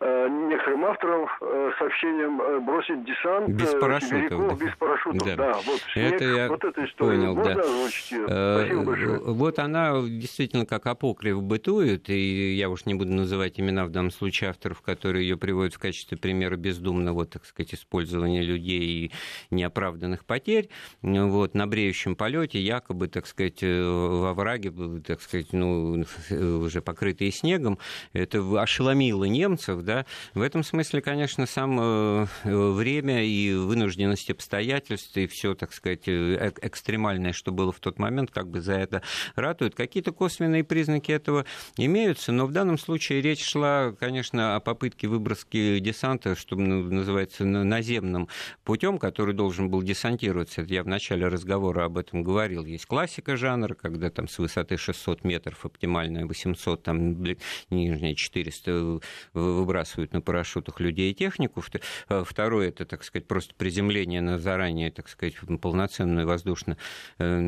некоторым 0.00 0.84
авторам 0.84 1.28
э, 1.40 1.70
сообщением 1.78 2.40
э, 2.40 2.60
бросить 2.60 3.04
десант 3.04 3.48
без 3.48 3.70
парашютов. 3.74 4.60
без 4.60 4.74
парашютов, 4.76 5.26
да. 5.26 5.36
да 5.36 5.52
вот, 5.64 5.80
снег, 5.92 6.14
это 6.14 6.24
я 6.24 6.48
вот 6.48 6.64
эта 6.64 6.84
история. 6.84 7.18
Понял, 7.18 7.34
Можно 7.34 7.54
да. 7.54 7.60
озвучить 7.60 8.10
ее? 8.10 8.24
Спасибо 8.24 8.82
большое. 8.82 9.18
Вот 9.20 9.58
она 9.58 10.02
действительно 10.02 10.66
как 10.66 10.86
апокриф 10.86 11.40
бытует, 11.42 12.10
и 12.10 12.54
я 12.54 12.68
уж 12.70 12.86
не 12.86 12.94
буду 12.94 13.12
называть 13.12 13.60
имена 13.60 13.84
в 13.84 13.90
данном 13.90 14.10
случае 14.10 14.50
авторов, 14.50 14.82
которые 14.82 15.28
ее 15.28 15.36
приводят 15.36 15.74
в 15.74 15.78
качестве 15.78 16.18
примера 16.18 16.56
бездумного, 16.56 17.24
так 17.26 17.44
сказать, 17.44 17.74
использования 17.74 18.42
людей 18.42 18.80
и 18.80 19.12
неоправданных 19.50 20.24
потерь. 20.24 20.68
Вот, 21.02 21.54
на 21.54 21.66
бреющем 21.66 22.16
полете 22.16 22.60
якобы, 22.60 23.08
так 23.08 23.26
сказать, 23.26 23.62
во 23.62 24.34
враге, 24.34 24.72
так 25.06 25.20
сказать, 25.22 25.52
ну, 25.52 26.04
уже 26.30 26.82
покрытые 26.82 27.30
снегом, 27.30 27.78
это 28.12 28.42
ошеломило 28.60 29.24
немцев, 29.24 29.83
да, 29.84 30.06
в 30.34 30.40
этом 30.40 30.64
смысле, 30.64 31.00
конечно, 31.00 31.46
сам 31.46 31.78
э, 31.80 32.26
время 32.44 33.24
и 33.24 33.54
вынужденность 33.54 34.30
обстоятельств 34.30 35.16
и 35.16 35.26
все, 35.26 35.54
так 35.54 35.72
сказать, 35.72 36.08
э, 36.08 36.52
экстремальное, 36.62 37.32
что 37.32 37.52
было 37.52 37.72
в 37.72 37.80
тот 37.80 37.98
момент, 37.98 38.30
как 38.30 38.48
бы 38.48 38.60
за 38.60 38.74
это 38.74 39.02
ратуют. 39.36 39.74
Какие-то 39.74 40.12
косвенные 40.12 40.64
признаки 40.64 41.12
этого 41.12 41.44
имеются, 41.76 42.32
но 42.32 42.46
в 42.46 42.52
данном 42.52 42.78
случае 42.78 43.20
речь 43.20 43.44
шла, 43.44 43.92
конечно, 43.92 44.56
о 44.56 44.60
попытке 44.60 45.06
выброски 45.06 45.78
десанта, 45.78 46.34
что 46.34 46.56
называется, 46.56 47.44
наземным 47.44 48.28
путем, 48.64 48.98
который 48.98 49.34
должен 49.34 49.70
был 49.70 49.82
десантироваться. 49.82 50.62
Это 50.62 50.74
я 50.74 50.82
в 50.82 50.88
начале 50.88 51.28
разговора 51.28 51.84
об 51.84 51.98
этом 51.98 52.22
говорил. 52.22 52.64
Есть 52.64 52.86
классика 52.86 53.36
жанра, 53.36 53.74
когда 53.74 54.10
там 54.10 54.28
с 54.28 54.38
высоты 54.38 54.76
600 54.76 55.24
метров 55.24 55.64
оптимальная 55.64 56.26
800, 56.26 56.82
там 56.82 57.22
нижняя 57.70 58.14
400 58.14 59.00
выбрасывается 59.34 59.73
выбрасывают 59.74 60.12
на 60.12 60.20
парашютах 60.20 60.80
людей 60.80 61.10
и 61.10 61.14
технику. 61.14 61.62
Э, 62.08 62.22
второе, 62.24 62.68
это, 62.68 62.84
так 62.84 63.02
сказать, 63.02 63.26
просто 63.26 63.54
приземление 63.56 64.20
на 64.20 64.38
заранее, 64.38 64.90
так 64.90 65.08
сказать, 65.08 65.34
полноценную 65.60 66.26
воздушную 66.26 66.78
э, 67.18 67.40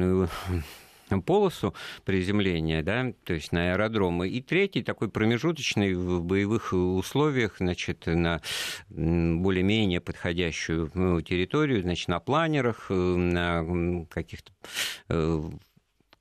ну, 1.09 1.23
полосу 1.23 1.73
приземления, 2.05 2.83
да, 2.83 3.13
то 3.25 3.35
есть 3.35 3.53
на 3.53 3.73
аэродромы. 3.73 4.29
И 4.29 4.43
третий, 4.43 4.83
такой 4.83 5.09
промежуточный 5.09 5.95
в 5.95 6.25
боевых 6.25 6.73
условиях, 6.73 7.59
значит, 7.59 8.07
на 8.07 8.41
более-менее 8.89 10.01
подходящую 10.01 10.91
ну, 10.95 11.21
территорию, 11.21 11.83
значит, 11.83 12.09
на 12.09 12.19
планерах, 12.19 12.87
э, 12.91 12.95
на 12.95 14.05
каких-то 14.11 14.53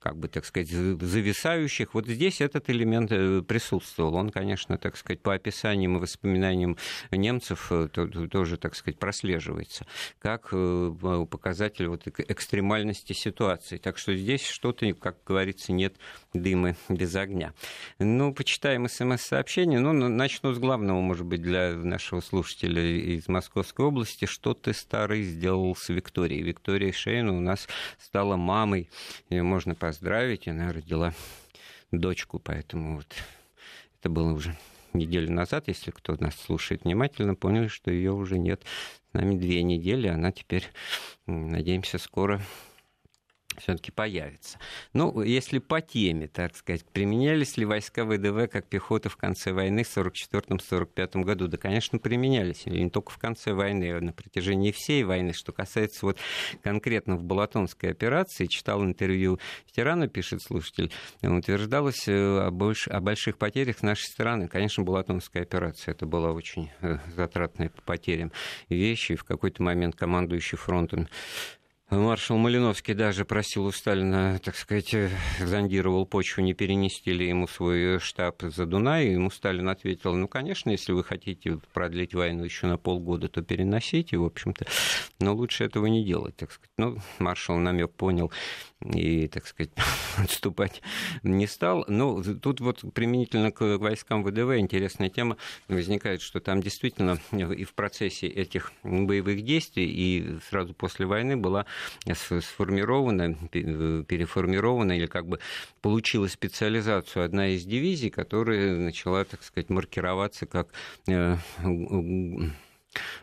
как 0.06 0.18
бы, 0.18 0.28
так 0.28 0.46
сказать, 0.46 0.70
зависающих. 0.70 1.96
Вот 1.96 2.06
здесь 2.06 2.40
этот 2.40 2.70
элемент 2.70 3.12
э, 3.12 3.42
присутствовал. 3.42 4.14
Он, 4.14 4.30
конечно, 4.30 4.78
так 4.78 4.98
сказать, 4.98 5.20
по 5.20 5.34
описаниям 5.34 5.98
и 5.98 6.00
воспоминаниям 6.00 6.78
немцев 7.10 7.72
э, 7.72 7.88
тоже, 7.88 8.58
так 8.58 8.76
сказать, 8.76 9.00
прослеживается 9.00 9.88
как 10.20 10.50
э, 10.52 11.26
показатель 11.28 11.88
вот 11.88 12.04
экстремальности 12.06 13.14
ситуации. 13.14 13.78
Так 13.78 13.98
что 13.98 14.16
здесь 14.16 14.46
что-то, 14.46 14.94
как 14.94 15.18
говорится, 15.26 15.72
нет 15.72 15.96
дыма 16.42 16.76
без 16.90 17.16
огня. 17.16 17.54
Ну, 18.00 18.34
почитаем 18.34 18.88
смс-сообщение. 18.88 19.80
Ну, 19.80 19.94
начну 19.94 20.54
с 20.54 20.60
главного, 20.60 21.02
может 21.02 21.26
быть, 21.26 21.42
для 21.42 21.74
нашего 21.74 22.22
слушателя 22.22 22.84
из 22.84 23.28
Московской 23.28 23.86
области. 23.86 24.26
Что 24.26 24.54
ты, 24.54 24.74
старый, 24.74 25.24
сделал 25.24 25.76
с 25.76 25.90
Викторией? 25.90 26.44
Виктория 26.44 26.92
Шейна 26.92 27.36
у 27.36 27.40
нас 27.40 27.68
стала 28.00 28.36
мамой. 28.36 28.90
Ее 29.30 29.44
можно 29.44 29.76
поздравить. 29.76 30.48
Она 30.48 30.72
родила 30.72 31.14
дочку, 31.92 32.40
поэтому 32.40 32.98
вот 32.98 33.08
это 34.00 34.10
было 34.10 34.34
уже 34.34 34.56
неделю 34.94 35.32
назад, 35.32 35.68
если 35.68 35.92
кто 35.92 36.16
нас 36.20 36.36
слушает 36.36 36.84
внимательно, 36.84 37.36
поняли, 37.36 37.68
что 37.68 37.92
ее 37.92 38.14
уже 38.14 38.38
нет. 38.38 38.64
С 39.12 39.14
нами 39.14 39.36
две 39.36 39.62
недели, 39.64 40.08
она 40.08 40.32
теперь, 40.32 40.66
надеемся, 41.26 41.98
скоро 41.98 42.42
все-таки 43.60 43.92
появится. 43.92 44.60
Ну, 44.94 45.22
если 45.22 45.60
по 45.60 45.82
теме, 45.82 46.28
так 46.28 46.56
сказать, 46.56 46.86
применялись 46.86 47.58
ли 47.58 47.66
войска 47.66 48.06
ВДВ 48.06 48.50
как 48.52 48.66
пехота 48.68 49.10
в 49.10 49.18
конце 49.18 49.52
войны 49.52 49.84
в 49.84 49.98
1944-1945 49.98 51.24
году? 51.24 51.48
Да, 51.48 51.58
конечно, 51.58 52.00
применялись. 52.00 52.64
И 52.66 52.84
не 52.84 52.90
только 52.90 53.12
в 53.12 53.18
конце 53.18 53.54
войны, 53.54 53.92
а 53.92 54.02
на 54.02 54.14
протяжении 54.14 54.72
всей 54.72 55.04
войны. 55.04 55.34
Что 55.34 55.52
касается 55.52 56.06
вот 56.06 56.18
конкретно 56.64 57.16
в 57.16 57.24
Балатонской 57.24 57.92
операции, 57.92 58.46
читал 58.46 58.84
интервью 58.84 59.40
ветерана, 59.68 60.08
пишет 60.08 60.42
слушатель, 60.42 60.92
утверждалось 61.22 62.08
э, 62.08 62.40
о, 62.40 62.52
больш... 62.52 62.88
о 62.88 63.00
больших 63.00 63.38
потерях 63.38 63.82
нашей 63.84 64.06
страны. 64.06 64.48
Конечно, 64.48 64.84
Балатонская 64.84 65.44
операция, 65.44 65.94
это 65.94 66.06
была 66.06 66.32
очень 66.32 66.70
э, 66.82 66.98
затратная 67.16 67.70
по 67.70 67.82
потерям 67.82 68.32
вещи. 68.70 69.14
И 69.14 69.16
в 69.16 69.24
какой-то 69.24 69.64
момент 69.64 69.96
командующий 69.96 70.58
фронтом 70.58 71.08
Маршал 71.92 72.38
Малиновский 72.38 72.96
даже 72.96 73.26
просил 73.26 73.66
у 73.66 73.72
Сталина, 73.72 74.40
так 74.44 74.56
сказать, 74.56 74.92
э, 74.96 75.12
зондировал 75.40 76.08
почву, 76.08 76.42
не 76.42 76.56
перенести 76.56 77.14
ли 77.14 77.28
ему 77.28 77.48
свой 77.48 78.00
штаб 78.00 78.42
за 78.42 78.66
Дунай. 78.66 79.06
И 79.06 79.12
ему 79.12 79.30
Сталин 79.30 79.70
ответил, 79.70 80.16
ну, 80.16 80.28
конечно, 80.28 80.72
если 80.72 80.94
вы 80.94 81.04
хотите 81.04 81.60
продлить 81.74 82.16
войну 82.16 82.44
еще 82.44 82.66
на 82.66 82.80
полгода, 82.80 83.28
то 83.28 83.44
переносите, 83.44 84.18
в 84.18 84.26
общем-то. 84.26 84.66
Но 85.20 85.36
лучше 85.36 85.64
этого 85.64 85.86
не 85.86 86.04
делать, 86.04 86.36
так 86.36 86.52
сказать. 86.52 86.72
Ну, 86.78 86.98
маршал 87.20 87.58
намек 87.58 87.92
понял 87.92 88.32
и, 88.94 89.28
так 89.28 89.48
сказать, 89.48 89.72
отступать 90.18 90.82
не 91.24 91.48
стал. 91.48 91.86
Но 91.88 92.22
тут 92.22 92.62
вот 92.62 92.84
применительно 92.94 93.52
к 93.52 93.78
войскам 93.78 94.24
ВДВ 94.24 94.58
интересная 94.58 95.10
тема 95.10 95.38
возникает, 95.68 96.22
что 96.22 96.40
там 96.40 96.62
действительно 96.62 97.20
и 97.32 97.64
в 97.64 97.74
процессе 97.74 98.28
этих 98.28 98.72
боевых 98.84 99.44
действий, 99.44 99.86
и 99.86 100.40
сразу 100.50 100.74
после 100.74 101.06
войны 101.06 101.38
была 101.38 101.66
сформирована, 102.14 103.36
переформирована 103.52 104.94
или 104.94 105.08
как 105.08 105.28
бы 105.28 105.40
получила 105.82 106.28
специализацию 106.28 107.26
одна 107.26 107.50
из 107.50 107.66
дивизий, 107.66 108.10
которая 108.10 108.76
начала, 108.76 109.24
так 109.24 109.44
сказать, 109.44 109.70
маркироваться 109.70 110.46
как 110.46 110.70
э, 111.08 111.38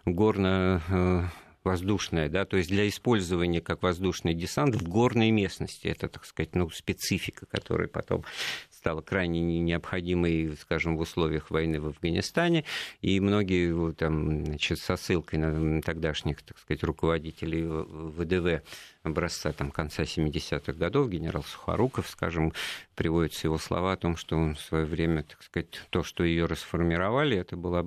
горно 0.04 0.82
э, 0.88 1.22
воздушная, 1.64 2.28
да, 2.28 2.44
то 2.44 2.56
есть 2.56 2.68
для 2.68 2.88
использования 2.88 3.60
как 3.60 3.82
воздушный 3.82 4.34
десант 4.34 4.74
в 4.74 4.88
горной 4.88 5.30
местности. 5.30 5.88
Это, 5.88 6.08
так 6.08 6.24
сказать, 6.24 6.54
ну, 6.54 6.68
специфика, 6.70 7.46
которая 7.46 7.88
потом 7.88 8.24
стала 8.70 9.00
крайне 9.00 9.60
необходимой, 9.60 10.56
скажем, 10.60 10.96
в 10.96 11.00
условиях 11.00 11.50
войны 11.50 11.80
в 11.80 11.86
Афганистане. 11.86 12.64
И 13.00 13.20
многие 13.20 13.92
там, 13.92 14.44
значит, 14.44 14.80
со 14.80 14.96
ссылкой 14.96 15.38
на 15.38 15.80
тогдашних, 15.82 16.42
так 16.42 16.58
сказать, 16.58 16.82
руководителей 16.82 17.62
ВДВ 17.64 18.62
образца 19.04 19.52
там, 19.52 19.70
конца 19.70 20.02
70-х 20.02 20.72
годов, 20.72 21.08
генерал 21.08 21.44
Сухоруков, 21.44 22.08
скажем, 22.08 22.52
приводятся 22.96 23.46
его 23.46 23.58
слова 23.58 23.92
о 23.92 23.96
том, 23.96 24.16
что 24.16 24.36
он 24.36 24.54
в 24.56 24.60
свое 24.60 24.84
время, 24.84 25.22
так 25.22 25.42
сказать, 25.42 25.80
то, 25.90 26.02
что 26.02 26.24
ее 26.24 26.46
расформировали, 26.46 27.36
это 27.36 27.56
была 27.56 27.84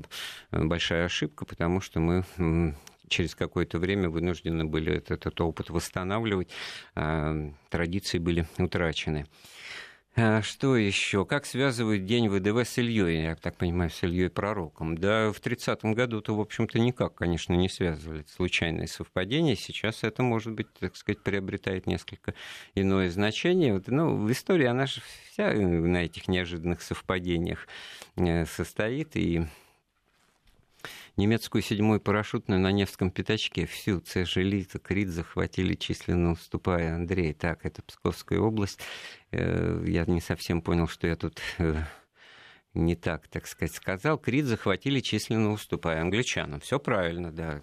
большая 0.51 1.05
ошибка, 1.05 1.45
потому 1.45 1.82
что 1.82 1.99
мы 1.99 2.23
через 3.09 3.35
какое-то 3.35 3.79
время 3.79 4.09
вынуждены 4.09 4.65
были 4.65 4.97
этот, 4.97 5.25
этот 5.25 5.41
опыт 5.41 5.69
восстанавливать, 5.69 6.49
а 6.95 7.51
традиции 7.69 8.17
были 8.17 8.47
утрачены. 8.57 9.25
А 10.17 10.41
что 10.41 10.77
еще? 10.77 11.25
Как 11.25 11.45
связывают 11.45 12.05
День 12.05 12.29
ВДВ 12.29 12.65
с 12.65 12.77
Ильей, 12.77 13.23
я 13.23 13.35
так 13.35 13.57
понимаю, 13.57 13.89
с 13.89 14.01
Ильей 14.01 14.29
Пророком? 14.29 14.97
Да, 14.97 15.33
в 15.33 15.41
30-м 15.41 15.93
году-то, 15.93 16.33
в 16.33 16.39
общем-то, 16.39 16.79
никак, 16.79 17.15
конечно, 17.15 17.51
не 17.51 17.67
связывали. 17.67 18.21
Это 18.21 18.31
случайное 18.31 18.87
совпадение. 18.87 19.57
Сейчас 19.57 20.05
это, 20.05 20.23
может 20.23 20.53
быть, 20.53 20.71
так 20.79 20.95
сказать, 20.95 21.21
приобретает 21.21 21.85
несколько 21.85 22.33
иное 22.75 23.09
значение. 23.09 23.73
Вот, 23.73 23.89
ну, 23.89 24.31
истории 24.31 24.67
она 24.67 24.85
же 24.85 25.01
вся 25.31 25.51
на 25.51 26.05
этих 26.05 26.29
неожиданных 26.29 26.81
совпадениях 26.81 27.67
э, 28.15 28.45
состоит, 28.45 29.17
и 29.17 29.47
немецкую 31.18 31.61
седьмую 31.61 31.99
парашютную 32.01 32.59
на 32.59 32.72
Невском 32.72 33.11
пятачке 33.11 33.66
всю 33.66 33.99
Цежелит, 33.99 34.74
Крит 34.84 35.09
захватили, 35.09 35.76
численно 35.76 36.32
уступая 36.32 36.95
Андрей. 36.95 37.34
Так, 37.34 37.66
это 37.66 37.82
Псковская 37.82 38.39
область. 38.39 38.80
Э, 39.32 39.84
я 39.88 40.05
не 40.05 40.22
совсем 40.22 40.61
понял, 40.61 40.88
что 40.88 41.07
я 41.07 41.16
тут 41.16 41.39
э, 41.57 41.76
не 42.74 42.95
так, 42.95 43.28
так 43.28 43.47
сказать, 43.47 43.74
сказал. 43.74 44.18
Крит 44.18 44.45
захватили, 44.45 44.99
численно 44.99 45.51
уступая 45.51 46.01
англичанам. 46.01 46.59
Все 46.59 46.80
правильно, 46.80 47.32
да. 47.32 47.61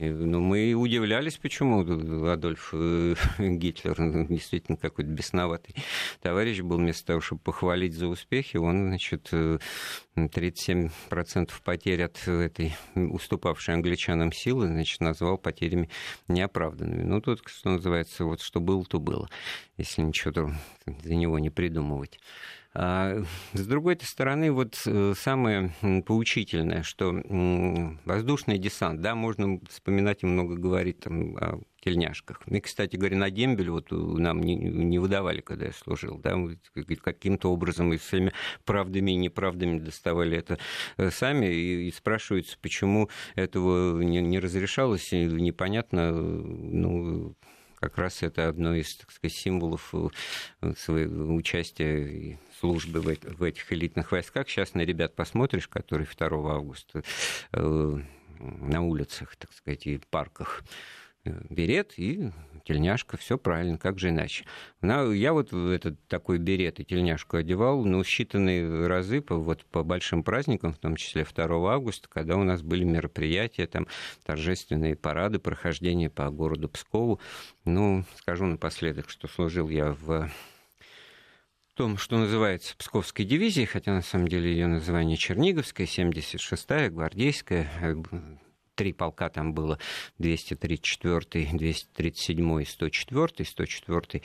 Ну, 0.00 0.40
мы 0.40 0.72
удивлялись, 0.72 1.36
почему 1.36 1.80
Адольф 2.26 2.70
э, 2.72 3.14
Гитлер 3.38 3.98
ну, 3.98 4.24
действительно 4.26 4.78
какой-то 4.78 5.10
бесноватый 5.10 5.74
товарищ 6.22 6.60
был, 6.60 6.78
вместо 6.78 7.08
того, 7.08 7.20
чтобы 7.20 7.42
похвалить 7.42 7.92
за 7.92 8.06
успехи, 8.06 8.56
он, 8.56 8.88
значит, 8.88 9.30
37% 9.30 10.90
э, 11.12 11.48
потерь 11.62 12.02
от 12.04 12.26
этой 12.26 12.74
уступавшей 12.94 13.74
англичанам 13.74 14.32
силы, 14.32 14.68
значит, 14.68 15.00
назвал 15.00 15.36
потерями 15.36 15.90
неоправданными. 16.28 17.02
Ну, 17.02 17.20
тут, 17.20 17.42
что 17.44 17.70
называется, 17.70 18.24
вот 18.24 18.40
что 18.40 18.60
было, 18.60 18.82
то 18.86 18.98
было, 18.98 19.28
если 19.76 20.00
ничего 20.00 20.50
за 20.86 21.14
него 21.14 21.38
не 21.38 21.50
придумывать. 21.50 22.18
А, 22.72 23.22
с 23.52 23.66
другой 23.66 23.98
стороны, 24.02 24.52
вот 24.52 24.80
э, 24.86 25.14
самое 25.16 25.72
поучительное, 26.06 26.82
что 26.82 27.12
воздушный 28.04 28.58
десант, 28.58 29.00
да, 29.00 29.14
можно 29.14 29.60
вспоминать 29.68 30.22
и 30.22 30.26
много 30.26 30.56
говорить 30.56 31.00
там 31.00 31.36
о 31.36 31.60
тельняшках. 31.80 32.42
И, 32.46 32.60
кстати 32.60 32.96
говоря, 32.96 33.16
на 33.16 33.30
дембель 33.30 33.70
вот 33.70 33.90
нам 33.90 34.40
не, 34.42 34.98
выдавали, 34.98 35.40
когда 35.40 35.66
я 35.66 35.72
служил, 35.72 36.18
да, 36.18 36.36
каким-то 37.02 37.50
образом 37.50 37.92
и 37.92 37.96
всеми 37.96 38.32
правдами 38.64 39.12
и 39.12 39.16
неправдами 39.16 39.78
доставали 39.78 40.36
это 40.36 40.58
э, 40.96 41.10
сами, 41.10 41.46
и, 41.46 41.88
и 41.88 41.92
спрашиваются, 41.92 42.56
почему 42.60 43.08
этого 43.34 44.00
не, 44.02 44.20
не 44.20 44.38
разрешалось, 44.38 45.12
и 45.12 45.24
непонятно, 45.24 46.12
ну, 46.12 47.34
как 47.80 47.96
раз 47.96 48.22
это 48.22 48.48
одно 48.48 48.74
из, 48.74 48.94
так 48.96 49.10
сказать, 49.10 49.34
символов 49.34 49.94
э, 49.94 50.74
своего 50.76 51.34
участия 51.34 52.38
службы 52.60 53.00
в 53.00 53.42
этих 53.42 53.72
элитных 53.72 54.12
войсках. 54.12 54.48
Сейчас 54.48 54.74
на 54.74 54.82
ребят 54.82 55.16
посмотришь, 55.16 55.66
которые 55.66 56.06
2 56.06 56.54
августа 56.54 57.02
э, 57.52 58.00
на 58.38 58.82
улицах, 58.82 59.34
так 59.36 59.52
сказать, 59.52 59.86
и 59.86 59.98
парках 60.10 60.62
э, 60.62 60.64
берет 61.48 61.94
и 61.96 62.30
тельняшка, 62.64 63.16
все 63.16 63.38
правильно, 63.38 63.78
как 63.78 63.98
же 63.98 64.10
иначе. 64.10 64.44
Я 64.82 65.32
вот 65.32 65.52
этот 65.52 65.98
такой 66.08 66.38
берет 66.38 66.78
и 66.78 66.84
тельняшку 66.84 67.38
одевал, 67.38 67.84
ну, 67.84 68.02
считанные 68.02 68.86
разы 68.86 69.20
по, 69.22 69.36
вот, 69.36 69.64
по 69.64 69.82
большим 69.82 70.22
праздникам, 70.22 70.72
в 70.74 70.78
том 70.78 70.96
числе 70.96 71.24
2 71.24 71.72
августа, 71.72 72.08
когда 72.08 72.36
у 72.36 72.44
нас 72.44 72.62
были 72.62 72.84
мероприятия, 72.84 73.66
там, 73.66 73.86
торжественные 74.24 74.94
парады, 74.94 75.38
прохождения 75.38 76.10
по 76.10 76.30
городу 76.30 76.68
Пскову. 76.68 77.18
Ну, 77.64 78.04
скажу 78.16 78.44
напоследок, 78.46 79.08
что 79.08 79.26
служил 79.26 79.68
я 79.68 79.92
в 79.92 80.30
том, 81.74 81.96
что 81.96 82.18
называется 82.18 82.76
Псковской 82.76 83.24
дивизией, 83.24 83.64
хотя 83.64 83.94
на 83.94 84.02
самом 84.02 84.28
деле 84.28 84.52
ее 84.52 84.66
название 84.66 85.16
Черниговская, 85.16 85.86
76-я, 85.86 86.90
гвардейская, 86.90 87.70
три 88.80 88.94
полка 88.94 89.28
там 89.28 89.52
было, 89.52 89.78
234, 90.20 91.50
237 91.52 92.62
и 92.62 92.64
104. 92.64 93.44
104 93.44 94.22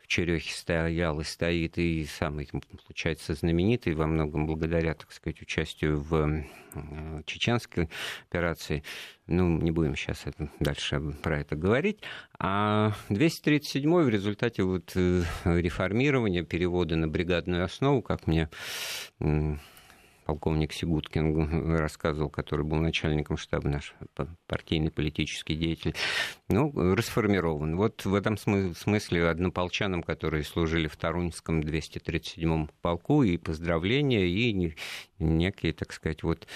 в 0.00 0.06
Черехе 0.06 0.54
стоял 0.54 1.20
и 1.20 1.24
стоит, 1.24 1.76
и 1.76 2.06
самый, 2.06 2.48
получается, 2.86 3.34
знаменитый 3.34 3.92
во 3.92 4.06
многом 4.06 4.46
благодаря, 4.46 4.94
так 4.94 5.12
сказать, 5.12 5.42
участию 5.42 6.00
в 6.00 6.42
э, 6.74 7.22
чеченской 7.26 7.90
операции. 8.30 8.82
Ну, 9.26 9.60
не 9.60 9.72
будем 9.72 9.94
сейчас 9.94 10.22
это, 10.24 10.48
дальше 10.58 10.98
про 11.22 11.40
это 11.40 11.54
говорить. 11.54 11.98
А 12.38 12.94
237 13.10 13.94
в 13.94 14.08
результате 14.08 14.62
вот 14.62 14.92
э, 14.94 15.22
реформирования, 15.44 16.44
перевода 16.44 16.96
на 16.96 17.08
бригадную 17.08 17.62
основу, 17.62 18.00
как 18.00 18.26
мне 18.26 18.48
полковник 20.28 20.74
Сигуткин 20.74 21.74
рассказывал, 21.78 22.28
который 22.28 22.62
был 22.62 22.76
начальником 22.76 23.38
штаба 23.38 23.66
наш 23.70 23.94
партийный 24.46 24.90
политический 24.90 25.54
деятель, 25.54 25.94
ну, 26.50 26.70
расформирован. 26.94 27.78
Вот 27.78 28.04
в 28.04 28.12
этом 28.12 28.36
смысле 28.36 29.30
однополчанам, 29.30 30.02
которые 30.02 30.44
служили 30.44 30.86
в 30.86 30.98
Тарунском 30.98 31.60
237-м 31.60 32.68
полку, 32.82 33.22
и 33.22 33.38
поздравления, 33.38 34.26
и 34.26 34.74
некие, 35.18 35.72
так 35.72 35.94
сказать, 35.94 36.22
вот 36.22 36.46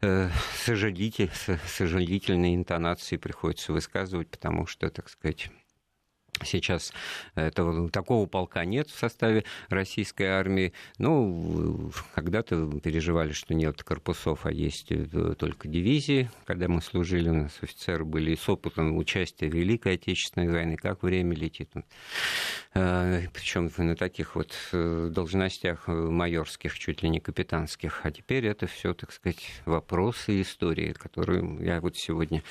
э, 0.00 0.30
сожалитель, 0.64 1.30
сожалительные 1.66 2.54
интонации 2.54 3.18
приходится 3.18 3.74
высказывать, 3.74 4.30
потому 4.30 4.66
что, 4.66 4.88
так 4.88 5.10
сказать, 5.10 5.50
Сейчас 6.44 6.92
этого, 7.34 7.90
такого 7.90 8.26
полка 8.26 8.64
нет 8.64 8.88
в 8.88 8.98
составе 8.98 9.44
российской 9.68 10.24
армии. 10.24 10.72
Ну, 10.98 11.90
когда-то 12.14 12.80
переживали, 12.80 13.32
что 13.32 13.54
нет 13.54 13.82
корпусов, 13.82 14.46
а 14.46 14.52
есть 14.52 14.90
э, 14.90 15.34
только 15.38 15.68
дивизии. 15.68 16.30
Когда 16.44 16.68
мы 16.68 16.82
служили, 16.82 17.28
у 17.28 17.34
нас 17.34 17.58
офицеры 17.60 18.04
были 18.04 18.34
с 18.34 18.48
опытом 18.48 18.96
участия 18.96 19.48
в 19.48 19.54
Великой 19.54 19.94
Отечественной 19.94 20.48
войне, 20.48 20.76
как 20.76 21.02
время 21.02 21.34
летит. 21.34 21.70
Э, 22.74 23.26
Причем 23.32 23.70
на 23.76 23.96
таких 23.96 24.34
вот 24.34 24.54
э, 24.72 25.10
должностях 25.12 25.88
майорских, 25.88 26.78
чуть 26.78 27.02
ли 27.02 27.08
не 27.08 27.20
капитанских. 27.20 28.00
А 28.04 28.10
теперь 28.10 28.46
это 28.46 28.66
все, 28.66 28.94
так 28.94 29.12
сказать, 29.12 29.44
вопросы 29.64 30.42
истории, 30.42 30.92
которые 30.92 31.58
я 31.60 31.80
вот 31.80 31.96
сегодня 31.96 32.42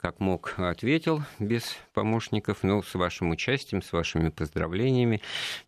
как 0.00 0.20
мог, 0.20 0.54
ответил 0.58 1.22
без 1.38 1.76
помощников, 1.92 2.62
но 2.62 2.82
с 2.82 2.94
вашим 2.94 3.30
участием, 3.30 3.82
с 3.82 3.92
вашими 3.92 4.30
поздравлениями. 4.30 5.20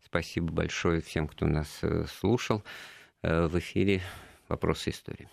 Спасибо 0.05 0.53
большое 0.53 1.01
всем, 1.01 1.29
кто 1.29 1.47
нас 1.47 1.79
э, 1.83 2.05
слушал. 2.21 2.63
Э, 3.23 3.47
в 3.47 3.59
эфире 3.59 4.03
«Вопросы 4.49 4.91
истории». 4.91 5.29